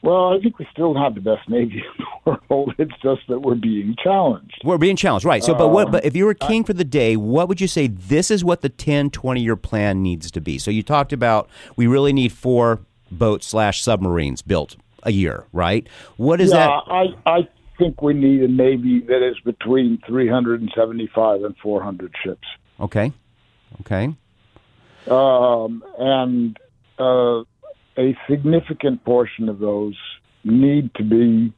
Well, 0.01 0.33
I 0.33 0.39
think 0.39 0.59
we 0.59 0.67
still 0.71 0.95
have 0.95 1.15
the 1.15 1.21
best 1.21 1.49
Navy 1.49 1.83
in 1.83 2.05
the 2.25 2.37
world. 2.49 2.73
It's 2.79 2.93
just 3.01 3.21
that 3.27 3.39
we're 3.39 3.55
being 3.55 3.95
challenged. 4.01 4.61
We're 4.63 4.77
being 4.77 4.95
challenged, 4.95 5.25
right? 5.25 5.43
So, 5.43 5.53
but 5.53 5.69
what? 5.69 5.87
Um, 5.87 5.91
but 5.91 6.05
if 6.05 6.15
you 6.15 6.25
were 6.25 6.33
king 6.33 6.63
for 6.63 6.73
the 6.73 6.83
day, 6.83 7.17
what 7.17 7.47
would 7.49 7.59
you 7.59 7.67
say? 7.67 7.87
This 7.87 8.29
is 8.31 8.43
what 8.43 8.61
the 8.61 8.69
10, 8.69 9.09
20 9.09 9.41
year 9.41 9.55
plan 9.55 10.01
needs 10.01 10.31
to 10.31 10.41
be. 10.41 10.59
So 10.59 10.71
you 10.71 10.83
talked 10.83 11.13
about 11.13 11.49
we 11.75 11.87
really 11.87 12.13
need 12.13 12.31
four 12.31 12.79
boats 13.11 13.47
slash 13.47 13.81
submarines 13.81 14.41
built 14.41 14.75
a 15.03 15.11
year, 15.11 15.45
right? 15.51 15.87
What 16.17 16.39
is 16.39 16.51
yeah, 16.51 16.67
that? 16.67 16.83
I 16.91 17.05
I 17.25 17.47
think 17.77 18.01
we 18.01 18.13
need 18.13 18.43
a 18.43 18.47
Navy 18.47 19.01
that 19.07 19.27
is 19.27 19.37
between 19.43 19.99
three 20.07 20.29
hundred 20.29 20.61
and 20.61 20.71
seventy 20.75 21.09
five 21.13 21.43
and 21.43 21.55
four 21.57 21.83
hundred 21.83 22.13
ships. 22.23 22.47
Okay, 22.79 23.11
okay. 23.81 24.13
Um, 25.09 25.83
and 25.97 26.57
uh, 26.99 27.43
a 27.97 28.15
significant 28.29 29.03
portion 29.03 29.49
of 29.49 29.59
those 29.59 29.95
need 30.43 30.93
to 30.95 31.03
be 31.03 31.53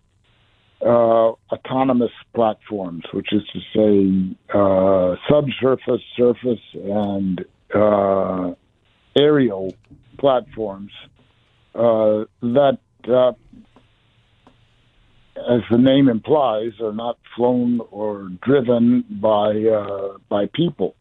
uh, 0.82 1.34
autonomous 1.52 2.12
platforms, 2.34 3.04
which 3.14 3.34
is 3.34 3.42
to 3.54 3.60
say 3.76 4.38
uh, 4.54 5.16
subsurface, 5.30 6.02
surface, 6.16 6.60
and 6.74 7.46
uh, 7.76 8.54
aerial 9.18 9.74
platforms 10.18 10.92
uh, 11.76 12.24
that, 12.42 12.80
uh, 13.08 13.32
as 15.38 15.62
the 15.70 15.78
name 15.78 16.08
implies, 16.08 16.72
are 16.82 16.94
not 16.94 17.18
flown 17.36 17.82
or 17.92 18.30
driven 18.42 19.04
by 19.10 19.52
uh, 19.52 20.18
by 20.30 20.46
people. 20.54 20.96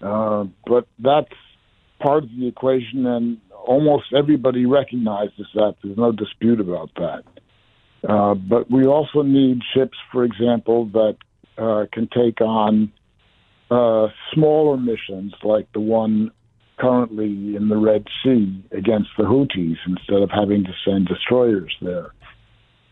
but 0.00 0.86
that's 0.98 1.32
part 2.04 2.24
of 2.24 2.30
the 2.38 2.46
equation, 2.46 3.06
and 3.06 3.38
almost 3.66 4.12
everybody 4.16 4.66
recognizes 4.66 5.46
that. 5.54 5.76
There's 5.82 5.96
no 5.96 6.12
dispute 6.12 6.60
about 6.60 6.90
that. 6.96 7.22
Uh, 8.06 8.34
but 8.34 8.70
we 8.70 8.84
also 8.84 9.22
need 9.22 9.60
ships, 9.74 9.96
for 10.12 10.24
example, 10.24 10.86
that 10.92 11.16
uh, 11.56 11.86
can 11.90 12.08
take 12.08 12.40
on 12.42 12.92
uh, 13.70 14.08
smaller 14.34 14.76
missions 14.76 15.32
like 15.42 15.72
the 15.72 15.80
one 15.80 16.30
currently 16.78 17.56
in 17.56 17.68
the 17.68 17.76
Red 17.76 18.04
Sea 18.22 18.62
against 18.72 19.08
the 19.16 19.24
Houthis 19.24 19.78
instead 19.86 20.20
of 20.22 20.30
having 20.30 20.64
to 20.64 20.72
send 20.84 21.06
destroyers 21.06 21.74
there. 21.80 22.12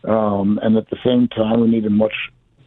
Um, 0.03 0.59
and 0.63 0.77
at 0.77 0.89
the 0.89 0.97
same 1.05 1.27
time, 1.27 1.61
we 1.61 1.67
need 1.67 1.85
a 1.85 1.91
much 1.91 2.15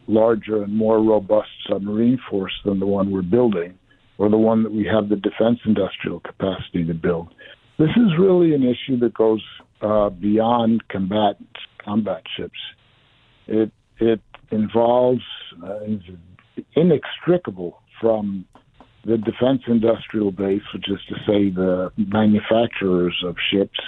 larger 0.07 0.63
and 0.63 0.73
more 0.73 0.99
robust 1.03 1.49
submarine 1.69 2.19
force 2.29 2.53
than 2.63 2.79
the 2.79 2.85
one 2.85 3.11
we're 3.11 3.21
building 3.21 3.77
or 4.17 4.29
the 4.29 4.37
one 4.37 4.63
that 4.63 4.71
we 4.71 4.85
have 4.85 5.09
the 5.09 5.15
defense 5.15 5.59
industrial 5.65 6.19
capacity 6.19 6.85
to 6.85 6.93
build. 6.93 7.33
This 7.77 7.89
is 7.95 8.17
really 8.19 8.53
an 8.53 8.63
issue 8.63 8.97
that 8.99 9.13
goes 9.13 9.43
uh, 9.81 10.09
beyond 10.09 10.87
combat 10.89 11.37
combat 11.83 12.23
ships. 12.35 12.59
It 13.47 13.71
it 13.99 14.21
involves 14.51 15.21
uh, 15.63 15.79
inextricable 16.75 17.79
from 18.01 18.45
the 19.05 19.17
defense 19.17 19.61
industrial 19.67 20.31
base, 20.31 20.61
which 20.73 20.89
is 20.89 20.99
to 21.07 21.15
say 21.25 21.49
the 21.49 21.91
manufacturers 21.97 23.15
of 23.25 23.35
ships, 23.51 23.79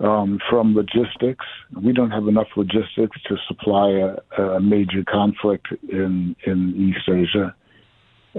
um, 0.00 0.38
from 0.50 0.74
logistics. 0.74 1.46
We 1.80 1.92
don't 1.92 2.10
have 2.10 2.26
enough 2.26 2.48
logistics 2.56 3.20
to 3.28 3.36
supply 3.46 3.90
a, 3.90 4.42
a 4.42 4.60
major 4.60 5.04
conflict 5.08 5.68
in 5.88 6.34
in 6.46 6.74
East 6.76 7.08
Asia. 7.08 7.54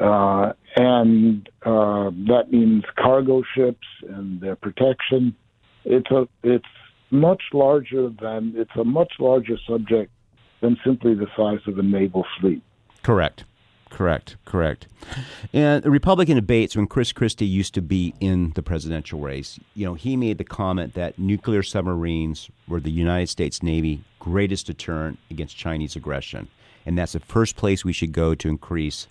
Uh, 0.02 0.54
and 0.76 1.48
uh, 1.66 2.10
that 2.28 2.52
means 2.52 2.84
cargo 2.98 3.44
ships 3.56 3.88
and 4.10 4.42
their 4.42 4.56
protection. 4.56 5.36
It's 5.86 6.10
a 6.12 6.28
it's 6.44 6.66
much 7.12 7.44
larger 7.54 8.10
than 8.10 8.54
it's 8.56 8.76
a 8.76 8.84
much 8.84 9.14
larger 9.20 9.58
subject 9.68 10.12
than 10.62 10.78
simply 10.84 11.14
the 11.14 11.28
size 11.38 11.60
of 11.68 11.78
a 11.78 11.84
naval 11.84 12.26
fleet. 12.40 12.62
Correct. 13.04 13.46
Correct, 13.92 14.36
correct. 14.44 14.88
And 15.54 15.82
the 15.82 15.92
Republican 15.92 16.36
debates, 16.36 16.76
when 16.76 16.88
Chris 16.88 17.14
Christie 17.14 17.46
used 17.46 17.74
to 17.76 17.82
be 17.82 18.14
in 18.20 18.52
the 18.56 18.64
presidential 18.64 19.22
race, 19.22 19.58
you 19.74 19.86
know, 19.86 19.94
he 19.94 20.18
made 20.18 20.38
the 20.38 20.44
comment 20.44 20.96
that 20.96 21.18
nuclear 21.18 21.64
submarines 21.64 22.50
were 22.68 22.82
the 22.82 22.92
United 22.92 23.30
States 23.30 23.64
Navy 23.64 24.04
greatest 24.20 24.66
deterrent 24.66 25.20
against 25.30 25.56
Chinese 25.56 25.96
aggression. 25.96 26.48
And 26.86 26.98
that's 26.98 27.14
the 27.14 27.20
first 27.20 27.56
place 27.56 27.86
we 27.86 27.94
should 27.94 28.12
go 28.12 28.36
to 28.36 28.50
increase 28.50 29.08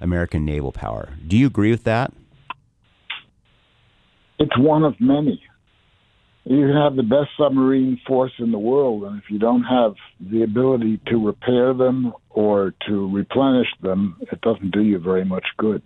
American 0.00 0.44
naval 0.44 0.72
power. 0.72 1.10
Do 1.26 1.36
you 1.36 1.46
agree 1.46 1.70
with 1.70 1.84
that? 1.84 2.12
It's 4.38 4.56
one 4.58 4.84
of 4.84 4.94
many. 5.00 5.42
You 6.44 6.66
can 6.66 6.76
have 6.76 6.96
the 6.96 7.02
best 7.02 7.30
submarine 7.36 8.00
force 8.06 8.32
in 8.38 8.52
the 8.52 8.58
world, 8.58 9.04
and 9.04 9.18
if 9.18 9.30
you 9.30 9.38
don't 9.38 9.64
have 9.64 9.94
the 10.18 10.42
ability 10.42 11.00
to 11.08 11.16
repair 11.16 11.74
them 11.74 12.14
or 12.30 12.72
to 12.86 13.10
replenish 13.14 13.68
them, 13.82 14.16
it 14.32 14.40
doesn't 14.40 14.70
do 14.70 14.80
you 14.80 14.98
very 14.98 15.24
much 15.24 15.44
good. 15.58 15.82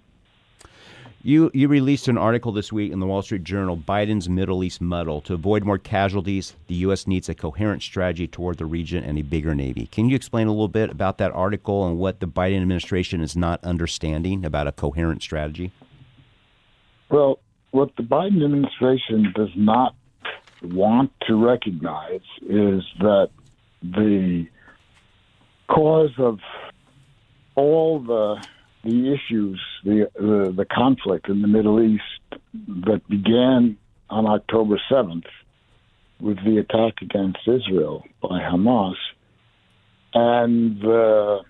You 1.25 1.53
you 1.55 1.69
released 1.69 2.09
an 2.09 2.19
article 2.19 2.51
this 2.51 2.73
week 2.73 2.91
in 2.91 2.99
the 2.99 3.07
Wall 3.07 3.23
Street 3.23 3.45
Journal, 3.45 3.77
Biden's 3.77 4.29
Middle 4.29 4.65
East 4.65 4.81
muddle. 4.81 5.21
To 5.23 5.35
avoid 5.35 5.63
more 5.63 5.79
casualties, 5.79 6.57
the 6.67 6.75
U.S. 6.87 7.07
needs 7.07 7.29
a 7.29 7.35
coherent 7.35 7.81
strategy 7.85 8.27
toward 8.27 8.59
the 8.59 8.67
region 8.67 9.05
and 9.05 9.17
a 9.17 9.23
bigger 9.23 9.55
Navy. 9.55 9.87
Can 9.87 10.09
you 10.09 10.17
explain 10.17 10.49
a 10.49 10.51
little 10.51 10.67
bit 10.67 10.91
about 10.91 11.19
that 11.19 11.31
article 11.31 11.87
and 11.87 11.97
what 11.97 12.19
the 12.19 12.27
Biden 12.27 12.61
administration 12.61 13.21
is 13.21 13.37
not 13.37 13.63
understanding 13.63 14.45
about 14.45 14.67
a 14.67 14.73
coherent 14.73 15.23
strategy? 15.23 15.71
Well, 17.09 17.39
what 17.71 17.95
the 17.97 18.03
Biden 18.03 18.45
administration 18.45 19.33
does 19.37 19.51
not 19.55 19.95
want 20.61 21.13
to 21.29 21.37
recognize 21.37 22.23
is 22.43 22.83
that 22.99 23.31
the 23.81 24.49
cause 25.69 26.15
of 26.19 26.41
all 27.55 28.01
the 28.01 28.45
the 28.85 29.13
issues, 29.15 29.61
the, 29.85 30.11
the, 30.15 30.53
the 30.57 30.65
conflict 30.65 31.29
in 31.29 31.43
the 31.43 31.49
Middle 31.49 31.81
East 31.81 32.41
that 32.87 33.03
began 33.09 33.77
on 34.11 34.27
October 34.27 34.81
7th 34.91 35.27
with 36.21 36.37
the 36.45 36.59
attack 36.59 37.03
against 37.03 37.39
Israel 37.47 38.05
by 38.21 38.41
Hamas 38.41 38.95
and 40.15 40.81
the 40.81 41.41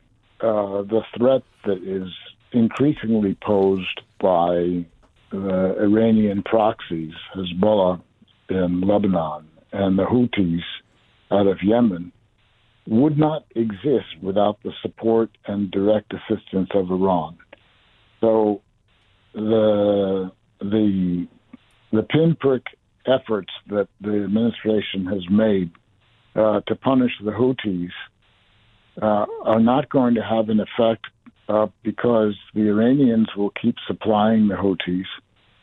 uh, 0.41 0.83
the 0.83 1.03
threat 1.17 1.43
that 1.65 1.83
is 1.85 2.09
increasingly 2.53 3.37
posed 3.41 4.01
by 4.21 4.85
the 5.31 5.77
Iranian 5.81 6.43
proxies, 6.43 7.13
Hezbollah 7.35 8.01
in 8.49 8.81
Lebanon 8.81 9.49
and 9.73 9.99
the 9.99 10.05
Houthis 10.05 10.63
out 11.31 11.47
of 11.47 11.59
Yemen, 11.63 12.13
would 12.87 13.19
not 13.19 13.45
exist 13.55 14.19
without 14.21 14.63
the 14.63 14.73
support 14.83 15.31
and 15.47 15.71
direct 15.71 16.13
assistance 16.13 16.71
of 16.75 16.91
Iran. 16.91 17.39
So 18.21 18.63
the 19.35 20.33
the 20.61 21.27
the 21.93 22.03
pinprick 22.03 22.65
efforts 23.07 23.53
that 23.69 23.89
the 24.01 24.25
administration 24.25 25.07
has 25.07 25.29
made 25.31 25.71
uh, 26.35 26.61
to 26.67 26.75
punish 26.75 27.13
the 27.23 27.31
Houthis 27.31 27.91
uh, 29.01 29.27
are 29.45 29.61
not 29.61 29.89
going 29.89 30.15
to 30.15 30.23
have 30.23 30.49
an 30.49 30.61
effect 30.61 31.07
uh, 31.49 31.67
because 31.83 32.35
the 32.55 32.69
Iranians 32.69 33.29
will 33.37 33.51
keep 33.51 33.77
supplying 33.87 34.49
the 34.49 34.55
Houthis, 34.55 35.07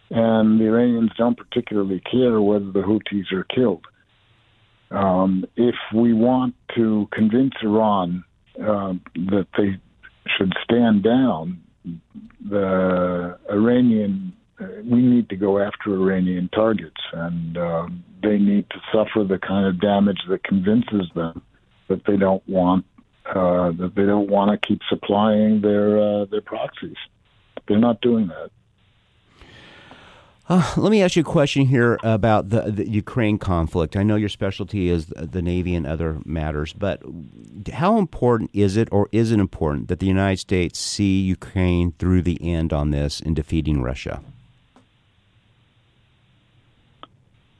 and 0.09 0.59
the 0.59 0.65
Iranians 0.65 1.11
don't 1.17 1.37
particularly 1.37 2.01
care 2.01 2.41
whether 2.41 2.71
the 2.71 2.81
Houthis 2.81 3.31
are 3.31 3.45
killed. 3.45 3.85
Um, 4.91 5.45
if 5.55 5.75
we 5.93 6.13
want 6.13 6.55
to 6.75 7.07
convince 7.11 7.53
Iran 7.61 8.23
uh, 8.59 8.93
that 9.15 9.47
they 9.57 9.77
should 10.37 10.53
stand 10.63 11.03
down, 11.03 11.61
the 12.47 13.37
Iranian 13.51 14.33
uh, 14.59 14.65
we 14.83 15.01
need 15.01 15.29
to 15.29 15.35
go 15.35 15.59
after 15.59 15.93
Iranian 15.93 16.49
targets, 16.49 16.99
and 17.13 17.57
uh, 17.57 17.87
they 18.21 18.37
need 18.37 18.69
to 18.71 18.79
suffer 18.91 19.23
the 19.23 19.39
kind 19.39 19.65
of 19.65 19.79
damage 19.79 20.19
that 20.27 20.43
convinces 20.43 21.09
them 21.15 21.41
that 21.87 22.01
they 22.05 22.17
don't 22.17 22.47
want 22.47 22.85
uh, 23.25 23.71
that 23.71 23.93
they 23.95 24.05
don't 24.05 24.29
want 24.29 24.51
to 24.51 24.67
keep 24.67 24.81
supplying 24.89 25.61
their 25.61 25.97
uh, 25.99 26.25
their 26.25 26.41
proxies. 26.41 26.97
They're 27.67 27.79
not 27.79 28.01
doing 28.01 28.27
that. 28.27 28.49
Uh, 30.49 30.73
let 30.77 30.89
me 30.89 31.03
ask 31.03 31.15
you 31.15 31.21
a 31.21 31.23
question 31.23 31.67
here 31.67 31.99
about 32.01 32.49
the, 32.49 32.61
the, 32.71 32.89
Ukraine 32.89 33.37
conflict. 33.37 33.95
I 33.95 34.01
know 34.01 34.15
your 34.15 34.29
specialty 34.29 34.89
is 34.89 35.05
the 35.05 35.43
Navy 35.43 35.75
and 35.75 35.85
other 35.85 36.21
matters, 36.25 36.73
but 36.73 37.03
how 37.71 37.99
important 37.99 38.49
is 38.51 38.75
it 38.75 38.89
or 38.91 39.09
is 39.11 39.31
it 39.31 39.39
important 39.39 39.89
that 39.89 39.99
the 39.99 40.07
United 40.07 40.39
States 40.39 40.79
see 40.79 41.21
Ukraine 41.21 41.91
through 41.99 42.23
the 42.23 42.41
end 42.41 42.73
on 42.73 42.89
this 42.89 43.19
in 43.19 43.35
defeating 43.35 43.83
Russia? 43.83 44.23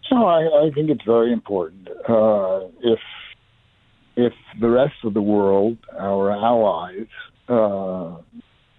So 0.09 0.25
I, 0.25 0.65
I 0.65 0.71
think 0.73 0.89
it's 0.89 1.05
very 1.05 1.31
important. 1.31 1.89
Uh, 2.07 2.61
if 2.81 2.99
if 4.15 4.33
the 4.59 4.69
rest 4.69 4.95
of 5.03 5.13
the 5.13 5.21
world, 5.21 5.77
our 5.97 6.31
allies, 6.31 7.05
uh, 7.47 8.17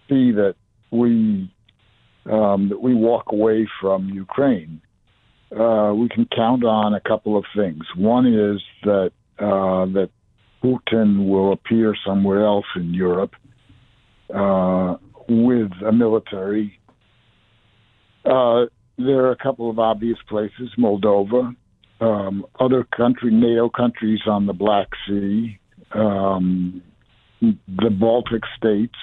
see 0.08 0.32
that 0.32 0.56
we 0.90 1.48
um, 2.30 2.68
that 2.68 2.80
we 2.80 2.94
walk 2.94 3.32
away 3.32 3.68
from 3.80 4.08
Ukraine, 4.08 4.80
uh, 5.52 5.92
we 5.94 6.08
can 6.08 6.26
count 6.34 6.64
on 6.64 6.94
a 6.94 7.00
couple 7.00 7.36
of 7.36 7.44
things. 7.56 7.82
One 7.96 8.26
is 8.26 8.60
that 8.84 9.10
uh, 9.38 9.86
that 9.96 10.10
Putin 10.62 11.28
will 11.28 11.52
appear 11.52 11.96
somewhere 12.06 12.44
else 12.44 12.66
in 12.76 12.94
Europe 12.94 13.32
uh, 14.32 14.96
with 15.28 15.72
a 15.84 15.92
military. 15.92 16.78
Uh, 18.24 18.66
there 18.98 19.24
are 19.24 19.32
a 19.32 19.36
couple 19.36 19.70
of 19.70 19.78
obvious 19.78 20.18
places: 20.28 20.70
Moldova, 20.78 21.56
um, 22.00 22.46
other 22.60 22.84
country 22.84 23.32
NATO 23.32 23.68
countries 23.70 24.20
on 24.26 24.46
the 24.46 24.52
Black 24.52 24.88
Sea, 25.08 25.58
um, 25.92 26.82
the 27.40 27.90
Baltic 27.90 28.42
states. 28.56 28.98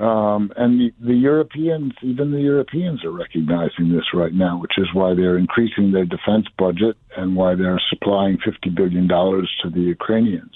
Um, 0.00 0.52
and 0.56 0.80
the, 0.80 0.92
the 1.00 1.14
Europeans, 1.14 1.92
even 2.02 2.32
the 2.32 2.40
Europeans, 2.40 3.04
are 3.04 3.12
recognizing 3.12 3.92
this 3.92 4.06
right 4.12 4.34
now, 4.34 4.60
which 4.60 4.76
is 4.76 4.88
why 4.92 5.14
they're 5.14 5.38
increasing 5.38 5.92
their 5.92 6.04
defense 6.04 6.46
budget 6.58 6.96
and 7.16 7.36
why 7.36 7.54
they're 7.54 7.80
supplying 7.90 8.38
$50 8.38 8.74
billion 8.74 9.06
to 9.08 9.70
the 9.72 9.80
Ukrainians. 9.80 10.54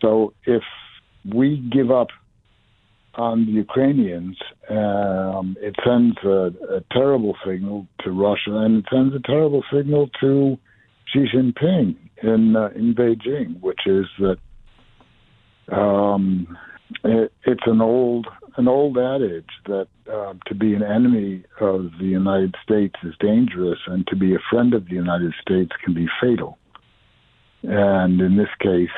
So 0.00 0.34
if 0.44 0.62
we 1.24 1.68
give 1.72 1.90
up 1.90 2.08
on 3.14 3.46
the 3.46 3.52
Ukrainians, 3.52 4.36
um, 4.70 5.56
it 5.60 5.74
sends 5.84 6.16
a, 6.24 6.76
a, 6.76 6.80
terrible 6.92 7.36
signal 7.46 7.86
to 8.00 8.10
Russia, 8.10 8.56
and 8.56 8.78
it 8.78 8.84
sends 8.92 9.14
a 9.14 9.20
terrible 9.20 9.62
signal 9.72 10.10
to 10.20 10.58
Xi 11.12 11.26
Jinping 11.34 11.96
in 12.22 12.56
uh, 12.56 12.70
in 12.74 12.94
Beijing, 12.94 13.60
which 13.60 13.80
is 13.86 14.06
that 14.18 14.38
um, 15.74 16.56
it, 17.04 17.32
it's 17.44 17.62
an 17.66 17.80
old 17.80 18.26
an 18.56 18.68
old 18.68 18.96
adage 18.98 19.50
that 19.66 19.88
uh, 20.12 20.34
to 20.46 20.54
be 20.54 20.74
an 20.74 20.82
enemy 20.82 21.44
of 21.60 21.90
the 21.98 22.06
United 22.06 22.54
States 22.62 22.94
is 23.02 23.14
dangerous, 23.18 23.78
and 23.86 24.06
to 24.06 24.16
be 24.16 24.34
a 24.34 24.38
friend 24.50 24.74
of 24.74 24.86
the 24.86 24.94
United 24.94 25.32
States 25.40 25.72
can 25.84 25.94
be 25.94 26.06
fatal. 26.20 26.58
And 27.62 28.20
in 28.20 28.36
this 28.36 28.48
case, 28.60 28.94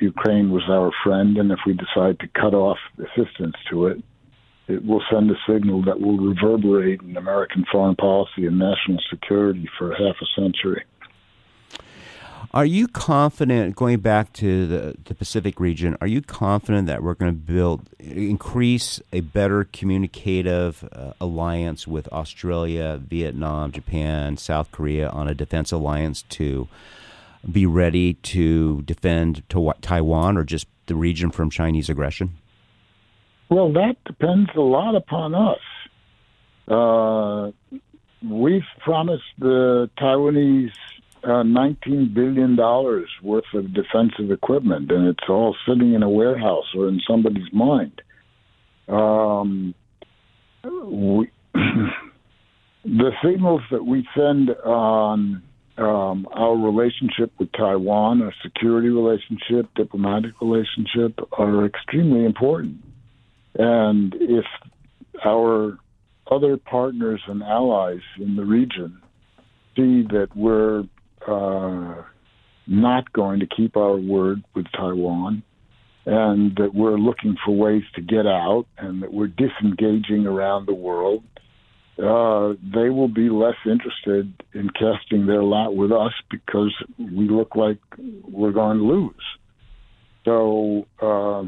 Ukraine 0.00 0.50
was 0.50 0.64
our 0.68 0.90
friend, 1.04 1.36
and 1.36 1.52
if 1.52 1.60
we 1.66 1.74
decide 1.74 2.18
to 2.20 2.28
cut 2.28 2.54
off 2.54 2.78
assistance 2.98 3.54
to 3.70 3.86
it, 3.86 4.02
it 4.68 4.84
will 4.84 5.02
send 5.10 5.30
a 5.30 5.34
signal 5.48 5.82
that 5.84 6.00
will 6.00 6.18
reverberate 6.18 7.00
in 7.02 7.16
American 7.16 7.64
foreign 7.70 7.94
policy 7.94 8.46
and 8.46 8.58
national 8.58 8.98
security 9.10 9.68
for 9.78 9.90
half 9.90 10.16
a 10.20 10.40
century. 10.40 10.84
Are 12.52 12.64
you 12.64 12.88
confident, 12.88 13.76
going 13.76 14.00
back 14.00 14.32
to 14.34 14.66
the, 14.66 14.96
the 15.04 15.14
Pacific 15.14 15.60
region, 15.60 15.96
are 16.00 16.06
you 16.06 16.22
confident 16.22 16.86
that 16.86 17.02
we're 17.02 17.14
going 17.14 17.32
to 17.32 17.38
build, 17.38 17.88
increase 17.98 19.00
a 19.12 19.20
better 19.20 19.64
communicative 19.64 20.88
uh, 20.92 21.12
alliance 21.20 21.86
with 21.86 22.08
Australia, 22.08 23.00
Vietnam, 23.02 23.72
Japan, 23.72 24.36
South 24.36 24.70
Korea 24.72 25.08
on 25.10 25.28
a 25.28 25.34
defense 25.34 25.72
alliance 25.72 26.22
to 26.22 26.68
be 27.50 27.66
ready 27.66 28.14
to 28.14 28.82
defend 28.82 29.48
to 29.50 29.72
Taiwan 29.80 30.36
or 30.36 30.44
just 30.44 30.66
the 30.86 30.94
region 30.94 31.30
from 31.30 31.50
Chinese 31.50 31.88
aggression? 31.88 32.36
Well, 33.48 33.72
that 33.74 33.96
depends 34.04 34.50
a 34.56 34.60
lot 34.60 34.96
upon 34.96 35.34
us. 35.34 35.60
Uh, 36.68 37.78
we've 38.28 38.66
promised 38.80 39.24
the 39.38 39.88
Taiwanese 39.98 40.72
uh, 41.26 41.42
$19 41.42 42.14
billion 42.14 42.56
worth 42.56 43.44
of 43.54 43.74
defensive 43.74 44.30
equipment, 44.30 44.92
and 44.92 45.08
it's 45.08 45.28
all 45.28 45.56
sitting 45.68 45.94
in 45.94 46.04
a 46.04 46.08
warehouse 46.08 46.66
or 46.76 46.88
in 46.88 47.00
somebody's 47.08 47.52
mind. 47.52 48.00
Um, 48.86 49.74
we, 50.62 51.28
the 52.84 53.10
signals 53.24 53.62
that 53.72 53.84
we 53.84 54.06
send 54.16 54.50
on 54.50 55.42
um, 55.78 56.28
our 56.32 56.56
relationship 56.56 57.32
with 57.40 57.50
Taiwan, 57.52 58.22
our 58.22 58.32
security 58.44 58.88
relationship, 58.88 59.68
diplomatic 59.74 60.40
relationship, 60.40 61.18
are 61.36 61.66
extremely 61.66 62.24
important. 62.24 62.84
And 63.56 64.14
if 64.14 64.44
our 65.24 65.76
other 66.30 66.56
partners 66.56 67.20
and 67.26 67.42
allies 67.42 68.02
in 68.20 68.36
the 68.36 68.44
region 68.44 69.02
see 69.74 70.02
that 70.10 70.28
we're 70.36 70.84
uh, 71.26 72.02
not 72.66 73.12
going 73.12 73.40
to 73.40 73.46
keep 73.46 73.76
our 73.76 73.96
word 73.96 74.42
with 74.54 74.66
Taiwan 74.76 75.42
and 76.04 76.54
that 76.56 76.72
we're 76.72 76.98
looking 76.98 77.36
for 77.44 77.54
ways 77.56 77.82
to 77.94 78.00
get 78.00 78.26
out 78.26 78.66
and 78.78 79.02
that 79.02 79.12
we're 79.12 79.26
disengaging 79.26 80.26
around 80.26 80.66
the 80.66 80.74
world, 80.74 81.24
uh, 81.98 82.54
they 82.62 82.90
will 82.90 83.08
be 83.08 83.28
less 83.28 83.56
interested 83.64 84.32
in 84.54 84.70
casting 84.70 85.26
their 85.26 85.42
lot 85.42 85.74
with 85.74 85.90
us 85.90 86.12
because 86.30 86.72
we 86.98 87.28
look 87.28 87.56
like 87.56 87.78
we're 88.28 88.52
going 88.52 88.78
to 88.78 88.84
lose. 88.84 89.14
So, 90.24 90.86
uh, 91.00 91.44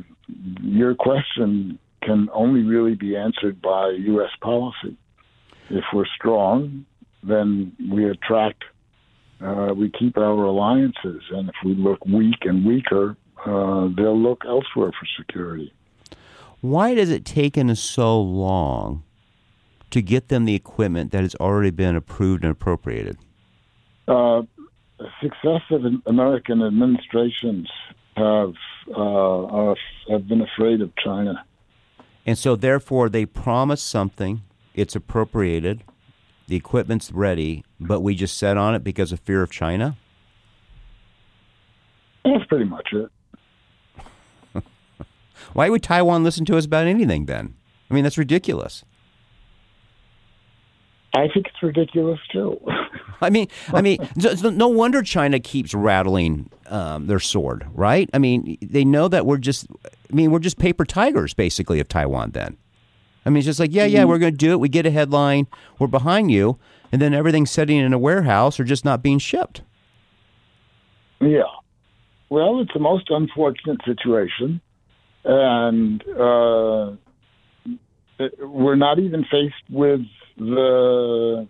your 0.62 0.94
question 0.94 1.78
can 2.02 2.28
only 2.32 2.62
really 2.62 2.94
be 2.94 3.16
answered 3.16 3.60
by 3.60 3.90
U.S. 3.90 4.30
policy. 4.40 4.96
If 5.68 5.84
we're 5.92 6.06
strong, 6.16 6.86
then 7.22 7.72
we 7.92 8.08
attract, 8.08 8.64
uh, 9.40 9.72
we 9.74 9.90
keep 9.90 10.16
our 10.16 10.44
alliances, 10.44 11.22
and 11.30 11.48
if 11.48 11.54
we 11.64 11.74
look 11.74 12.04
weak 12.06 12.42
and 12.42 12.64
weaker, 12.64 13.16
uh, 13.44 13.88
they'll 13.96 14.18
look 14.18 14.42
elsewhere 14.46 14.90
for 14.90 15.06
security. 15.16 15.72
Why 16.60 16.94
does 16.94 17.10
it 17.10 17.24
take 17.24 17.56
us 17.56 17.80
so 17.80 18.20
long 18.20 19.04
to 19.90 20.02
get 20.02 20.28
them 20.28 20.44
the 20.44 20.54
equipment 20.54 21.12
that 21.12 21.22
has 21.22 21.34
already 21.36 21.70
been 21.70 21.94
approved 21.94 22.42
and 22.42 22.50
appropriated? 22.50 23.16
Uh, 24.08 24.42
successive 25.20 25.84
American 26.06 26.62
administrations 26.62 27.68
have 28.16 28.54
uh, 28.90 29.00
are, 29.00 29.76
have 30.10 30.26
been 30.26 30.40
afraid 30.40 30.80
of 30.80 30.90
China. 30.96 31.44
And 32.26 32.36
so, 32.36 32.56
therefore, 32.56 33.08
they 33.08 33.24
promise 33.24 33.82
something, 33.82 34.42
it's 34.74 34.96
appropriated, 34.96 35.84
the 36.48 36.56
equipment's 36.56 37.12
ready, 37.12 37.64
but 37.78 38.00
we 38.00 38.14
just 38.14 38.36
set 38.36 38.56
on 38.56 38.74
it 38.74 38.82
because 38.82 39.12
of 39.12 39.20
fear 39.20 39.42
of 39.42 39.50
China? 39.50 39.96
That's 42.24 42.44
pretty 42.46 42.64
much 42.64 42.92
it. 42.92 43.10
Why 45.52 45.68
would 45.68 45.82
Taiwan 45.82 46.24
listen 46.24 46.44
to 46.46 46.56
us 46.56 46.66
about 46.66 46.86
anything 46.86 47.26
then? 47.26 47.54
I 47.90 47.94
mean, 47.94 48.04
that's 48.04 48.18
ridiculous. 48.18 48.84
I 51.14 51.28
think 51.32 51.46
it's 51.46 51.62
ridiculous 51.62 52.20
too. 52.30 52.60
I 53.20 53.30
mean, 53.30 53.48
I 53.72 53.82
mean, 53.82 53.98
no 54.42 54.68
wonder 54.68 55.02
China 55.02 55.40
keeps 55.40 55.74
rattling 55.74 56.50
um, 56.66 57.06
their 57.06 57.18
sword, 57.18 57.66
right? 57.74 58.08
I 58.12 58.18
mean, 58.18 58.58
they 58.62 58.84
know 58.84 59.08
that 59.08 59.26
we're 59.26 59.38
just, 59.38 59.66
I 59.84 60.14
mean, 60.14 60.30
we're 60.30 60.38
just 60.38 60.58
paper 60.58 60.84
tigers 60.84 61.34
basically 61.34 61.80
of 61.80 61.88
Taiwan. 61.88 62.32
Then, 62.32 62.56
I 63.24 63.30
mean, 63.30 63.38
it's 63.38 63.46
just 63.46 63.60
like, 63.60 63.72
yeah, 63.72 63.84
yeah, 63.84 64.00
mm-hmm. 64.00 64.08
we're 64.08 64.18
going 64.18 64.32
to 64.32 64.38
do 64.38 64.52
it. 64.52 64.60
We 64.60 64.68
get 64.68 64.86
a 64.86 64.90
headline, 64.90 65.46
we're 65.78 65.86
behind 65.86 66.30
you, 66.30 66.58
and 66.90 67.02
then 67.02 67.12
everything's 67.14 67.50
sitting 67.50 67.76
in 67.76 67.92
a 67.92 67.98
warehouse 67.98 68.58
or 68.58 68.64
just 68.64 68.84
not 68.84 69.02
being 69.02 69.18
shipped. 69.18 69.62
Yeah, 71.20 71.42
well, 72.30 72.60
it's 72.60 72.72
the 72.72 72.80
most 72.80 73.10
unfortunate 73.10 73.80
situation, 73.84 74.60
and 75.24 76.02
uh, 76.08 76.92
we're 78.40 78.76
not 78.76 78.98
even 78.98 79.24
faced 79.24 79.54
with 79.70 80.00
the 80.36 81.48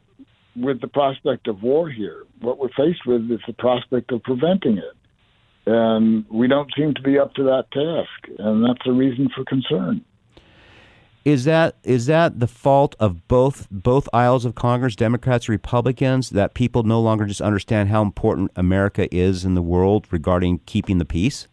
with 0.56 0.80
the 0.80 0.88
prospect 0.88 1.48
of 1.48 1.62
war 1.62 1.90
here. 1.90 2.24
What 2.40 2.58
we're 2.58 2.68
faced 2.76 3.06
with 3.06 3.30
is 3.30 3.40
the 3.46 3.52
prospect 3.52 4.10
of 4.12 4.22
preventing 4.22 4.78
it. 4.78 4.94
And 5.66 6.24
we 6.30 6.48
don't 6.48 6.70
seem 6.76 6.94
to 6.94 7.02
be 7.02 7.18
up 7.18 7.34
to 7.34 7.44
that 7.44 7.70
task, 7.72 8.38
and 8.38 8.64
that's 8.64 8.86
a 8.86 8.92
reason 8.92 9.28
for 9.34 9.44
concern. 9.44 10.02
Is 11.24 11.44
that 11.44 11.76
is 11.84 12.06
that 12.06 12.40
the 12.40 12.46
fault 12.46 12.94
of 12.98 13.26
both 13.28 13.68
both 13.70 14.08
aisles 14.12 14.44
of 14.44 14.54
Congress, 14.54 14.96
Democrats, 14.96 15.48
Republicans, 15.48 16.30
that 16.30 16.54
people 16.54 16.84
no 16.84 17.00
longer 17.00 17.26
just 17.26 17.40
understand 17.40 17.90
how 17.90 18.02
important 18.02 18.50
America 18.56 19.14
is 19.14 19.44
in 19.44 19.54
the 19.54 19.62
world 19.62 20.06
regarding 20.10 20.60
keeping 20.60 20.98
the 20.98 21.04
peace? 21.04 21.48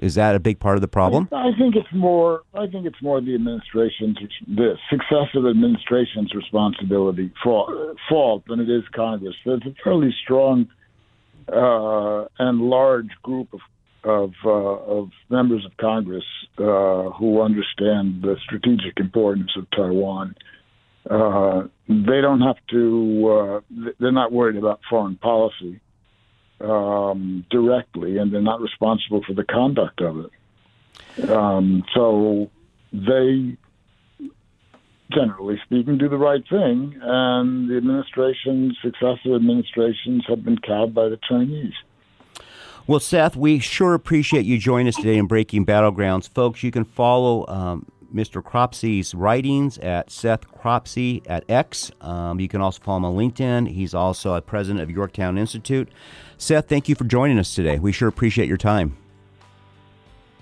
Is 0.00 0.14
that 0.14 0.34
a 0.34 0.40
big 0.40 0.60
part 0.60 0.76
of 0.76 0.80
the 0.80 0.88
problem? 0.88 1.28
I 1.30 1.50
think 1.58 1.76
it's 1.76 1.92
more. 1.92 2.42
I 2.54 2.66
think 2.66 2.86
it's 2.86 3.02
more 3.02 3.20
the 3.20 3.34
administration's, 3.34 4.16
the 4.48 4.76
successive 4.88 5.46
administration's 5.46 6.34
responsibility 6.34 7.30
for 7.44 7.94
fault 8.08 8.44
than 8.48 8.60
it 8.60 8.70
is 8.70 8.82
Congress. 8.94 9.34
There's 9.44 9.60
a 9.66 9.74
fairly 9.84 10.14
strong 10.22 10.68
uh, 11.52 12.24
and 12.38 12.62
large 12.62 13.10
group 13.22 13.52
of 13.52 13.60
of, 14.04 14.32
uh, 14.44 14.48
of 14.48 15.10
members 15.28 15.64
of 15.64 15.76
Congress 15.76 16.24
uh, 16.58 17.10
who 17.10 17.40
understand 17.42 18.22
the 18.22 18.36
strategic 18.44 18.98
importance 18.98 19.50
of 19.56 19.70
Taiwan. 19.70 20.34
Uh, 21.08 21.62
they 21.88 22.20
don't 22.20 22.40
have 22.40 22.56
to. 22.70 23.28
Uh, 23.28 23.90
they're 23.98 24.12
not 24.12 24.32
worried 24.32 24.56
about 24.56 24.80
foreign 24.88 25.16
policy 25.16 25.80
um, 26.60 27.44
directly, 27.50 28.18
and 28.18 28.32
they're 28.32 28.42
not 28.42 28.60
responsible 28.60 29.22
for 29.26 29.32
the 29.32 29.44
conduct 29.44 30.00
of 30.00 30.26
it. 30.26 31.30
Um, 31.30 31.84
so 31.94 32.50
they, 32.92 33.56
generally 35.10 35.58
speaking, 35.64 35.98
do 35.98 36.08
the 36.08 36.18
right 36.18 36.42
thing, 36.48 36.98
and 37.00 37.70
the 37.70 37.76
administrations, 37.76 38.76
successive 38.82 39.34
administrations, 39.34 40.24
have 40.28 40.44
been 40.44 40.58
cowed 40.58 40.94
by 40.94 41.08
the 41.08 41.18
Chinese. 41.28 41.74
Well, 42.86 43.00
Seth, 43.00 43.36
we 43.36 43.58
sure 43.58 43.94
appreciate 43.94 44.44
you 44.44 44.58
joining 44.58 44.88
us 44.88 44.96
today 44.96 45.16
in 45.16 45.26
Breaking 45.26 45.64
Battlegrounds. 45.64 46.28
Folks, 46.28 46.62
you 46.62 46.70
can 46.70 46.84
follow 46.84 47.46
um, 47.46 47.86
Mr. 48.12 48.42
Cropsey's 48.42 49.14
writings 49.14 49.78
at 49.78 50.10
Seth 50.10 50.48
Cropsey 50.48 51.22
at 51.26 51.48
X. 51.48 51.92
Um, 52.00 52.40
you 52.40 52.48
can 52.48 52.60
also 52.60 52.80
follow 52.82 52.98
him 52.98 53.04
on 53.04 53.14
LinkedIn. 53.14 53.68
He's 53.68 53.94
also 53.94 54.34
a 54.34 54.40
president 54.40 54.82
of 54.82 54.90
Yorktown 54.90 55.38
Institute. 55.38 55.88
Seth, 56.38 56.68
thank 56.68 56.88
you 56.88 56.94
for 56.94 57.04
joining 57.04 57.38
us 57.38 57.54
today. 57.54 57.78
We 57.78 57.92
sure 57.92 58.08
appreciate 58.08 58.48
your 58.48 58.56
time. 58.56 58.96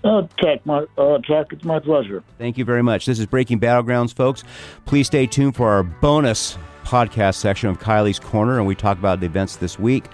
Uh, 0.04 0.22
Jack, 0.40 0.64
my, 0.64 0.86
uh, 0.96 1.18
Jack, 1.18 1.46
it's 1.52 1.64
my 1.64 1.80
pleasure. 1.80 2.22
Thank 2.38 2.56
you 2.56 2.64
very 2.64 2.82
much. 2.82 3.04
This 3.04 3.18
is 3.18 3.26
Breaking 3.26 3.58
Battlegrounds, 3.58 4.14
folks. 4.14 4.44
Please 4.86 5.08
stay 5.08 5.26
tuned 5.26 5.56
for 5.56 5.68
our 5.68 5.82
bonus 5.82 6.56
podcast 6.84 7.34
section 7.34 7.68
of 7.68 7.80
Kylie's 7.80 8.18
Corner, 8.18 8.58
and 8.58 8.66
we 8.66 8.74
talk 8.74 8.96
about 8.96 9.20
the 9.20 9.26
events 9.26 9.56
this 9.56 9.78
week. 9.78 10.04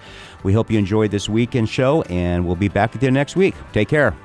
We 0.45 0.53
hope 0.53 0.69
you 0.69 0.77
enjoyed 0.77 1.09
this 1.09 1.27
weekend 1.27 1.69
show, 1.69 2.03
and 2.03 2.45
we'll 2.45 2.55
be 2.55 2.67
back 2.67 2.93
with 2.93 3.01
you 3.01 3.09
next 3.09 3.35
week. 3.35 3.55
Take 3.73 3.89
care. 3.89 4.15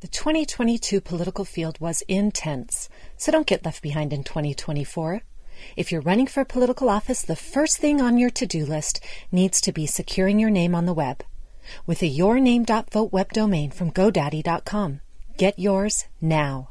The 0.00 0.08
2022 0.08 1.02
political 1.02 1.44
field 1.44 1.78
was 1.78 2.00
intense, 2.08 2.88
so 3.18 3.30
don't 3.30 3.46
get 3.46 3.66
left 3.66 3.82
behind 3.82 4.14
in 4.14 4.24
2024. 4.24 5.20
If 5.76 5.92
you're 5.92 6.00
running 6.00 6.26
for 6.26 6.42
political 6.46 6.88
office, 6.88 7.20
the 7.20 7.36
first 7.36 7.76
thing 7.76 8.00
on 8.00 8.16
your 8.16 8.30
to 8.30 8.46
do 8.46 8.64
list 8.64 9.04
needs 9.30 9.60
to 9.60 9.72
be 9.72 9.84
securing 9.84 10.38
your 10.40 10.48
name 10.48 10.74
on 10.74 10.86
the 10.86 10.94
web 10.94 11.22
with 11.86 12.02
a 12.02 12.10
yourname.vote 12.10 13.12
web 13.12 13.32
domain 13.32 13.70
from 13.70 13.90
GoDaddy.com. 13.90 15.00
Get 15.36 15.58
yours 15.58 16.06
now. 16.20 16.70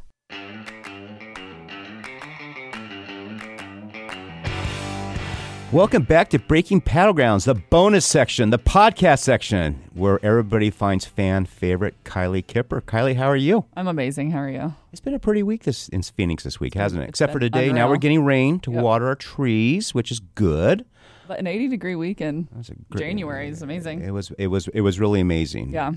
Welcome 5.71 6.03
back 6.03 6.29
to 6.29 6.37
Breaking 6.37 6.81
Battlegrounds, 6.81 7.45
the 7.45 7.55
bonus 7.55 8.05
section, 8.05 8.51
the 8.51 8.59
podcast 8.59 9.19
section, 9.21 9.81
where 9.95 10.23
everybody 10.23 10.69
finds 10.69 11.05
fan 11.05 11.47
favorite 11.47 11.95
Kylie 12.03 12.45
Kipper. 12.45 12.79
Kylie, 12.81 13.15
how 13.15 13.25
are 13.25 13.35
you? 13.35 13.65
I'm 13.75 13.87
amazing. 13.87 14.29
How 14.29 14.37
are 14.39 14.49
you? 14.49 14.75
It's 14.91 15.01
been 15.01 15.15
a 15.15 15.19
pretty 15.19 15.41
week 15.41 15.63
this 15.63 15.89
in 15.89 16.03
Phoenix 16.03 16.43
this 16.43 16.59
week, 16.59 16.75
hasn't 16.75 17.01
it? 17.01 17.05
It's 17.05 17.09
Except 17.19 17.33
for 17.33 17.39
been 17.39 17.51
today. 17.51 17.71
Now 17.73 17.89
we're 17.89 17.97
getting 17.97 18.23
rain 18.23 18.59
to 18.59 18.71
Yep. 18.71 18.83
water 18.83 19.07
our 19.07 19.15
trees, 19.15 19.95
which 19.95 20.11
is 20.11 20.19
good. 20.19 20.85
But 21.27 21.39
an 21.39 21.47
80 21.47 21.67
degree 21.69 21.95
weekend. 21.95 22.47
in 22.51 22.57
That's 22.57 22.69
a 22.69 22.75
great- 22.91 22.99
January 23.01 23.47
is 23.49 23.61
amazing. 23.61 24.01
It 24.01 24.11
was 24.11 24.31
it 24.37 24.47
was 24.47 24.67
it 24.69 24.81
was 24.81 24.99
really 24.99 25.19
amazing. 25.21 25.71
Yeah. 25.71 25.93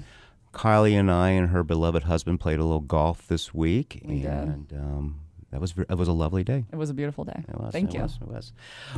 Kylie 0.52 0.92
and 0.98 1.10
I 1.10 1.30
and 1.30 1.50
her 1.50 1.62
beloved 1.62 2.04
husband 2.04 2.40
played 2.40 2.58
a 2.58 2.64
little 2.64 2.80
golf 2.80 3.26
this 3.28 3.52
week, 3.52 4.00
We 4.04 4.24
and 4.24 4.72
um, 4.72 5.20
that 5.50 5.60
was 5.60 5.74
it 5.76 5.96
was 5.98 6.08
a 6.08 6.12
lovely 6.12 6.44
day. 6.44 6.64
It 6.72 6.76
was 6.76 6.88
a 6.88 6.94
beautiful 6.94 7.24
day. 7.24 7.44
It 7.48 7.60
was. 7.60 7.72
Thank 7.72 7.90
it 7.90 7.94
you. 7.96 8.02
Was, 8.02 8.18
it 8.22 8.28
was. 8.28 8.52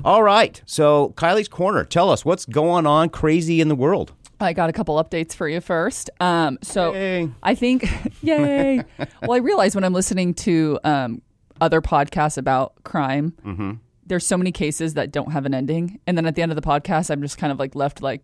All 0.05 0.23
right. 0.23 0.63
So 0.67 1.13
Kylie's 1.17 1.49
corner. 1.49 1.85
Tell 1.85 2.11
us 2.11 2.25
what's 2.25 2.47
going 2.47 2.87
on 2.87 3.09
crazy 3.09 3.61
in 3.61 3.69
the 3.69 3.75
world. 3.75 4.13
I 4.41 4.53
got 4.53 4.71
a 4.71 4.73
couple 4.73 5.03
updates 5.03 5.35
for 5.35 5.49
you 5.49 5.61
first. 5.61 6.11
Um, 6.21 6.59
so 6.63 6.95
Yay. 6.95 7.29
I 7.43 7.57
think, 7.57 7.89
yay. 8.23 8.85
well, 9.23 9.33
I 9.33 9.39
realize 9.39 9.75
when 9.75 9.83
I'm 9.83 9.93
listening 9.95 10.33
to 10.35 10.79
um, 10.85 11.23
other 11.61 11.81
podcasts 11.81 12.39
about 12.39 12.85
crime, 12.85 13.33
Mm-hmm. 13.45 13.73
There's 14.09 14.27
so 14.27 14.37
many 14.37 14.53
cases 14.53 14.95
that 14.95 15.13
don't 15.13 15.33
have 15.33 15.47
an 15.47 15.55
ending, 15.55 16.01
and 16.07 16.17
then 16.17 16.27
at 16.27 16.35
the 16.35 16.43
end 16.43 16.51
of 16.53 16.57
the 16.57 16.63
podcast, 16.63 17.11
I'm 17.11 17.23
just 17.23 17.39
kind 17.39 17.53
of 17.53 17.59
like 17.59 17.75
left 17.75 18.03
like 18.03 18.23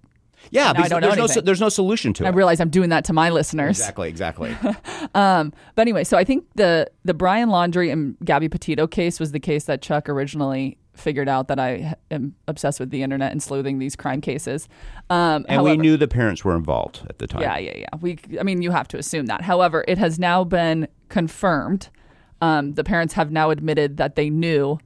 Yeah, 0.50 0.72
because 0.72 0.90
there's 0.90 1.16
no 1.16 1.24
anything. 1.24 1.44
there's 1.44 1.60
no 1.60 1.68
solution 1.68 2.12
to 2.14 2.24
I 2.24 2.28
it. 2.28 2.32
I 2.32 2.34
realize 2.34 2.60
I'm 2.60 2.70
doing 2.70 2.90
that 2.90 3.04
to 3.06 3.12
my 3.12 3.30
listeners. 3.30 3.78
Exactly. 3.78 4.08
Exactly. 4.08 4.56
Um, 5.14 5.52
but 5.76 5.82
anyway, 5.82 6.02
so 6.02 6.16
I 6.16 6.24
think 6.24 6.44
the 6.56 6.90
the 7.04 7.14
Brian 7.14 7.48
Laundrie 7.48 7.92
and 7.92 8.16
Gabby 8.24 8.48
Petito 8.48 8.86
case 8.88 9.20
was 9.20 9.30
the 9.30 9.38
case 9.38 9.64
that 9.64 9.80
Chuck 9.80 10.08
originally 10.08 10.76
figured 10.94 11.28
out 11.28 11.46
that 11.48 11.60
I 11.60 11.94
am 12.10 12.34
obsessed 12.48 12.80
with 12.80 12.90
the 12.90 13.02
internet 13.02 13.30
and 13.30 13.40
sleuthing 13.42 13.78
these 13.78 13.94
crime 13.94 14.20
cases. 14.20 14.68
Um, 15.10 15.44
and 15.48 15.62
we 15.62 15.76
knew 15.76 15.96
the 15.96 16.08
parents 16.08 16.44
were 16.44 16.56
involved 16.56 17.02
at 17.08 17.18
the 17.18 17.26
time. 17.28 17.42
Yeah, 17.42 17.58
yeah, 17.58 17.76
yeah. 17.76 17.86
We, 18.00 18.18
I 18.40 18.42
mean, 18.42 18.62
you 18.62 18.70
have 18.72 18.88
to 18.88 18.98
assume 18.98 19.26
that. 19.26 19.42
However, 19.42 19.84
it 19.86 19.98
has 19.98 20.18
now 20.18 20.42
been 20.42 20.88
confirmed. 21.10 21.90
Um, 22.40 22.74
the 22.74 22.84
parents 22.84 23.14
have 23.14 23.30
now 23.30 23.50
admitted 23.50 23.96
that 23.98 24.16
they 24.16 24.30
knew 24.30 24.78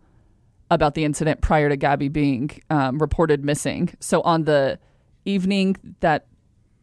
about 0.70 0.94
the 0.94 1.04
incident 1.04 1.40
prior 1.40 1.68
to 1.68 1.76
Gabby 1.76 2.08
being 2.08 2.50
um, 2.70 2.98
reported 2.98 3.44
missing. 3.44 3.90
So 4.00 4.20
on 4.22 4.44
the 4.44 4.78
evening 5.24 5.76
that 6.00 6.26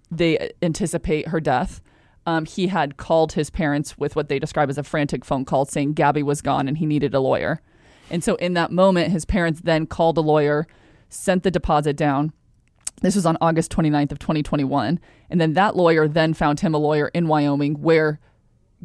they 0.09 0.51
anticipate 0.61 1.27
her 1.27 1.39
death, 1.39 1.81
um, 2.25 2.45
he 2.45 2.67
had 2.67 2.97
called 2.97 3.33
his 3.33 3.49
parents 3.49 3.97
with 3.97 4.15
what 4.15 4.29
they 4.29 4.39
describe 4.39 4.69
as 4.69 4.77
a 4.77 4.83
frantic 4.83 5.23
phone 5.23 5.45
call 5.45 5.65
saying 5.65 5.93
Gabby 5.93 6.23
was 6.23 6.41
gone 6.41 6.67
and 6.67 6.77
he 6.77 6.85
needed 6.85 7.13
a 7.13 7.19
lawyer. 7.19 7.61
And 8.09 8.23
so 8.23 8.35
in 8.35 8.53
that 8.53 8.71
moment, 8.71 9.11
his 9.11 9.25
parents 9.25 9.61
then 9.61 9.85
called 9.85 10.17
a 10.17 10.21
lawyer, 10.21 10.67
sent 11.09 11.43
the 11.43 11.51
deposit 11.51 11.95
down. 11.95 12.33
This 13.01 13.15
was 13.15 13.25
on 13.25 13.37
August 13.41 13.71
29th 13.71 14.11
of 14.11 14.19
2021. 14.19 14.99
And 15.29 15.41
then 15.41 15.53
that 15.53 15.75
lawyer 15.75 16.07
then 16.07 16.33
found 16.33 16.61
him 16.61 16.73
a 16.73 16.77
lawyer 16.77 17.09
in 17.09 17.27
Wyoming 17.27 17.75
where 17.81 18.19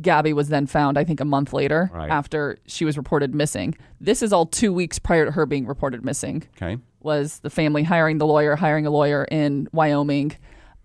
Gabby 0.00 0.32
was 0.32 0.48
then 0.48 0.66
found, 0.66 0.96
I 0.98 1.04
think, 1.04 1.20
a 1.20 1.24
month 1.24 1.52
later 1.52 1.90
Right. 1.92 2.10
after 2.10 2.58
she 2.66 2.84
was 2.84 2.96
reported 2.96 3.34
missing. 3.34 3.74
This 4.00 4.22
is 4.22 4.32
all 4.32 4.46
two 4.46 4.72
weeks 4.72 4.98
prior 4.98 5.24
to 5.26 5.30
her 5.32 5.46
being 5.46 5.66
reported 5.66 6.04
missing 6.04 6.42
Okay. 6.56 6.78
was 7.00 7.40
the 7.40 7.50
family 7.50 7.82
hiring 7.82 8.18
the 8.18 8.26
lawyer, 8.26 8.56
hiring 8.56 8.86
a 8.86 8.90
lawyer 8.90 9.24
in 9.30 9.68
Wyoming. 9.72 10.32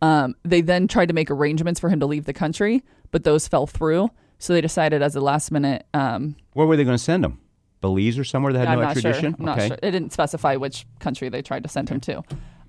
Um, 0.01 0.35
they 0.43 0.61
then 0.61 0.87
tried 0.87 1.07
to 1.07 1.13
make 1.13 1.31
arrangements 1.31 1.79
for 1.79 1.89
him 1.89 1.99
to 2.01 2.05
leave 2.05 2.25
the 2.25 2.33
country, 2.33 2.83
but 3.11 3.23
those 3.23 3.47
fell 3.47 3.67
through. 3.67 4.09
So 4.37 4.53
they 4.53 4.61
decided 4.61 5.01
as 5.01 5.15
a 5.15 5.21
last 5.21 5.51
minute. 5.51 5.85
Um, 5.93 6.35
Where 6.53 6.67
were 6.67 6.75
they 6.75 6.83
going 6.83 6.97
to 6.97 7.03
send 7.03 7.23
him? 7.23 7.39
Belize 7.81 8.17
or 8.19 8.23
somewhere 8.23 8.51
that 8.53 8.59
had 8.59 8.67
I'm 8.67 8.79
no 8.79 8.85
extradition? 8.87 9.31
sure. 9.31 9.35
I'm 9.39 9.45
not 9.45 9.57
okay. 9.59 9.67
sure. 9.69 9.77
It 9.81 9.91
didn't 9.91 10.11
specify 10.11 10.55
which 10.57 10.85
country 10.99 11.29
they 11.29 11.41
tried 11.41 11.63
to 11.63 11.69
send 11.69 11.89
him 11.89 11.99
to. 12.01 12.23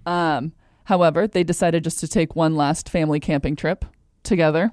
Um, 0.05 0.53
however, 0.85 1.27
they 1.27 1.43
decided 1.43 1.83
just 1.85 1.99
to 2.01 2.09
take 2.09 2.37
one 2.37 2.55
last 2.55 2.89
family 2.89 3.19
camping 3.19 3.57
trip 3.57 3.85
together. 4.23 4.71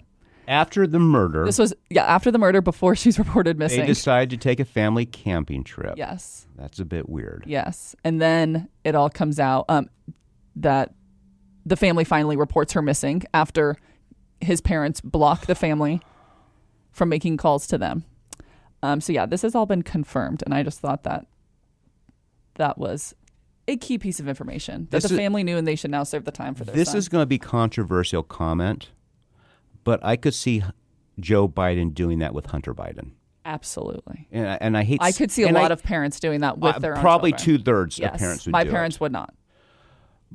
After 0.48 0.86
the 0.88 1.00
murder, 1.00 1.46
This 1.46 1.58
was 1.60 1.74
yeah 1.90 2.04
after 2.06 2.30
the 2.32 2.38
murder, 2.38 2.62
before 2.62 2.96
she's 3.02 3.18
reported 3.20 3.58
missing, 3.58 3.78
they 3.80 3.84
missing. 3.84 3.94
decided 3.94 4.30
to 4.32 4.38
take 4.38 4.60
a 4.60 4.66
family 4.66 5.06
camping 5.06 5.64
trip. 5.64 5.96
yes. 5.98 6.48
That's 6.58 6.80
a 6.80 6.86
bit 6.86 7.08
weird. 7.10 7.44
Yes. 7.48 7.96
And 8.04 8.22
then 8.22 8.70
it 8.84 8.94
all 8.96 9.10
comes 9.10 9.40
out 9.40 9.66
um, 9.70 9.90
that 10.56 10.94
the 11.66 11.76
family 11.76 12.04
finally 12.04 12.36
reports 12.36 12.74
her 12.74 12.82
missing 12.82 13.24
after 13.34 13.78
his 14.42 14.60
parents 14.62 15.00
block 15.02 15.46
the 15.46 15.56
family 15.56 16.02
from 16.92 17.10
making 17.10 17.38
calls 17.38 17.66
to 17.68 17.78
them. 17.78 18.04
Um, 18.84 19.00
so, 19.02 19.14
yeah, 19.14 19.26
this 19.26 19.42
has 19.44 19.56
all 19.56 19.66
been 19.66 19.82
confirmed. 19.82 20.44
And 20.46 20.54
I 20.54 20.62
just 20.62 20.80
thought 20.82 21.04
that 21.04 21.26
that 22.56 22.78
was 22.78 23.16
a 23.68 23.78
key 23.78 23.98
piece 23.98 24.20
of 24.20 24.28
information 24.28 24.84
that 24.92 25.02
This 25.02 25.10
the 25.10 25.16
is- 25.16 25.20
family 25.20 25.44
knew 25.44 25.58
and 25.58 25.66
they 25.66 25.76
should 25.76 25.90
now 25.92 26.04
serve 26.04 26.26
the 26.26 26.32
time 26.32 26.54
for 26.54 26.66
their 26.66 26.76
This 26.76 26.90
son. 26.90 26.98
is 26.98 27.08
going 27.10 27.22
to 27.22 27.26
be 27.28 27.38
controversial 27.40 28.24
comment, 28.24 28.90
but 29.84 30.04
I 30.04 30.16
could 30.16 30.34
see 30.34 30.64
Joe 31.20 31.48
Biden 31.48 31.94
doing 31.94 32.20
that 32.20 32.34
with 32.34 32.48
Hunter 32.48 32.74
Biden. 32.74 33.12
Absolutely. 33.46 34.28
And 34.32 34.48
I, 34.48 34.58
and 34.62 34.78
I 34.78 34.84
hate. 34.84 35.00
I 35.02 35.12
could 35.12 35.30
see 35.32 35.44
a 35.44 35.52
lot 35.52 35.72
I- 35.72 35.74
of 35.74 35.84
parents 35.84 36.20
doing 36.20 36.42
that 36.42 36.58
with 36.60 36.76
uh, 36.76 36.80
their 36.80 36.96
probably 36.96 37.34
two 37.34 37.58
thirds 37.58 38.00
Yes. 38.00 38.14
of 38.16 38.20
parents 38.20 38.46
would 38.46 38.52
My 38.54 38.64
parents 38.64 38.96
it. 38.98 39.02
would 39.02 39.12
not. 39.12 39.34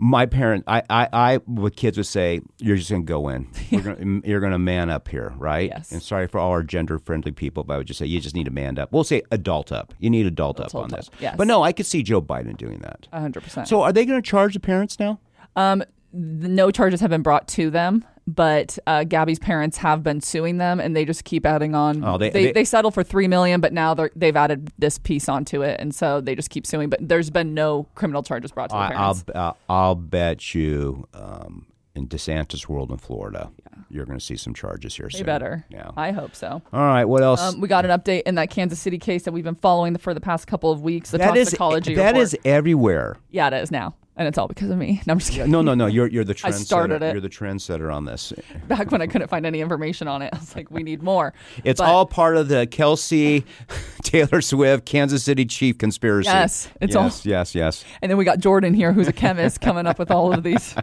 My 0.01 0.27
parent, 0.27 0.63
I, 0.69 0.83
I, 0.89 1.09
I, 1.13 1.37
with 1.49 1.75
kids 1.75 1.97
would 1.97 2.07
say, 2.07 2.41
"You're 2.59 2.77
just 2.77 2.89
going 2.89 3.03
to 3.05 3.07
go 3.07 3.29
in. 3.31 3.49
Gonna, 3.73 4.21
you're 4.25 4.39
going 4.39 4.53
to 4.53 4.59
man 4.59 4.91
up 4.91 5.09
here, 5.09 5.33
right?" 5.39 5.71
Yes. 5.75 5.91
And 5.91 6.01
sorry 6.01 6.29
for 6.29 6.39
all 6.39 6.51
our 6.53 6.63
gender 6.63 7.01
friendly 7.01 7.33
people, 7.33 7.65
but 7.65 7.75
I 7.75 7.77
would 7.79 7.89
just 7.89 7.99
say 7.99 8.07
you 8.07 8.21
just 8.21 8.37
need 8.37 8.45
to 8.45 8.53
man 8.53 8.79
up. 8.79 8.93
We'll 8.93 9.03
say 9.03 9.23
adult 9.33 9.73
up. 9.73 9.93
You 9.99 10.09
need 10.09 10.25
adult, 10.27 10.61
up 10.61 10.73
on 10.73 10.85
Adult 10.85 10.91
this. 11.01 11.11
yes. 11.19 11.35
But 11.37 11.49
no, 11.49 11.65
I 11.65 11.73
could 11.73 11.85
see 11.87 12.05
Joe 12.05 12.23
Biden 12.23 12.57
doing 12.57 12.79
that. 12.79 13.09
100%. 13.13 13.67
So 13.67 13.83
are 13.83 13.93
they 13.93 14.05
going 14.05 14.23
to 14.23 14.31
charge 14.31 14.55
the 14.55 14.61
parents 14.61 15.01
now? 15.01 15.19
Um, 15.57 15.83
no 16.13 16.71
charges 16.71 17.01
have 17.01 17.11
been 17.11 17.23
brought 17.23 17.47
to 17.49 17.71
them, 17.71 18.05
but 18.27 18.79
uh, 18.87 19.05
Gabby's 19.05 19.39
parents 19.39 19.79
have 19.79 20.03
been 20.03 20.21
suing 20.21 20.59
them, 20.59 20.81
and 20.81 20.95
they 20.97 21.05
just 21.05 21.25
keep 21.25 21.47
adding 21.47 21.75
on. 21.75 22.05
Oh, 22.05 22.19
they- 22.19 22.31
they, 22.31 22.45
they- 22.47 22.53
they 22.53 22.65
settled 22.65 22.95
for 22.95 23.03
three 23.03 23.29
million, 23.29 23.61
but 23.61 23.73
now 23.73 23.95
they're, 23.95 24.11
they've 24.17 24.37
added 24.37 24.71
this 24.79 24.99
piece 24.99 25.29
onto 25.29 25.63
it, 25.63 25.81
and 25.81 25.95
so 25.95 26.21
they 26.21 26.35
just 26.35 26.51
keep 26.51 26.67
suing. 26.67 26.89
But 26.91 27.07
there's 27.09 27.31
been 27.31 27.55
no 27.55 27.87
criminal 27.95 28.23
charges 28.23 28.53
brought 28.53 28.71
to 28.71 28.75
the 28.75 28.79
I, 28.79 28.85
I'll 28.93 29.15
parents. 29.15 29.25
uh, 29.35 29.53
I'll 29.69 29.95
bet 29.95 30.55
you 30.55 31.07
um, 31.15 31.67
in 31.95 32.07
DeSantis 32.09 32.69
world 32.69 32.91
in 32.91 32.99
Florida, 32.99 33.51
you're 33.91 34.05
going 34.05 34.19
to 34.19 34.25
see 34.25 34.37
some 34.37 34.53
charges 34.55 34.95
here 34.95 35.09
they 35.11 35.19
soon. 35.19 35.27
better. 35.27 35.65
Yeah. 35.71 35.91
I 35.97 36.11
hope 36.13 36.35
so. 36.35 36.61
All 36.73 36.81
right. 36.81 37.07
What 37.07 37.23
else? 37.23 37.41
Um, 37.41 37.61
we 37.61 37.69
got 37.69 37.87
an 37.87 37.91
update 37.99 38.23
in 38.27 38.35
that 38.35 38.51
Kansas 38.51 38.79
City 38.79 38.99
case 38.99 39.23
that 39.23 39.33
we've 39.33 39.45
been 39.45 39.55
following 39.55 39.97
for 39.97 40.13
the 40.13 40.21
past 40.21 40.47
couple 40.47 40.71
of 40.71 40.83
weeks. 40.83 41.11
The 41.11 41.19
that 41.19 41.37
is 41.37 41.49
toxicology. 41.49 41.95
that 41.95 42.09
report. 42.09 42.23
is 42.23 42.37
everywhere. 42.45 43.17
yeah, 43.31 43.49
it 43.49 43.55
is 43.55 43.71
now, 43.71 43.95
and 44.19 44.29
it's 44.29 44.37
all 44.37 44.49
because 44.49 44.69
of 44.71 44.77
me. 44.77 45.01
No, 45.07 45.12
I'm 45.12 45.19
just 45.21 45.33
kidding. 45.33 45.51
No, 45.51 45.62
no, 45.62 45.75
no. 45.75 45.87
You're 45.87 46.09
you're 46.09 46.25
the 46.25 46.35
trendsetter. 46.35 46.45
I 46.49 46.51
started 46.51 47.03
it. 47.03 47.12
You're 47.12 47.21
the 47.23 47.29
trendsetter 47.31 47.95
on 47.95 48.05
this. 48.05 48.33
Back 48.66 48.91
when 48.91 49.01
I 49.01 49.07
couldn't 49.07 49.29
find 49.29 49.47
any 49.47 49.61
information 49.62 50.07
on 50.09 50.21
it, 50.21 50.35
I 50.35 50.39
was 50.39 50.55
like, 50.55 50.71
we 50.71 50.83
need 50.83 51.03
more. 51.03 51.33
It's 51.64 51.81
But- 51.81 51.89
all 51.89 52.05
part 52.05 52.37
of 52.37 52.49
the 52.49 52.66
Kelce, 52.66 53.45
Taylor 54.03 54.43
Swift, 54.43 54.85
Kansas 54.85 55.25
City 55.25 55.47
Chief 55.47 55.79
conspiracy. 55.79 56.29
Yes, 56.29 56.69
it's 56.83 56.95
yes, 56.95 57.25
all- 57.27 57.31
yes, 57.31 57.55
yes. 57.55 57.85
And 58.03 58.11
then 58.11 58.19
we 58.19 58.25
got 58.27 58.39
Jordan 58.41 58.75
here, 58.75 58.93
who's 58.93 59.09
a 59.09 59.12
chemist, 59.12 59.61
coming 59.62 59.87
up 59.87 59.99
with 59.99 60.11
all 60.11 60.33
of 60.35 60.43
these. 60.43 60.75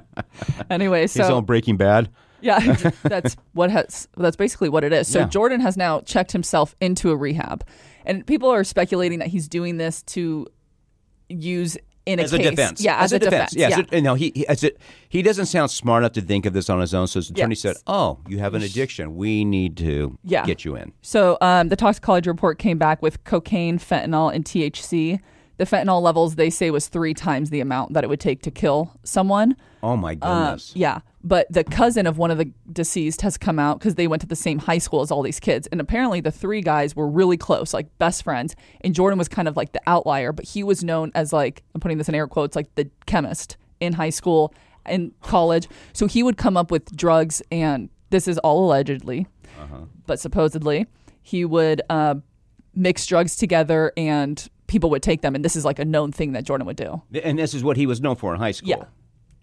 Anyway, 0.69 1.01
He's 1.01 1.11
so 1.13 1.37
on 1.37 1.45
Breaking 1.45 1.77
Bad. 1.77 2.09
yeah, 2.41 2.59
that's 3.03 3.35
what 3.53 3.69
has. 3.69 4.07
That's 4.17 4.35
basically 4.35 4.69
what 4.69 4.83
it 4.83 4.93
is. 4.93 5.07
So 5.07 5.19
Yeah. 5.19 5.25
Jordan 5.27 5.59
has 5.61 5.77
now 5.77 6.01
checked 6.01 6.31
himself 6.31 6.75
into 6.79 7.11
a 7.11 7.15
rehab, 7.15 7.63
and 8.05 8.25
people 8.25 8.49
are 8.49 8.63
speculating 8.63 9.19
that 9.19 9.27
he's 9.29 9.47
doing 9.47 9.77
this 9.77 10.01
to 10.03 10.47
use 11.29 11.77
in 12.05 12.19
a 12.19 12.23
as 12.23 12.33
a 12.33 12.37
defense. 12.37 12.81
Yeah, 12.81 12.97
as, 12.99 13.11
a, 13.11 13.19
defense. 13.19 13.53
Yes. 13.55 13.71
yeah. 13.71 13.83
it- 13.91 14.01
no, 14.03 14.13
he, 14.15 14.31
he, 14.35 14.47
as 14.47 14.63
it, 14.63 14.77
he 15.09 15.21
doesn't 15.21 15.47
sound 15.47 15.71
smart 15.71 16.03
enough 16.03 16.11
to 16.13 16.21
think 16.21 16.45
of 16.45 16.53
this 16.53 16.69
on 16.69 16.79
his 16.79 16.93
own. 16.93 17.07
So 17.07 17.19
his 17.19 17.29
attorney 17.29 17.53
Yes. 17.53 17.61
said, 17.61 17.75
"Oh, 17.87 18.19
you 18.27 18.39
have 18.39 18.53
an 18.53 18.61
addiction. 18.61 19.15
We 19.15 19.43
need 19.45 19.77
to 19.77 20.17
Yeah. 20.23 20.45
get 20.45 20.63
you 20.65 20.75
in." 20.75 20.93
So 21.01 21.37
um, 21.41 21.69
the 21.69 21.75
toxicology 21.75 22.29
report 22.29 22.59
came 22.59 22.77
back 22.77 23.01
with 23.01 23.23
cocaine, 23.23 23.79
fentanyl, 23.79 24.33
and 24.33 24.45
THC. 24.45 25.19
The 25.57 25.63
fentanyl 25.65 26.01
levels 26.01 26.35
they 26.35 26.49
say 26.49 26.69
was 26.69 26.87
three 26.89 27.13
times 27.13 27.49
the 27.49 27.61
amount 27.61 27.93
that 27.93 28.03
it 28.03 28.07
would 28.07 28.19
take 28.19 28.41
to 28.43 28.51
kill 28.51 28.91
someone. 29.03 29.55
Oh 29.81 29.95
my 29.95 30.17
Um, 30.21 30.43
goodness. 30.43 30.73
yeah, 30.75 30.99
but 31.25 31.51
the 31.51 31.63
cousin 31.63 32.05
of 32.05 32.19
one 32.19 32.29
of 32.29 32.37
the 32.37 32.51
deceased 32.71 33.21
has 33.21 33.35
come 33.35 33.57
out 33.57 33.79
because 33.79 33.95
they 33.95 34.07
went 34.07 34.21
to 34.21 34.27
the 34.27 34.35
same 34.35 34.59
high 34.59 34.77
school 34.77 35.01
as 35.01 35.09
all 35.09 35.23
these 35.23 35.39
kids, 35.39 35.67
and 35.71 35.81
apparently 35.81 36.21
the 36.21 36.31
three 36.31 36.61
guys 36.61 36.95
were 36.95 37.07
really 37.07 37.35
close, 37.35 37.73
like 37.73 37.87
best 37.97 38.23
friends. 38.23 38.55
And 38.81 38.93
Jordan 38.93 39.17
was 39.17 39.27
kind 39.27 39.47
of 39.47 39.57
like 39.57 39.71
the 39.71 39.81
outlier, 39.87 40.31
but 40.31 40.45
he 40.45 40.63
was 40.63 40.83
known 40.83 41.11
as 41.15 41.33
like 41.33 41.63
I'm 41.73 41.81
putting 41.81 41.97
this 41.97 42.07
in 42.07 42.13
air 42.15 42.27
quotes, 42.27 42.55
like 42.55 42.73
the 42.75 42.89
chemist 43.07 43.57
in 43.79 43.93
high 43.93 44.11
school 44.11 44.53
and 44.85 45.11
college. 45.21 45.67
So 45.93 46.05
he 46.05 46.21
would 46.21 46.37
come 46.37 46.55
up 46.55 46.69
with 46.69 46.95
drugs, 46.95 47.41
and 47.51 47.89
this 48.11 48.27
is 48.27 48.37
all 48.37 48.63
allegedly, 48.63 49.25
but 50.05 50.19
supposedly 50.19 50.85
he 51.23 51.43
would 51.43 51.81
uh, 51.89 52.15
mix 52.75 53.05
drugs 53.05 53.35
together 53.35 53.91
and. 53.97 54.47
People 54.67 54.89
would 54.89 55.03
take 55.03 55.21
them, 55.21 55.35
and 55.35 55.45
this 55.45 55.55
is 55.55 55.63
like 55.63 55.77
a 55.77 55.85
known 55.85 56.11
thing 56.11 56.31
that 56.31 56.43
Jordan 56.43 56.65
would 56.65 56.75
do. 56.75 57.03
And 57.23 57.37
this 57.37 57.53
is 57.53 57.63
what 57.63 57.77
he 57.77 57.85
was 57.85 58.01
known 58.01 58.15
for 58.15 58.33
in 58.33 58.39
high 58.39 58.49
school. 58.49 58.69
Yeah. 58.69 58.85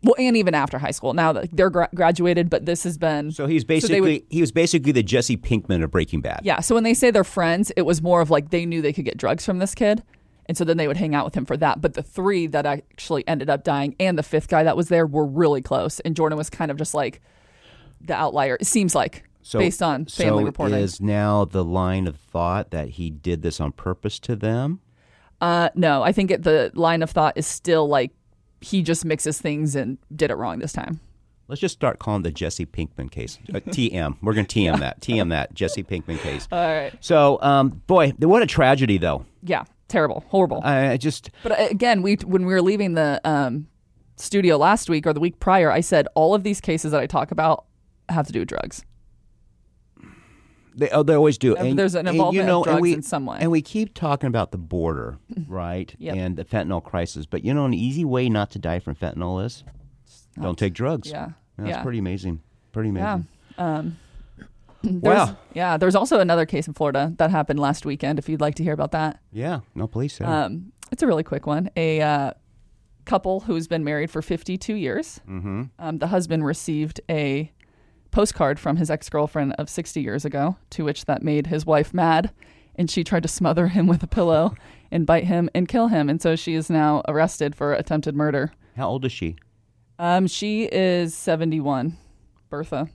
Well, 0.05 0.15
and 0.19 0.37
even 0.37 0.55
after 0.55 0.79
high 0.79 0.91
school. 0.91 1.15
Now 1.15 1.33
that 1.33 1.49
they're 1.53 1.71
gra- 1.71 1.89
graduated, 1.95 2.51
but 2.51 2.67
this 2.67 2.83
has 2.85 2.99
been. 2.99 3.31
So 3.31 3.47
he's 3.47 3.65
basically 3.65 4.01
would- 4.01 4.23
he 4.31 4.41
was 4.41 4.51
basically 4.53 4.93
the 4.93 5.03
Jesse 5.03 5.37
Pinkman 5.37 5.83
of 5.83 5.91
Breaking 5.91 6.21
Bad. 6.21 6.41
yeah. 6.43 6.61
So 6.61 6.75
when 6.75 6.85
they 6.85 6.95
say 6.95 7.11
they're 7.11 7.23
friends, 7.25 7.71
it 7.77 7.83
was 7.83 8.03
more 8.03 8.21
of 8.21 8.31
like 8.31 8.51
they 8.51 8.67
knew 8.67 8.83
they 8.83 8.93
could 8.93 9.05
get 9.05 9.17
drugs 9.17 9.45
from 9.47 9.59
this 9.59 9.75
kid, 9.75 10.03
And 10.47 10.57
so 10.59 10.65
then 10.65 10.77
they 10.77 10.89
would 10.89 10.97
hang 10.97 11.15
out 11.15 11.25
with 11.25 11.35
him 11.37 11.45
for 11.45 11.57
that. 11.59 11.81
But 11.81 11.95
the 11.95 12.03
three 12.03 12.49
that 12.49 12.67
actually 12.67 13.27
ended 13.29 13.49
up 13.49 13.63
dying 13.63 13.95
and 14.01 14.19
the 14.19 14.25
fifth 14.25 14.49
guy 14.49 14.65
that 14.65 14.77
was 14.77 14.89
there 14.89 15.07
were 15.07 15.25
really 15.25 15.63
close. 15.63 16.01
And 16.01 16.17
Jordan 16.17 16.37
was 16.37 16.51
kind 16.51 16.71
of 16.73 16.77
just 16.77 16.95
like 16.95 17.21
the 18.01 18.15
outlier, 18.15 18.57
it 18.61 18.67
seems 18.67 18.93
like, 18.93 19.23
So, 19.43 19.61
based 19.61 19.81
on 19.85 20.07
family 20.07 20.43
so 20.43 20.47
reporting. 20.47 20.79
is 20.79 21.01
now 21.01 21.45
the 21.45 21.65
line 21.65 22.09
of 22.09 22.17
thought 22.17 22.73
that 22.73 22.89
he 22.91 23.09
did 23.09 23.43
this 23.43 23.61
on 23.61 23.71
purpose 23.71 24.19
to 24.19 24.35
them? 24.35 24.81
Uh, 25.41 25.69
no, 25.77 26.03
I 26.03 26.11
think 26.11 26.33
it, 26.33 26.43
the 26.43 26.73
line 26.75 27.03
of 27.03 27.11
thought 27.11 27.35
is 27.37 27.47
still 27.47 27.87
like 27.87 28.11
he 28.63 28.83
just 28.83 29.05
mixes 29.05 29.41
things 29.41 29.75
and 29.75 29.99
did 30.15 30.31
it 30.31 30.35
wrong 30.35 30.59
this 30.59 30.73
time. 30.73 31.01
Let's 31.49 31.61
just 31.61 31.75
start 31.75 31.99
calling 31.99 32.23
the 32.23 32.31
Jesse 32.31 32.65
Pinkman 32.65 33.11
case. 33.11 33.39
Uh, 33.49 33.59
TM. 33.61 34.17
We're 34.23 34.33
going 34.33 34.47
to 34.47 34.61
TM 34.61 34.79
that. 34.79 35.01
TM 35.01 35.31
that. 35.31 35.53
Jesse 35.53 35.83
Pinkman 35.83 36.19
case. 36.19 36.49
All 36.51 36.59
right. 36.59 36.93
So, 37.01 37.39
um, 37.43 37.83
boy, 37.87 38.13
what 38.19 38.43
a 38.43 38.47
tragedy, 38.47 38.97
though. 38.97 39.27
Yeah, 39.43 39.65
terrible, 39.89 40.25
horrible. 40.29 40.63
I 40.65 40.97
just, 40.97 41.31
but 41.43 41.53
uh, 41.53 41.67
again, 41.71 42.01
we 42.03 42.15
when 42.25 42.47
we 42.47 42.53
were 42.53 42.63
leaving 42.63 42.95
the 42.95 43.21
um, 43.25 43.67
studio 44.17 44.57
last 44.57 44.89
week 44.89 45.07
or 45.07 45.13
the 45.13 45.21
week 45.21 45.41
prior, 45.41 45.71
I 45.71 45.81
said 45.81 46.07
all 46.15 46.35
of 46.35 46.43
these 46.43 46.61
cases 46.61 46.93
that 46.93 47.01
I 47.01 47.07
talk 47.07 47.31
about 47.33 47.67
have 48.09 48.27
to 48.29 48.33
do 48.33 48.41
with 48.41 48.49
drugs. 48.49 48.85
They, 50.75 50.91
oh, 50.91 51.03
they 51.03 51.15
always 51.15 51.39
do. 51.39 51.57
Uh, 51.57 51.75
there's 51.75 51.95
an 51.95 52.07
involvement 52.07 52.49
of 52.49 52.65
drugs 52.65 52.81
we, 52.81 52.95
in 52.95 53.03
some 53.03 53.27
way. 53.27 53.39
And 53.41 53.51
we 53.51 53.63
keep 53.63 53.95
talking 53.95 54.27
about 54.27 54.53
the 54.53 54.59
border, 54.59 55.19
right? 55.47 55.95
Yep. 55.99 56.17
And 56.17 56.37
the 56.37 56.45
fentanyl 56.45 56.83
crisis. 56.83 57.27
But 57.27 57.45
you 57.45 57.55
know, 57.55 57.65
an 57.65 57.75
easy 57.75 58.05
way 58.05 58.29
not 58.29 58.51
to 58.53 58.59
die 58.59 58.79
from 58.79 58.95
fentanyl 58.95 59.45
is 59.45 59.65
don't 60.41 60.59
take 60.59 60.75
drugs. 60.75 61.11
Yeah, 61.11 61.31
That's 61.59 61.71
yeah. 61.71 61.83
pretty 61.83 61.99
amazing. 61.99 62.41
Pretty 62.73 62.89
amazing. 62.89 63.27
Yeah. 63.59 63.77
Um, 63.77 63.99
there's, 64.83 65.03
Wow. 65.03 65.37
Yeah, 65.55 65.77
there's 65.77 65.95
also 65.95 66.21
another 66.21 66.47
case 66.47 66.67
in 66.67 66.75
Florida 66.75 67.13
that 67.19 67.31
happened 67.31 67.61
last 67.61 67.85
weekend. 67.85 68.19
If 68.19 68.29
you'd 68.29 68.41
like 68.41 68.55
to 68.57 68.65
hear 68.65 68.73
about 68.73 68.93
that, 68.93 69.21
Yeah. 69.31 69.61
No, 69.75 69.87
please 69.87 70.21
um, 70.21 70.73
it's 70.91 71.03
a 71.03 71.07
really 71.07 71.23
quick 71.23 71.47
one. 71.47 71.71
A 71.77 72.01
uh, 72.01 72.33
couple 73.05 73.41
who's 73.41 73.67
been 73.67 73.85
married 73.85 74.11
for 74.11 74.23
52 74.23 74.75
years. 74.75 75.21
mm-hmm. 75.29 75.65
Um, 75.79 75.99
the 75.99 76.09
husband 76.09 76.45
received 76.45 77.01
a 77.11 77.53
postcard 78.13 78.61
from 78.61 78.77
his 78.77 78.91
ex 78.91 79.09
girlfriend 79.09 79.55
of 79.59 79.69
60 79.69 80.01
years 80.01 80.25
ago, 80.25 80.57
to 80.71 80.85
which 80.85 81.07
that 81.07 81.23
made 81.23 81.49
his 81.49 81.67
wife 81.67 81.93
mad, 81.93 82.31
and 82.77 82.89
she 82.89 83.03
tried 83.03 83.25
to 83.25 83.29
smother 83.29 83.69
him 83.69 83.87
with 83.89 84.03
a 84.03 84.07
pillow 84.07 84.55
and 84.93 85.05
bite 85.07 85.25
him 85.25 85.51
and 85.55 85.67
kill 85.67 85.89
him. 85.89 86.09
And 86.09 86.23
so 86.23 86.37
she 86.37 86.55
is 86.55 86.71
now 86.71 87.03
arrested 87.09 87.57
for 87.57 87.73
attempted 87.73 88.15
murder. 88.15 88.53
How 88.77 88.89
old 88.89 89.05
is 89.05 89.13
she? 89.13 89.37
Um, 89.99 90.27
she 90.27 90.65
is 90.65 91.15
71, 91.15 91.97
Bertha. 92.49 92.89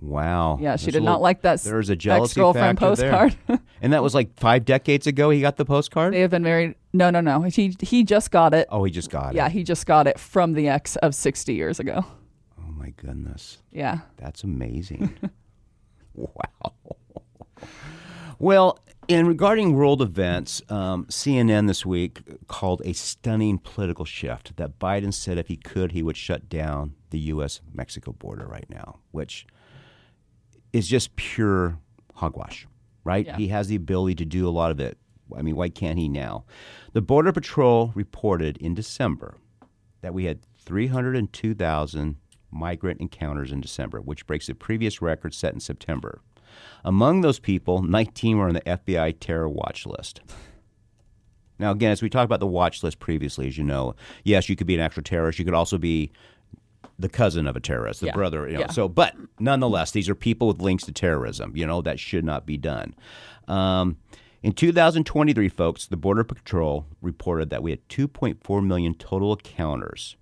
Wow. 0.00 0.58
Yeah, 0.60 0.76
she 0.76 0.86
There's 0.86 0.94
did 0.94 1.02
a 1.02 1.04
not 1.04 1.22
like 1.22 1.42
that 1.42 1.62
There's 1.62 1.88
a 1.88 1.96
jealousy 1.96 2.40
there. 2.52 2.74
postcard. 2.74 3.36
and 3.80 3.92
that 3.92 4.02
was 4.02 4.14
like 4.14 4.38
five 4.38 4.64
decades 4.64 5.06
ago. 5.06 5.30
He 5.30 5.40
got 5.40 5.56
the 5.56 5.64
postcard. 5.64 6.12
they 6.12 6.20
have 6.20 6.30
been 6.30 6.42
married. 6.42 6.74
No, 6.92 7.10
no, 7.10 7.20
no. 7.20 7.42
He 7.42 7.74
he 7.80 8.04
just 8.04 8.30
got 8.30 8.52
it. 8.52 8.66
oh, 8.70 8.84
he 8.84 8.90
just 8.90 9.08
got 9.10 9.32
it. 9.32 9.36
yeah, 9.36 9.48
he 9.48 9.62
just 9.62 9.86
got 9.86 10.06
it 10.06 10.18
from 10.18 10.52
the 10.52 10.68
ex 10.68 10.96
of 10.96 11.14
60 11.14 11.54
years 11.54 11.80
ago. 11.80 12.04
My 12.84 12.90
goodness, 12.98 13.62
Yeah. 13.72 14.00
that's 14.18 14.44
amazing. 14.44 15.16
wow. 16.14 16.74
Well, 18.38 18.78
in 19.08 19.26
regarding 19.26 19.72
world 19.72 20.02
events, 20.02 20.60
um, 20.68 21.06
CNN 21.06 21.66
this 21.66 21.86
week 21.86 22.20
called 22.46 22.82
a 22.84 22.92
stunning 22.92 23.56
political 23.56 24.04
shift 24.04 24.58
that 24.58 24.78
Biden 24.78 25.14
said 25.14 25.38
if 25.38 25.48
he 25.48 25.56
could, 25.56 25.92
he 25.92 26.02
would 26.02 26.18
shut 26.18 26.50
down 26.50 26.94
the 27.08 27.20
U.S. 27.20 27.62
Mexico 27.72 28.12
border 28.12 28.46
right 28.46 28.68
now, 28.68 28.98
which 29.12 29.46
is 30.74 30.86
just 30.86 31.16
pure 31.16 31.78
hogwash, 32.16 32.66
right? 33.02 33.24
Yeah. 33.24 33.36
He 33.38 33.48
has 33.48 33.68
the 33.68 33.76
ability 33.76 34.16
to 34.16 34.26
do 34.26 34.46
a 34.46 34.50
lot 34.50 34.72
of 34.72 34.78
it. 34.78 34.98
I 35.34 35.40
mean, 35.40 35.56
why 35.56 35.70
can't 35.70 35.98
he 35.98 36.06
now? 36.10 36.44
The 36.92 37.00
Border 37.00 37.32
Patrol 37.32 37.92
reported 37.94 38.58
in 38.58 38.74
December 38.74 39.38
that 40.02 40.12
we 40.12 40.26
had 40.26 40.40
302,000 40.58 42.16
migrant 42.54 43.00
encounters 43.00 43.52
in 43.52 43.60
December, 43.60 44.00
which 44.00 44.26
breaks 44.26 44.46
the 44.46 44.54
previous 44.54 45.02
record 45.02 45.34
set 45.34 45.52
in 45.52 45.60
September. 45.60 46.20
Among 46.84 47.20
those 47.20 47.38
people, 47.38 47.82
19 47.82 48.38
were 48.38 48.48
on 48.48 48.54
the 48.54 48.60
FBI 48.62 49.16
terror 49.20 49.48
watch 49.48 49.86
list. 49.86 50.20
Now, 51.58 51.70
again, 51.70 51.90
as 51.92 52.02
we 52.02 52.08
talked 52.08 52.24
about 52.24 52.40
the 52.40 52.46
watch 52.46 52.82
list 52.82 52.98
previously, 52.98 53.46
as 53.48 53.56
you 53.58 53.64
know, 53.64 53.94
yes, 54.24 54.48
you 54.48 54.56
could 54.56 54.66
be 54.66 54.74
an 54.74 54.80
actual 54.80 55.02
terrorist. 55.02 55.38
You 55.38 55.44
could 55.44 55.54
also 55.54 55.78
be 55.78 56.10
the 56.98 57.08
cousin 57.08 57.46
of 57.46 57.56
a 57.56 57.60
terrorist, 57.60 58.00
the 58.00 58.06
Yeah. 58.06 58.12
brother. 58.12 58.46
You 58.48 58.54
know. 58.54 58.60
Yeah. 58.60 58.70
So, 58.70 58.88
but 58.88 59.14
nonetheless, 59.38 59.90
these 59.90 60.08
are 60.08 60.14
people 60.14 60.48
with 60.48 60.60
links 60.60 60.84
to 60.84 60.92
terrorism. 60.92 61.56
You 61.56 61.66
know 61.66 61.82
that 61.82 61.98
should 61.98 62.24
not 62.24 62.46
be 62.46 62.56
done. 62.56 62.94
Um, 63.48 63.96
in 64.42 64.52
2023, 64.52 65.48
folks, 65.48 65.86
the 65.86 65.96
Border 65.96 66.22
Patrol 66.24 66.86
reported 67.00 67.50
that 67.50 67.62
we 67.62 67.70
had 67.70 67.88
2.4 67.88 68.60
million 68.64 68.94
total 68.94 69.32
encounters. 69.32 70.16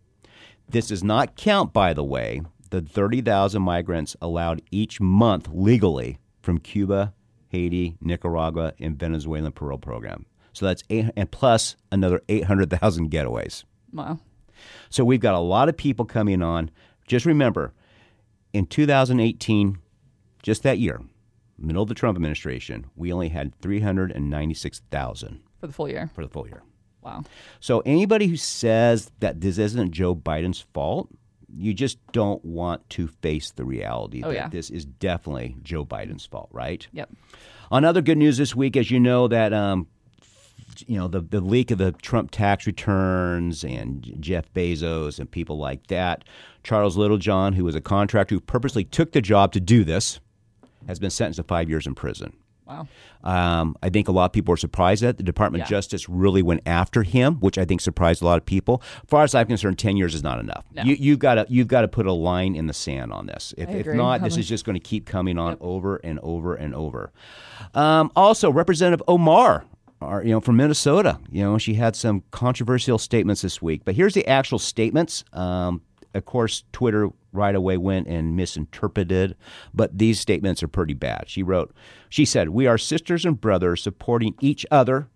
This 0.68 0.88
does 0.88 1.04
not 1.04 1.36
count, 1.36 1.72
by 1.72 1.92
the 1.92 2.04
way, 2.04 2.42
the 2.70 2.80
30,000 2.80 3.60
migrants 3.60 4.16
allowed 4.22 4.62
each 4.70 5.00
month 5.00 5.48
legally 5.52 6.18
from 6.40 6.58
Cuba, 6.58 7.12
Haiti, 7.48 7.96
Nicaragua, 8.00 8.72
and 8.80 8.98
Venezuelan 8.98 9.52
parole 9.52 9.78
program. 9.78 10.24
So 10.54 10.64
that's 10.66 10.82
eight, 10.90 11.10
and 11.16 11.30
plus 11.30 11.76
another 11.90 12.22
800,000 12.28 13.10
getaways. 13.10 13.64
Wow. 13.92 14.18
So 14.88 15.04
we've 15.04 15.20
got 15.20 15.34
a 15.34 15.38
lot 15.38 15.68
of 15.68 15.76
people 15.76 16.04
coming 16.06 16.42
on. 16.42 16.70
Just 17.06 17.26
remember, 17.26 17.72
in 18.52 18.66
2018, 18.66 19.78
just 20.42 20.62
that 20.62 20.78
year, 20.78 21.00
middle 21.58 21.82
of 21.82 21.88
the 21.88 21.94
Trump 21.94 22.16
administration, 22.16 22.86
we 22.96 23.12
only 23.12 23.28
had 23.28 23.54
396,000 23.60 25.40
For 25.60 25.66
the 25.66 25.72
full 25.72 25.88
year. 25.88 26.10
for 26.14 26.22
the 26.22 26.28
full 26.30 26.46
year. 26.48 26.62
Wow. 27.02 27.24
So 27.60 27.80
anybody 27.80 28.26
who 28.28 28.36
says 28.36 29.10
that 29.20 29.40
this 29.40 29.58
isn't 29.58 29.92
Joe 29.92 30.14
Biden's 30.14 30.60
fault, 30.72 31.08
you 31.54 31.74
just 31.74 31.98
don't 32.12 32.42
want 32.44 32.88
to 32.90 33.08
face 33.08 33.50
the 33.50 33.64
reality 33.64 34.22
Oh, 34.24 34.28
that 34.28 34.34
yeah. 34.34 34.48
this 34.48 34.70
is 34.70 34.84
definitely 34.84 35.56
Joe 35.62 35.84
Biden's 35.84 36.24
fault, 36.24 36.48
right? 36.52 36.86
Yep. 36.92 37.10
On 37.70 37.84
other 37.84 38.00
good 38.02 38.18
news 38.18 38.38
this 38.38 38.54
week, 38.54 38.76
as 38.76 38.90
you 38.90 39.00
know, 39.00 39.28
that 39.28 39.52
um, 39.52 39.86
you 40.86 40.96
know 40.96 41.08
the 41.08 41.20
the 41.20 41.40
leak 41.40 41.70
of 41.70 41.78
the 41.78 41.92
Trump 41.92 42.30
tax 42.30 42.66
returns 42.66 43.64
and 43.64 44.16
Jeff 44.20 44.52
Bezos 44.54 45.18
and 45.18 45.30
people 45.30 45.58
like 45.58 45.86
that. 45.88 46.24
Charles 46.64 46.96
Littlejohn, 46.96 47.54
who 47.54 47.64
was 47.64 47.74
a 47.74 47.80
contractor 47.80 48.34
who 48.36 48.40
purposely 48.40 48.84
took 48.84 49.12
the 49.12 49.20
job 49.20 49.52
to 49.52 49.60
do 49.60 49.84
this, 49.84 50.20
has 50.86 50.98
been 50.98 51.10
sentenced 51.10 51.38
to 51.38 51.42
five 51.42 51.68
years 51.68 51.86
in 51.86 51.94
prison. 51.94 52.32
Wow. 52.66 52.86
Um, 53.24 53.76
I 53.82 53.90
think 53.90 54.08
a 54.08 54.12
lot 54.12 54.26
of 54.26 54.32
people 54.32 54.54
are 54.54 54.56
surprised 54.56 55.02
that 55.02 55.16
the 55.16 55.22
Department 55.22 55.62
of 55.62 55.68
Justice 55.68 56.08
really 56.08 56.42
went 56.42 56.60
after 56.64 57.02
him, 57.02 57.36
which 57.36 57.58
I 57.58 57.64
think 57.64 57.80
surprised 57.80 58.22
a 58.22 58.24
lot 58.24 58.38
of 58.38 58.46
people. 58.46 58.82
As 59.02 59.08
far 59.08 59.24
as 59.24 59.34
I'm 59.34 59.46
concerned, 59.46 59.78
ten 59.78 59.96
years 59.96 60.14
is 60.14 60.22
not 60.22 60.38
enough. 60.38 60.64
No. 60.72 60.82
You, 60.82 60.96
you've 60.98 61.18
got 61.18 61.34
to 61.34 61.46
you've 61.48 61.68
got 61.68 61.82
to 61.82 61.88
put 61.88 62.06
a 62.06 62.12
line 62.12 62.54
in 62.54 62.66
the 62.66 62.72
sand 62.72 63.12
on 63.12 63.26
this. 63.26 63.52
If, 63.58 63.68
if 63.68 63.86
not, 63.86 64.22
this 64.22 64.36
is 64.36 64.48
just 64.48 64.64
going 64.64 64.74
to 64.74 64.80
keep 64.80 65.06
coming 65.06 65.38
on 65.38 65.56
over 65.60 65.96
and 65.96 66.18
over 66.20 66.54
and 66.54 66.74
over. 66.74 67.12
Um, 67.74 68.10
also, 68.16 68.50
Representative 68.50 69.02
Omar. 69.08 69.64
Our, 70.00 70.24
you 70.24 70.32
know, 70.32 70.40
from 70.40 70.56
Minnesota, 70.56 71.20
you 71.30 71.44
know, 71.44 71.58
she 71.58 71.74
had 71.74 71.94
some 71.94 72.24
controversial 72.32 72.98
statements 72.98 73.42
this 73.42 73.62
week. 73.62 73.82
But 73.84 73.94
here's 73.94 74.14
the 74.14 74.26
actual 74.26 74.58
statements. 74.58 75.22
Um, 75.32 75.80
of 76.12 76.24
course, 76.24 76.64
Twitter 76.72 77.10
right 77.32 77.54
away 77.54 77.76
went 77.76 78.06
and 78.06 78.36
misinterpreted, 78.36 79.36
but 79.72 79.96
these 79.96 80.20
statements 80.20 80.62
are 80.62 80.68
pretty 80.68 80.94
bad. 80.94 81.24
She 81.26 81.42
wrote, 81.42 81.74
she 82.08 82.24
said, 82.24 82.50
We 82.50 82.66
are 82.66 82.78
sisters 82.78 83.24
and 83.24 83.40
brothers 83.40 83.82
supporting 83.82 84.34
each 84.40 84.66
other, 84.70 85.08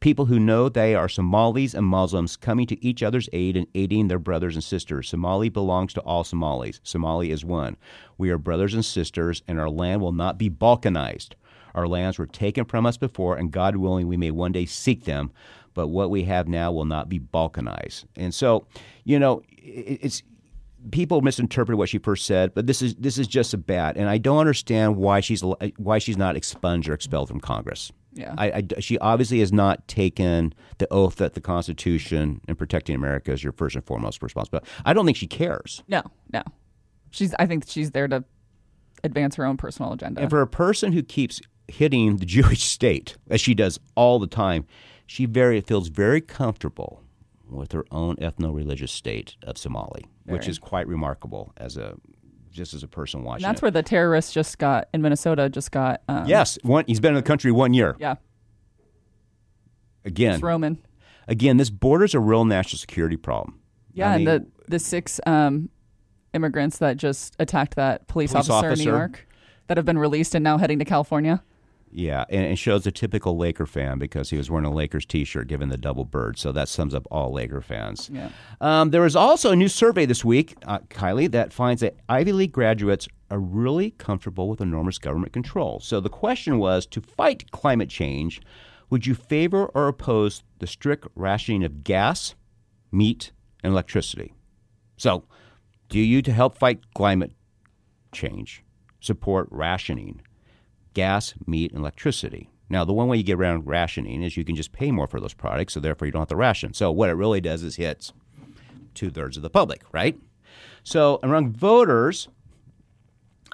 people 0.00 0.26
who 0.26 0.38
know 0.38 0.68
they 0.68 0.94
are 0.94 1.08
Somalis 1.08 1.74
and 1.74 1.86
Muslims 1.86 2.36
coming 2.36 2.66
to 2.66 2.84
each 2.84 3.02
other's 3.02 3.28
aid 3.32 3.56
and 3.56 3.66
aiding 3.74 4.08
their 4.08 4.18
brothers 4.18 4.54
and 4.54 4.62
sisters. 4.62 5.08
Somali 5.08 5.48
belongs 5.48 5.92
to 5.94 6.00
all 6.02 6.24
Somalis. 6.24 6.80
Somali 6.82 7.30
is 7.30 7.44
one. 7.44 7.76
We 8.18 8.30
are 8.30 8.38
brothers 8.38 8.74
and 8.74 8.84
sisters, 8.84 9.42
and 9.48 9.58
our 9.58 9.70
land 9.70 10.02
will 10.02 10.12
not 10.12 10.38
be 10.38 10.50
balkanized. 10.50 11.30
Our 11.74 11.86
lands 11.86 12.18
were 12.18 12.26
taken 12.26 12.64
from 12.64 12.86
us 12.86 12.96
before, 12.96 13.36
and 13.36 13.50
God 13.50 13.76
willing, 13.76 14.08
we 14.08 14.16
may 14.16 14.30
one 14.30 14.52
day 14.52 14.64
seek 14.64 15.04
them. 15.04 15.30
But 15.74 15.88
what 15.88 16.08
we 16.08 16.24
have 16.24 16.48
now 16.48 16.72
will 16.72 16.86
not 16.86 17.10
be 17.10 17.20
balkanized. 17.20 18.06
And 18.16 18.32
so, 18.32 18.66
you 19.04 19.18
know, 19.18 19.42
it's 19.50 20.22
people 20.90 21.20
misinterpreted 21.20 21.78
what 21.78 21.88
she 21.88 21.98
first 21.98 22.26
said, 22.26 22.54
but 22.54 22.66
this 22.66 22.82
is 22.82 22.94
this 22.96 23.18
is 23.18 23.26
just 23.26 23.54
a 23.54 23.58
bat, 23.58 23.96
and 23.96 24.08
I 24.08 24.18
don't 24.18 24.38
understand 24.38 24.96
why 24.96 25.20
she's 25.20 25.42
why 25.76 25.98
she's 25.98 26.16
not 26.16 26.36
expunged 26.36 26.88
or 26.88 26.94
expelled 26.94 27.28
from 27.28 27.40
Congress. 27.40 27.92
Yeah. 28.14 28.34
I, 28.38 28.46
I- 28.76 28.80
she 28.80 28.98
obviously 28.98 29.40
has 29.40 29.52
not 29.52 29.86
taken 29.88 30.54
the 30.78 30.88
oath 30.90 31.16
that 31.16 31.34
the 31.34 31.40
Constitution 31.40 32.40
and 32.48 32.56
protecting 32.56 32.94
America 32.94 33.30
is 33.32 33.44
your 33.44 33.52
first 33.52 33.76
and 33.76 33.84
foremost 33.84 34.22
responsibility. 34.22 34.66
I 34.86 34.92
don't 34.94 35.04
think 35.04 35.18
she 35.18 35.26
cares. 35.26 35.82
No, 35.88 36.02
no. 36.32 36.42
She's. 37.10 37.34
I 37.38 37.46
think 37.46 37.64
she's 37.66 37.90
there 37.90 38.08
to 38.08 38.24
advance 39.04 39.34
her 39.36 39.44
own 39.44 39.56
personal 39.56 39.92
agenda. 39.92 40.20
And 40.22 40.30
for 40.30 40.40
a 40.40 40.46
person 40.46 40.92
who 40.92 41.02
keeps 41.02 41.40
hitting 41.68 42.16
the 42.16 42.26
Jewish 42.26 42.62
state, 42.62 43.16
as 43.28 43.40
she 43.40 43.54
does 43.54 43.78
all 43.96 44.18
the 44.18 44.26
time, 44.26 44.64
she 45.06 45.26
very 45.26 45.60
feels 45.60 45.88
very 45.88 46.20
comfortable 46.20 47.02
with 47.48 47.72
her 47.72 47.84
own 47.90 48.16
ethno-religious 48.16 48.90
state 48.92 49.36
of 49.42 49.56
Somali, 49.58 50.04
which 50.24 50.48
is 50.48 50.58
quite 50.58 50.86
remarkable 50.88 51.52
as 51.56 51.76
a 51.76 51.94
just 52.50 52.72
as 52.74 52.82
a 52.82 52.88
person 52.88 53.22
watching. 53.22 53.44
and 53.44 53.50
that's 53.50 53.60
it. 53.60 53.62
where 53.62 53.70
the 53.70 53.82
terrorists 53.82 54.32
just 54.32 54.56
got 54.58 54.88
in 54.94 55.02
Minnesota. 55.02 55.48
Just 55.50 55.70
got. 55.70 56.00
Um, 56.08 56.26
Yes, 56.26 56.58
one. 56.62 56.84
He's 56.86 57.00
been 57.00 57.10
in 57.10 57.16
the 57.16 57.22
country 57.22 57.52
one 57.52 57.74
year. 57.74 57.96
Yeah. 57.98 58.14
again, 60.04 60.34
It's 60.34 60.42
Roman. 60.42 60.78
again, 61.28 61.56
this 61.56 61.70
border's 61.70 62.14
a 62.14 62.20
real 62.20 62.44
national 62.44 62.78
security 62.78 63.16
problem. 63.16 63.60
Yeah, 63.92 64.10
I 64.12 64.18
mean, 64.18 64.28
and 64.28 64.46
the 64.46 64.50
the 64.68 64.78
six 64.78 65.20
um, 65.26 65.68
immigrants 66.34 66.78
that 66.78 66.96
just 66.96 67.36
attacked 67.38 67.76
that 67.76 68.06
police, 68.08 68.32
Police 68.32 68.50
officer, 68.50 68.72
in. 68.72 68.78
New 68.78 68.84
York 68.84 69.26
that 69.68 69.76
have 69.76 69.86
been 69.86 69.98
released 69.98 70.34
and 70.34 70.42
now 70.44 70.58
heading 70.58 70.78
to 70.78 70.84
California. 70.84 71.42
Yeah, 71.96 72.26
and 72.28 72.44
it 72.44 72.56
shows 72.56 72.86
a 72.86 72.92
typical 72.92 73.38
Laker 73.38 73.64
fan 73.64 73.98
because 73.98 74.28
he 74.28 74.36
was 74.36 74.50
wearing 74.50 74.66
a 74.66 74.70
Lakers 74.70 75.06
T-shirt, 75.06 75.48
given 75.48 75.70
the 75.70 75.78
double 75.78 76.04
bird. 76.04 76.38
So 76.38 76.52
that 76.52 76.68
sums 76.68 76.94
up 76.94 77.06
all 77.10 77.32
Laker 77.32 77.62
fans. 77.62 78.10
Yeah. 78.12 78.28
Um, 78.60 78.90
there 78.90 79.00
was 79.00 79.16
also 79.16 79.50
a 79.50 79.56
new 79.56 79.68
survey 79.68 80.04
this 80.04 80.22
week, 80.22 80.56
uh, 80.66 80.80
Kylie, 80.90 81.30
that 81.30 81.54
finds 81.54 81.80
that 81.80 81.96
Ivy 82.06 82.32
League 82.32 82.52
graduates 82.52 83.08
are 83.30 83.40
really 83.40 83.92
comfortable 83.92 84.50
with 84.50 84.60
enormous 84.60 84.98
government 84.98 85.32
control. 85.32 85.80
So 85.80 85.98
the 85.98 86.10
question 86.10 86.58
was: 86.58 86.84
to 86.84 87.00
fight 87.00 87.50
climate 87.50 87.88
change, 87.88 88.42
would 88.90 89.06
you 89.06 89.14
favor 89.14 89.64
or 89.72 89.88
oppose 89.88 90.42
the 90.58 90.66
strict 90.66 91.08
rationing 91.14 91.64
of 91.64 91.82
gas, 91.82 92.34
meat, 92.92 93.32
and 93.64 93.72
electricity? 93.72 94.34
So, 94.98 95.24
do 95.88 95.98
you, 95.98 96.20
to 96.20 96.32
help 96.32 96.58
fight 96.58 96.80
climate 96.94 97.32
change, 98.12 98.62
support 99.00 99.48
rationing? 99.50 100.20
Gas, 100.96 101.34
meat, 101.46 101.70
and 101.72 101.80
electricity. 101.80 102.48
Now, 102.70 102.84
the 102.84 102.94
one 102.94 103.06
way 103.06 103.18
you 103.18 103.22
get 103.22 103.38
around 103.38 103.66
rationing 103.66 104.22
is 104.22 104.36
you 104.36 104.44
can 104.44 104.56
just 104.56 104.72
pay 104.72 104.90
more 104.90 105.06
for 105.06 105.20
those 105.20 105.34
products, 105.34 105.74
so 105.74 105.80
therefore 105.80 106.06
you 106.06 106.12
don't 106.12 106.22
have 106.22 106.28
to 106.28 106.36
ration. 106.36 106.72
So, 106.72 106.90
what 106.90 107.10
it 107.10 107.12
really 107.12 107.40
does 107.40 107.62
is 107.62 107.76
hits 107.76 108.14
two 108.94 109.10
thirds 109.10 109.36
of 109.36 109.42
the 109.42 109.50
public, 109.50 109.82
right? 109.92 110.18
So, 110.82 111.20
among 111.22 111.52
voters, 111.52 112.28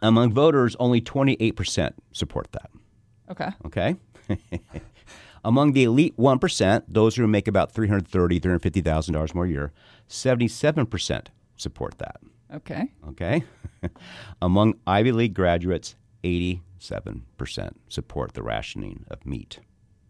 among 0.03 0.33
voters, 0.33 0.77
only 0.79 1.01
28% 1.01 1.95
support 2.13 2.53
that. 2.53 2.71
Okay. 3.29 3.51
Okay. 3.67 3.97
Among 5.45 5.73
the 5.73 5.83
elite 5.83 6.17
1%, 6.17 6.85
those 6.87 7.17
who 7.17 7.27
make 7.27 7.49
about 7.49 7.75
$330,000, 7.75 8.41
$350,000 8.41 9.35
more 9.35 9.45
a 9.45 9.49
year, 9.49 9.73
77% 10.09 11.27
support 11.57 11.99
that. 11.99 12.21
Okay. 12.55 12.93
Okay. 13.09 13.43
Among 14.43 14.75
Ivy 14.87 15.11
League 15.11 15.35
graduates, 15.35 15.97
87% 16.25 17.73
support 17.89 18.35
the 18.35 18.43
rationing 18.43 19.05
of 19.11 19.25
meat, 19.27 19.61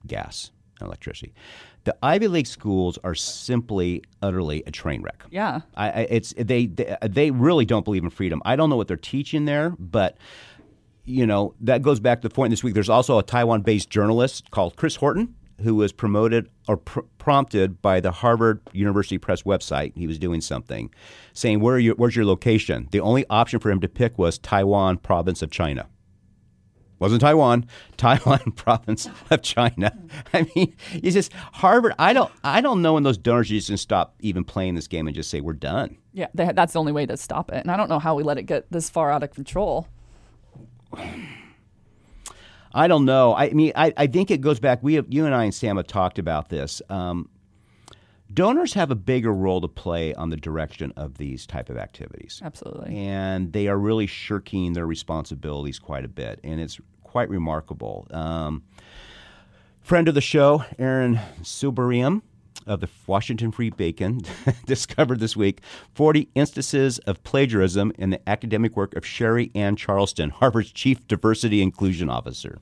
gas, 0.07 0.51
and 0.79 0.87
electricity. 0.87 1.33
The 1.85 1.97
Ivy 2.03 2.29
League 2.29 2.47
schools 2.47 2.99
are 3.03 3.15
simply, 3.15 4.03
utterly 4.21 4.63
a 4.67 4.71
train 4.71 5.03
wreck. 5.03 5.25
Yeah. 5.31 5.61
I, 5.77 5.91
I, 5.91 6.01
it's 6.11 6.35
they, 6.37 6.67
they 6.67 6.97
they 7.09 7.31
really 7.31 7.65
don't 7.65 7.85
believe 7.85 8.05
in 8.05 8.11
freedom. 8.11 8.43
I 8.45 8.57
don't 8.57 8.71
know 8.71 8.77
what 8.77 8.89
they're 8.89 8.97
teaching 8.97 9.45
there, 9.45 9.75
but 9.79 10.17
you 11.05 11.27
know 11.27 11.55
that 11.61 11.83
goes 11.83 11.99
back 11.99 12.23
to 12.23 12.29
the 12.29 12.35
point 12.35 12.51
this 12.51 12.63
week. 12.63 12.75
There's 12.75 12.89
also 12.89 13.19
a 13.19 13.23
Taiwan-based 13.23 13.91
journalist 13.91 14.51
called 14.51 14.77
Chris 14.77 14.97
Horton 14.97 15.35
who 15.63 15.75
was 15.77 15.93
promoted 15.93 16.49
or 16.69 16.77
pr- 16.77 17.01
prompted 17.19 17.81
by 17.81 18.01
the 18.01 18.11
Harvard 18.11 18.61
University 18.73 19.19
Press 19.19 19.43
website. 19.43 19.93
He 19.97 20.07
was 20.07 20.19
doing 20.19 20.41
something, 20.41 20.93
saying, 21.33 21.61
"Where 21.61 21.81
Where's 21.93 22.17
your 22.17 22.25
location?" 22.25 22.89
The 22.91 23.01
only 23.01 23.25
option 23.31 23.61
for 23.61 23.71
him 23.71 23.81
to 23.81 23.89
pick 23.89 24.19
was 24.19 24.39
Taiwan, 24.39 24.99
province 24.99 25.43
of 25.43 25.51
China. 25.51 25.87
Wasn't 27.03 27.21
Taiwan, 27.21 27.67
Taiwan 27.97 28.53
province 28.55 29.09
of 29.29 29.43
China. 29.43 29.93
I 30.33 30.47
mean, 30.55 30.77
it's 30.93 31.15
just 31.15 31.33
Harvard. 31.33 31.95
I 31.99 32.13
don't, 32.13 32.31
I 32.45 32.61
don't 32.61 32.81
know 32.81 32.95
when 32.95 33.03
those 33.03 33.19
donors 33.19 33.51
are 33.51 33.55
just 33.55 33.67
can 33.67 33.77
stop 33.77 34.15
even 34.21 34.45
playing 34.45 34.77
this 34.77 34.87
game 34.87 35.09
and 35.09 35.17
just 35.17 35.29
say 35.29 35.41
we're 35.41 35.55
done. 35.55 35.99
Yeah. 36.13 36.29
They, 36.33 36.53
that's 36.53 36.75
the 36.75 36.79
only 36.79 36.93
way 36.93 37.05
to 37.07 37.17
stop 37.17 37.51
it. 37.51 37.57
And 37.57 37.73
I 37.73 37.77
don't 37.77 37.89
know 37.89 37.99
how 37.99 38.15
we 38.15 38.23
let 38.23 38.39
it 38.39 38.45
get 38.45 38.71
this 38.71 38.89
far 38.89 39.11
out 39.11 39.25
of 39.25 39.33
control. 39.33 39.89
I 42.73 42.87
don't 42.87 43.05
know. 43.05 43.35
I 43.35 43.51
mean, 43.51 43.73
I, 43.75 43.93
I 43.97 44.07
think 44.07 44.31
it 44.31 44.41
goes 44.41 44.61
back. 44.61 44.81
We 44.81 44.95
have, 44.95 45.07
you 45.09 45.27
and 45.27 45.35
I 45.35 45.43
and 45.43 45.53
Sam 45.53 45.79
have 45.79 45.89
talked 45.89 46.21
about 46.21 46.51
this. 46.51 46.81
Um, 46.89 47.29
donors 48.33 48.75
have 48.75 48.93
a 48.93 48.95
bigger 48.95 49.33
role 49.33 49.61
to 49.61 49.69
play 49.69 50.15
on 50.15 50.31
the 50.31 50.37
direction 50.37 50.93
of 50.97 51.19
these 51.19 51.47
type 51.47 51.69
of 51.69 51.77
activities. 51.77 52.41
Absolutely. 52.45 52.97
and 52.97 53.53
they 53.53 53.67
are 53.67 53.77
really 53.77 54.07
shirking 54.07 54.73
their 54.73 54.87
responsibilities 54.87 55.81
quite 55.81 56.05
a 56.05 56.09
bit, 56.09 56.39
and 56.45 56.61
it's 56.61 56.81
quite 57.13 57.29
remarkable. 57.29 58.07
Um, 58.11 58.63
friend 59.83 60.09
of 60.09 60.15
the 60.15 60.23
show, 60.23 60.65
Aaron 60.79 61.21
Sibarium 61.43 62.23
of 62.67 62.81
the 62.81 62.89
Washington 63.07 63.53
Free 63.53 63.69
Bacon, 63.69 64.23
discovered 64.65 65.21
this 65.21 65.37
week 65.37 65.61
40 65.95 66.31
instances 66.35 66.99
of 67.01 67.23
plagiarism 67.23 67.93
in 67.99 68.09
the 68.09 68.27
academic 68.27 68.79
work 68.79 68.97
of 68.97 69.05
Sherri 69.05 69.51
Ann 69.55 69.77
Charleston, 69.77 70.31
Harvard's 70.31 70.73
chief 70.73 71.07
diversity 71.07 71.61
inclusion 71.61 72.09
officer. 72.09 72.59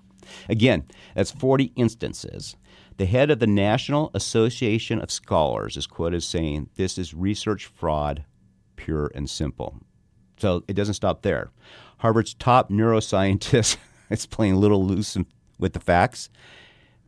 Again, 0.49 0.85
that's 1.15 1.31
40 1.31 1.73
instances. 1.77 2.57
The 2.97 3.07
head 3.07 3.31
of 3.31 3.39
the 3.39 3.47
National 3.47 4.11
Association 4.15 5.01
of 5.01 5.13
Scholars 5.13 5.77
is 5.77 5.87
quoted 5.87 6.17
as 6.17 6.25
saying, 6.27 6.71
This 6.75 6.99
is 6.99 7.15
research 7.15 7.67
fraud, 7.67 8.25
pure 8.75 9.13
and 9.15 9.31
simple. 9.31 9.77
So 10.39 10.65
it 10.67 10.75
doesn't 10.75 10.95
stop 10.95 11.23
there. 11.23 11.53
Harvard's 11.99 12.35
top 12.35 12.71
neuroscientist 12.71 13.77
is 14.19 14.27
playing 14.27 14.55
a 14.55 14.59
little 14.59 14.85
loose 14.85 15.17
with 15.59 15.73
the 15.73 15.81
facts. 15.81 16.29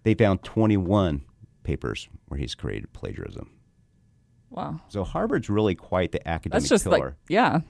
They 0.04 0.14
found 0.14 0.42
21 0.42 1.22
papers 1.62 2.08
where 2.26 2.38
he's 2.38 2.54
created 2.54 2.92
plagiarism. 2.92 3.50
Wow. 4.50 4.80
So 4.88 5.02
Harvard's 5.02 5.48
really 5.48 5.74
quite 5.74 6.12
the 6.12 6.26
academic 6.28 6.60
That's 6.62 6.68
just 6.68 6.84
pillar. 6.84 7.06
like, 7.06 7.14
yeah. 7.28 7.60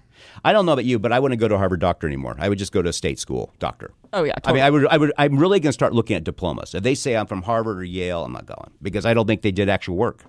I 0.45 0.53
don't 0.53 0.67
know 0.67 0.73
about 0.73 0.85
you, 0.85 0.99
but 0.99 1.13
I 1.13 1.21
wouldn't 1.21 1.41
go 1.41 1.47
to 1.47 1.55
a 1.55 1.59
Harvard 1.59 1.79
doctor 1.81 2.09
anymore. 2.09 2.35
I 2.39 2.49
would 2.49 2.59
just 2.59 2.73
go 2.73 2.83
to 2.83 2.89
a 2.89 2.93
state 2.93 3.21
school 3.21 3.53
doctor. 3.61 3.93
Oh, 4.13 4.25
yeah. 4.25 4.35
I 4.45 4.53
mean, 4.53 4.63
I 4.63 4.71
would, 4.71 4.87
I 4.89 4.97
would, 4.97 5.13
I'm 5.17 5.39
really 5.39 5.61
going 5.61 5.69
to 5.69 5.73
start 5.73 5.93
looking 5.93 6.17
at 6.17 6.25
diplomas. 6.25 6.75
If 6.75 6.83
they 6.83 6.97
say 6.97 7.17
I'm 7.17 7.27
from 7.27 7.43
Harvard 7.43 7.79
or 7.79 7.85
Yale, 7.85 8.25
I'm 8.25 8.33
not 8.33 8.47
going 8.47 8.73
because 8.83 9.07
I 9.07 9.15
don't 9.15 9.27
think 9.27 9.43
they 9.43 9.53
did 9.53 9.69
actual 9.69 9.97
work. 9.97 10.25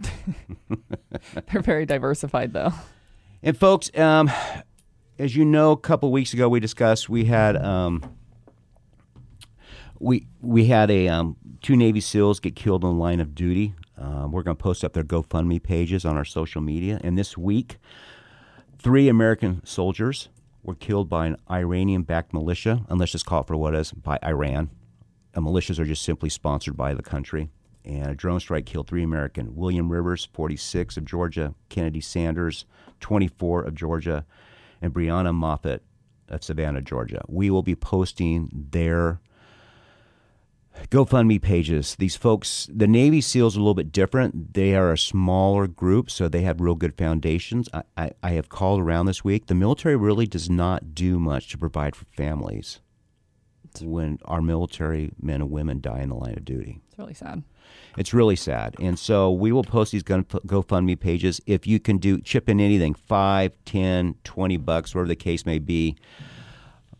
They're 1.52 1.60
very 1.62 1.84
diversified, 1.84 2.54
though. 2.54 2.72
And 3.42 3.56
folks, 3.56 3.90
um, 3.98 4.30
as 5.18 5.36
you 5.36 5.44
know, 5.44 5.72
a 5.72 5.76
couple 5.76 6.10
weeks 6.12 6.32
ago 6.32 6.48
we 6.48 6.60
discussed 6.60 7.08
we 7.08 7.24
had 7.24 7.56
um, 7.56 8.02
we 9.98 10.26
we 10.40 10.66
had 10.66 10.90
a 10.90 11.08
um, 11.08 11.36
two 11.62 11.76
Navy 11.76 12.00
SEALs 12.00 12.40
get 12.40 12.54
killed 12.54 12.84
in 12.84 12.90
the 12.90 12.96
line 12.96 13.20
of 13.20 13.34
duty. 13.34 13.74
Um, 13.96 14.30
we're 14.30 14.42
going 14.42 14.56
to 14.56 14.62
post 14.62 14.84
up 14.84 14.92
their 14.92 15.04
GoFundMe 15.04 15.62
pages 15.62 16.04
on 16.04 16.16
our 16.16 16.24
social 16.24 16.60
media. 16.60 17.00
And 17.02 17.16
this 17.16 17.36
week, 17.38 17.78
three 18.78 19.08
American 19.08 19.64
soldiers 19.64 20.28
were 20.62 20.74
killed 20.74 21.08
by 21.08 21.26
an 21.26 21.36
Iranian-backed 21.50 22.34
militia. 22.34 22.84
Unless 22.88 23.00
let's 23.00 23.12
just 23.12 23.26
call 23.26 23.42
for 23.42 23.56
what 23.56 23.74
it 23.74 23.78
is 23.78 23.92
by 23.92 24.18
Iran. 24.22 24.70
Uh, 25.34 25.40
militias 25.40 25.78
are 25.78 25.86
just 25.86 26.02
simply 26.02 26.28
sponsored 26.28 26.76
by 26.76 26.92
the 26.92 27.02
country. 27.02 27.48
And 27.86 28.10
a 28.10 28.14
drone 28.14 28.40
strike 28.40 28.66
killed 28.66 28.88
three 28.88 29.02
American: 29.02 29.56
William 29.56 29.90
Rivers, 29.90 30.28
46 30.32 30.98
of 30.98 31.04
Georgia; 31.06 31.54
Kennedy 31.70 32.00
Sanders, 32.00 32.66
24 33.00 33.62
of 33.62 33.74
Georgia; 33.74 34.26
and 34.80 34.92
Breonna 34.92 35.34
Moffett 35.34 35.80
of 36.28 36.42
Savannah, 36.42 36.80
Georgia. 36.80 37.24
We 37.28 37.50
will 37.50 37.62
be 37.62 37.74
posting 37.74 38.50
their 38.52 39.20
GoFundMe 40.90 41.40
pages. 41.40 41.96
These 41.96 42.16
folks, 42.16 42.68
the 42.72 42.86
Navy 42.86 43.20
SEALs 43.20 43.56
are 43.56 43.60
a 43.60 43.62
little 43.62 43.74
bit 43.74 43.92
different. 43.92 44.54
They 44.54 44.74
are 44.74 44.92
a 44.92 44.98
smaller 44.98 45.66
group, 45.66 46.10
so 46.10 46.28
they 46.28 46.42
have 46.42 46.60
real 46.60 46.74
good 46.74 46.96
foundations. 46.96 47.68
I, 47.72 47.82
I, 47.96 48.10
I 48.22 48.30
have 48.32 48.48
called 48.48 48.80
around 48.80 49.06
this 49.06 49.24
week. 49.24 49.46
The 49.46 49.54
military 49.54 49.96
really 49.96 50.26
does 50.26 50.50
not 50.50 50.94
do 50.94 51.18
much 51.18 51.48
to 51.50 51.58
provide 51.58 51.96
for 51.96 52.04
families 52.06 52.80
when 53.82 54.18
our 54.24 54.40
military 54.40 55.12
men 55.20 55.42
and 55.42 55.50
women 55.50 55.80
die 55.80 56.00
in 56.00 56.08
the 56.08 56.14
line 56.14 56.34
of 56.36 56.44
duty. 56.44 56.80
It's 56.96 56.98
really 56.98 57.14
sad. 57.14 57.42
It's 57.98 58.14
really 58.14 58.36
sad. 58.36 58.74
And 58.80 58.98
so 58.98 59.30
we 59.30 59.52
will 59.52 59.64
post 59.64 59.92
these 59.92 60.02
GoFundMe 60.02 60.98
pages. 60.98 61.42
If 61.44 61.66
you 61.66 61.78
can 61.78 61.98
do 61.98 62.22
chip 62.22 62.48
in 62.48 62.58
anything, 62.58 62.94
5, 62.94 63.52
10, 63.66 64.14
20 64.24 64.56
bucks, 64.56 64.94
whatever 64.94 65.08
the 65.08 65.16
case 65.16 65.44
may 65.44 65.58
be. 65.58 65.96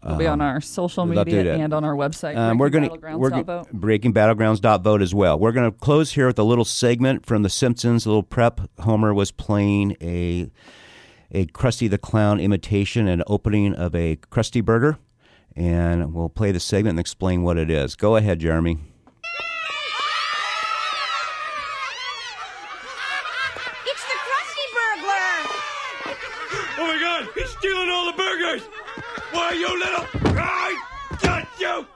It'll 0.05 0.19
be 0.19 0.27
on 0.27 0.43
our 0.43 0.61
social 0.61 1.07
we'd 1.07 1.17
love 1.17 1.27
to 1.29 1.35
media 1.35 1.57
and 1.57 1.73
on 1.73 1.83
our 1.83 1.95
website. 1.95 2.37
Um, 2.37 2.59
we're 2.59 2.69
going 2.69 2.91
to 2.91 3.17
we're 3.17 3.43
vote. 3.43 3.73
breaking 3.73 4.13
battlegrounds.vote 4.13 5.01
as 5.01 5.15
well. 5.15 5.39
We're 5.39 5.53
going 5.53 5.73
to 5.73 5.77
close 5.77 6.13
here 6.13 6.27
with 6.27 6.39
a 6.39 6.45
little 6.45 6.67
segment 6.67 7.25
from 7.25 7.43
The 7.43 7.49
Simpsons. 7.49 8.05
A 8.05 8.11
little 8.11 8.23
prep. 8.23 8.61
Homer 8.81 9.15
was 9.15 9.31
playing 9.31 9.97
a 10.03 10.51
a 11.33 11.47
Krusty 11.47 11.89
the 11.89 11.99
Clown 11.99 12.39
imitation 12.39 13.09
and 13.09 13.25
opening 13.27 13.75
of 13.75 13.95
a 13.95 14.17
Krusty 14.31 14.63
Burger, 14.63 14.99
and 15.57 16.13
we'll 16.13 16.29
play 16.29 16.53
the 16.53 16.61
segment 16.61 16.93
and 16.93 17.01
explain 17.01 17.43
what 17.43 17.57
it 17.57 17.71
is. 17.71 17.97
Go 17.97 18.15
ahead, 18.17 18.41
Jeremy. 18.41 18.79
You 29.57 29.79
little... 29.79 30.07
I 30.39 30.81
got 31.23 31.49
you! 31.59 31.87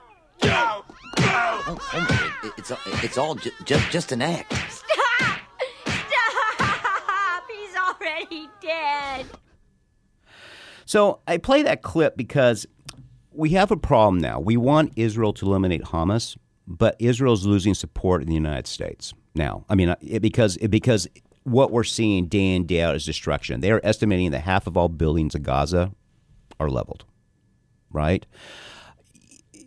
You! 0.43 0.49
You! 0.49 1.37
Oh, 1.63 1.77
Homer, 1.79 2.33
it, 2.43 2.53
it's 2.57 2.71
it's 3.03 3.17
all 3.17 3.35
ju- 3.35 3.51
just 3.65 3.91
just 3.91 4.11
an 4.11 4.21
act. 4.21 4.51
Stop! 4.69 5.39
Stop! 5.85 7.43
He's 7.49 7.75
already 7.75 8.49
dead. 8.61 9.27
So 10.85 11.19
I 11.27 11.37
play 11.37 11.61
that 11.63 11.83
clip 11.83 12.17
because 12.17 12.65
we 13.31 13.51
have 13.51 13.71
a 13.71 13.77
problem 13.77 14.19
now. 14.19 14.39
We 14.39 14.57
want 14.57 14.93
Israel 14.95 15.31
to 15.33 15.45
eliminate 15.45 15.83
Hamas, 15.83 16.35
but 16.67 16.95
Israel's 16.99 17.45
losing 17.45 17.73
support 17.73 18.21
in 18.21 18.27
the 18.27 18.33
United 18.33 18.67
States 18.67 19.13
now. 19.35 19.63
I 19.69 19.75
mean, 19.75 19.89
uh, 19.89 19.95
it, 20.01 20.21
because 20.21 20.57
it, 20.57 20.69
because 20.69 21.07
what 21.43 21.71
we're 21.71 21.83
seeing 21.83 22.25
day 22.25 22.55
in 22.55 22.65
day 22.65 22.81
out 22.81 22.95
is 22.95 23.05
destruction. 23.05 23.61
They 23.61 23.71
are 23.71 23.81
estimating 23.83 24.31
that 24.31 24.41
half 24.41 24.67
of 24.67 24.75
all 24.75 24.89
buildings 24.89 25.35
in 25.35 25.43
Gaza 25.43 25.91
are 26.59 26.69
leveled, 26.69 27.05
right? 27.91 28.25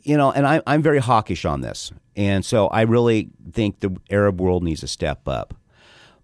You 0.02 0.16
know, 0.16 0.32
and 0.32 0.46
I, 0.46 0.62
I'm 0.66 0.82
very 0.82 0.98
hawkish 0.98 1.44
on 1.44 1.60
this, 1.60 1.92
and 2.16 2.44
so 2.44 2.68
I 2.68 2.82
really 2.82 3.30
think 3.52 3.80
the 3.80 3.96
Arab 4.10 4.40
world 4.40 4.62
needs 4.62 4.80
to 4.80 4.88
step 4.88 5.26
up. 5.26 5.54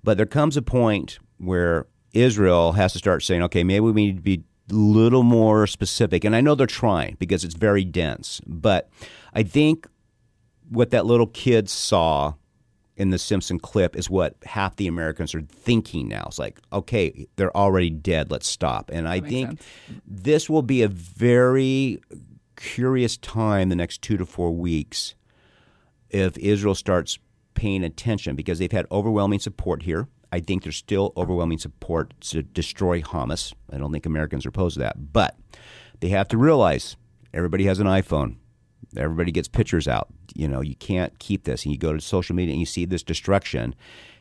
But 0.03 0.17
there 0.17 0.27
comes 0.27 0.57
a 0.57 0.63
point 0.63 1.19
where 1.39 1.87
Israel 2.13 2.73
has 2.73 2.93
to 2.93 2.99
start 2.99 3.23
saying, 3.23 3.43
okay, 3.45 3.65
maybe 3.65 3.81
we 3.81 3.93
need 3.93 4.17
to 4.17 4.23
be 4.23 4.45
a 4.71 4.75
little 4.75 5.23
more 5.23 5.67
specific. 5.67 6.25
And 6.25 6.35
I 6.35 6.41
know 6.41 6.55
they're 6.55 6.67
trying 6.67 7.17
because 7.19 7.45
it's 7.45 7.55
very 7.55 7.85
dense. 7.85 8.41
But 8.47 8.89
I 9.35 9.43
think 9.43 9.87
what 10.69 10.91
that 10.91 11.07
little 11.07 11.27
kid 11.27 11.69
saw 11.69 12.35
in 12.97 13.11
the 13.11 13.19
Simpson 13.19 13.59
clip 13.59 13.97
is 13.97 14.11
what 14.11 14.37
half 14.45 14.77
the 14.77 14.87
Americans 14.87 15.35
are 15.35 15.41
thinking 15.43 16.09
now. 16.09 16.25
It's 16.27 16.39
like, 16.39 16.61
okay, 16.73 17.27
they're 17.37 17.57
already 17.57 17.91
dead. 17.91 18.31
Let's 18.31 18.49
stop. 18.49 18.91
And 18.93 19.09
I 19.09 19.21
think 19.21 19.49
sense. 19.49 19.63
this 20.07 20.51
will 20.51 20.63
be 20.63 20.83
a 20.83 20.89
very 20.89 22.01
curious 22.57 23.17
time 23.17 23.71
the 23.71 23.77
next 23.77 24.03
two 24.03 24.19
to 24.19 24.27
four 24.27 24.53
weeks 24.53 25.15
if 26.11 26.37
Israel 26.37 26.75
starts 26.75 27.19
paying 27.55 27.85
attention 27.85 28.37
because 28.37 28.59
they've 28.59 28.73
had 28.73 28.87
overwhelming 28.91 29.39
support 29.39 29.83
here. 29.83 30.09
I 30.33 30.41
think 30.41 30.63
there's 30.63 30.77
still 30.77 31.13
overwhelming 31.17 31.59
support 31.59 32.13
to 32.23 32.43
destroy 32.43 33.01
Hamas. 33.03 33.53
I 33.73 33.79
don't 33.79 33.93
think 33.93 34.07
Americans 34.07 34.47
are 34.47 34.51
opposed 34.51 34.75
to 34.75 34.81
that. 34.81 35.13
But 35.13 35.37
they 36.01 36.09
have 36.11 36.29
to 36.29 36.39
realize 36.39 36.97
everybody 37.35 37.65
has 37.65 37.81
an 37.81 37.87
iPhone. 37.87 38.37
Everybody 38.97 39.33
gets 39.33 39.49
pictures 39.49 39.87
out. 39.87 40.09
You 40.35 40.49
know, 40.49 40.61
you 40.61 40.75
can't 40.75 41.19
keep 41.19 41.45
this. 41.45 41.65
And 41.65 41.73
you 41.73 41.79
go 41.79 41.93
to 41.93 42.01
social 42.01 42.35
media 42.35 42.53
and 42.53 42.61
you 42.61 42.67
see 42.67 42.85
this 42.85 43.03
destruction. 43.03 43.75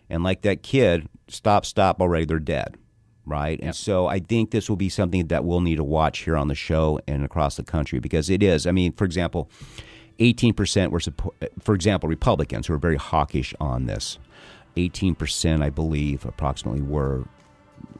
And 0.09 0.23
like 0.23 0.41
that 0.41 0.63
kid, 0.63 1.07
stop, 1.27 1.65
stop 1.65 2.01
already, 2.01 2.25
they're 2.25 2.39
dead. 2.39 2.77
Right. 3.25 3.59
And 3.61 3.75
so 3.75 4.07
I 4.07 4.19
think 4.19 4.49
this 4.49 4.69
will 4.69 4.75
be 4.75 4.89
something 4.89 5.27
that 5.27 5.45
we'll 5.45 5.61
need 5.61 5.75
to 5.75 5.83
watch 5.83 6.19
here 6.19 6.35
on 6.35 6.47
the 6.47 6.55
show 6.55 6.99
and 7.07 7.23
across 7.23 7.57
the 7.57 7.63
country 7.63 7.99
because 7.99 8.29
it 8.29 8.41
is. 8.41 8.65
I 8.65 8.71
mean, 8.71 8.91
for 8.93 9.05
example, 9.05 9.51
18% 10.19 10.89
were, 10.89 10.99
support, 10.99 11.35
for 11.61 11.75
example, 11.75 12.09
Republicans 12.09 12.67
who 12.67 12.73
are 12.73 12.79
very 12.79 12.97
hawkish 12.97 13.53
on 13.59 13.85
this. 13.85 14.17
18%, 14.77 15.61
I 15.61 15.69
believe, 15.69 16.25
approximately 16.25 16.81
were 16.81 17.25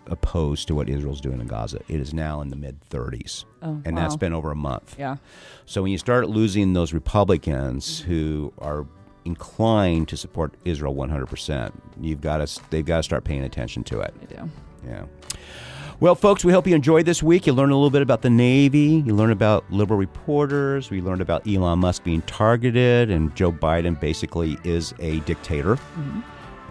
opposed 0.09 0.67
to 0.67 0.75
what 0.75 0.89
Israel's 0.89 1.21
doing 1.21 1.39
in 1.39 1.47
Gaza. 1.47 1.79
It 1.87 1.99
is 1.99 2.13
now 2.13 2.41
in 2.41 2.49
the 2.49 2.55
mid 2.55 2.79
30s. 2.89 3.45
Oh, 3.61 3.81
and 3.85 3.97
that's 3.97 4.15
been 4.15 4.33
over 4.33 4.51
a 4.51 4.55
month. 4.55 4.95
Yeah. 4.97 5.17
So 5.65 5.81
when 5.81 5.91
you 5.91 5.97
start 5.97 6.29
losing 6.29 6.73
those 6.73 6.93
Republicans 6.93 7.99
who 7.99 8.53
are 8.59 8.85
inclined 9.25 10.07
to 10.09 10.17
support 10.17 10.53
Israel 10.65 10.95
100%, 10.95 11.71
you've 12.01 12.21
got 12.21 12.45
to 12.45 12.61
they've 12.69 12.85
got 12.85 12.97
to 12.97 13.03
start 13.03 13.23
paying 13.23 13.43
attention 13.43 13.83
to 13.85 14.01
it. 14.01 14.13
They 14.19 14.35
do. 14.35 14.49
Yeah. 14.85 15.05
Well, 16.01 16.15
folks, 16.15 16.45
we 16.45 16.53
hope 16.53 16.65
you 16.65 16.75
enjoyed 16.75 17.05
this 17.05 17.21
week. 17.21 17.45
You 17.45 17.51
learned 17.51 17.73
a 17.73 17.75
little 17.75 17.89
bit 17.89 18.01
about 18.01 18.21
the 18.21 18.29
Navy. 18.29 19.03
You 19.05 19.13
learned 19.13 19.33
about 19.33 19.69
liberal 19.69 19.99
reporters. 19.99 20.89
We 20.89 21.01
learned 21.01 21.19
about 21.19 21.45
Elon 21.45 21.79
Musk 21.79 22.05
being 22.05 22.21
targeted, 22.21 23.11
and 23.11 23.35
Joe 23.35 23.51
Biden 23.51 23.99
basically 23.99 24.57
is 24.63 24.93
a 24.99 25.19
dictator. 25.21 25.75
Mm-hmm. 25.75 26.21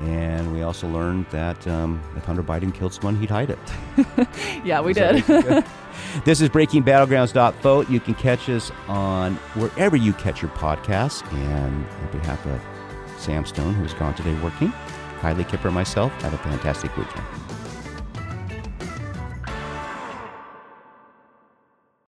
And 0.01 0.53
we 0.53 0.63
also 0.63 0.89
learned 0.89 1.27
that 1.31 1.67
um, 1.67 2.01
if 2.17 2.25
Hunter 2.25 2.43
Biden 2.43 2.73
killed 2.73 2.95
someone, 2.95 3.17
he'd 3.17 3.31
hide 3.31 3.51
it. 3.51 3.59
Yeah, 4.65 4.81
we 4.81 4.93
did. 4.93 5.25
this 6.25 6.41
is 6.41 6.49
BreakingBattlegrounds.vote. 6.51 7.91
You 7.91 8.01
can 8.01 8.15
catch 8.15 8.49
us 8.49 8.71
on 8.87 9.35
wherever 9.55 9.97
you 9.97 10.13
catch 10.15 10.41
your 10.43 10.51
podcasts. 10.53 11.27
And 11.33 11.87
on 11.87 12.13
behalf 12.13 12.45
of 12.47 12.61
Sam 13.21 13.45
Stone, 13.45 13.75
who's 13.75 13.95
gone 13.95 14.15
today 14.15 14.35
working, 14.41 14.73
Kylie 15.21 15.49
Kipper, 15.49 15.69
and 15.69 15.75
myself, 15.75 16.13
have 16.23 16.35
a 16.35 16.39
fantastic 16.39 16.97
weekend. 16.97 17.25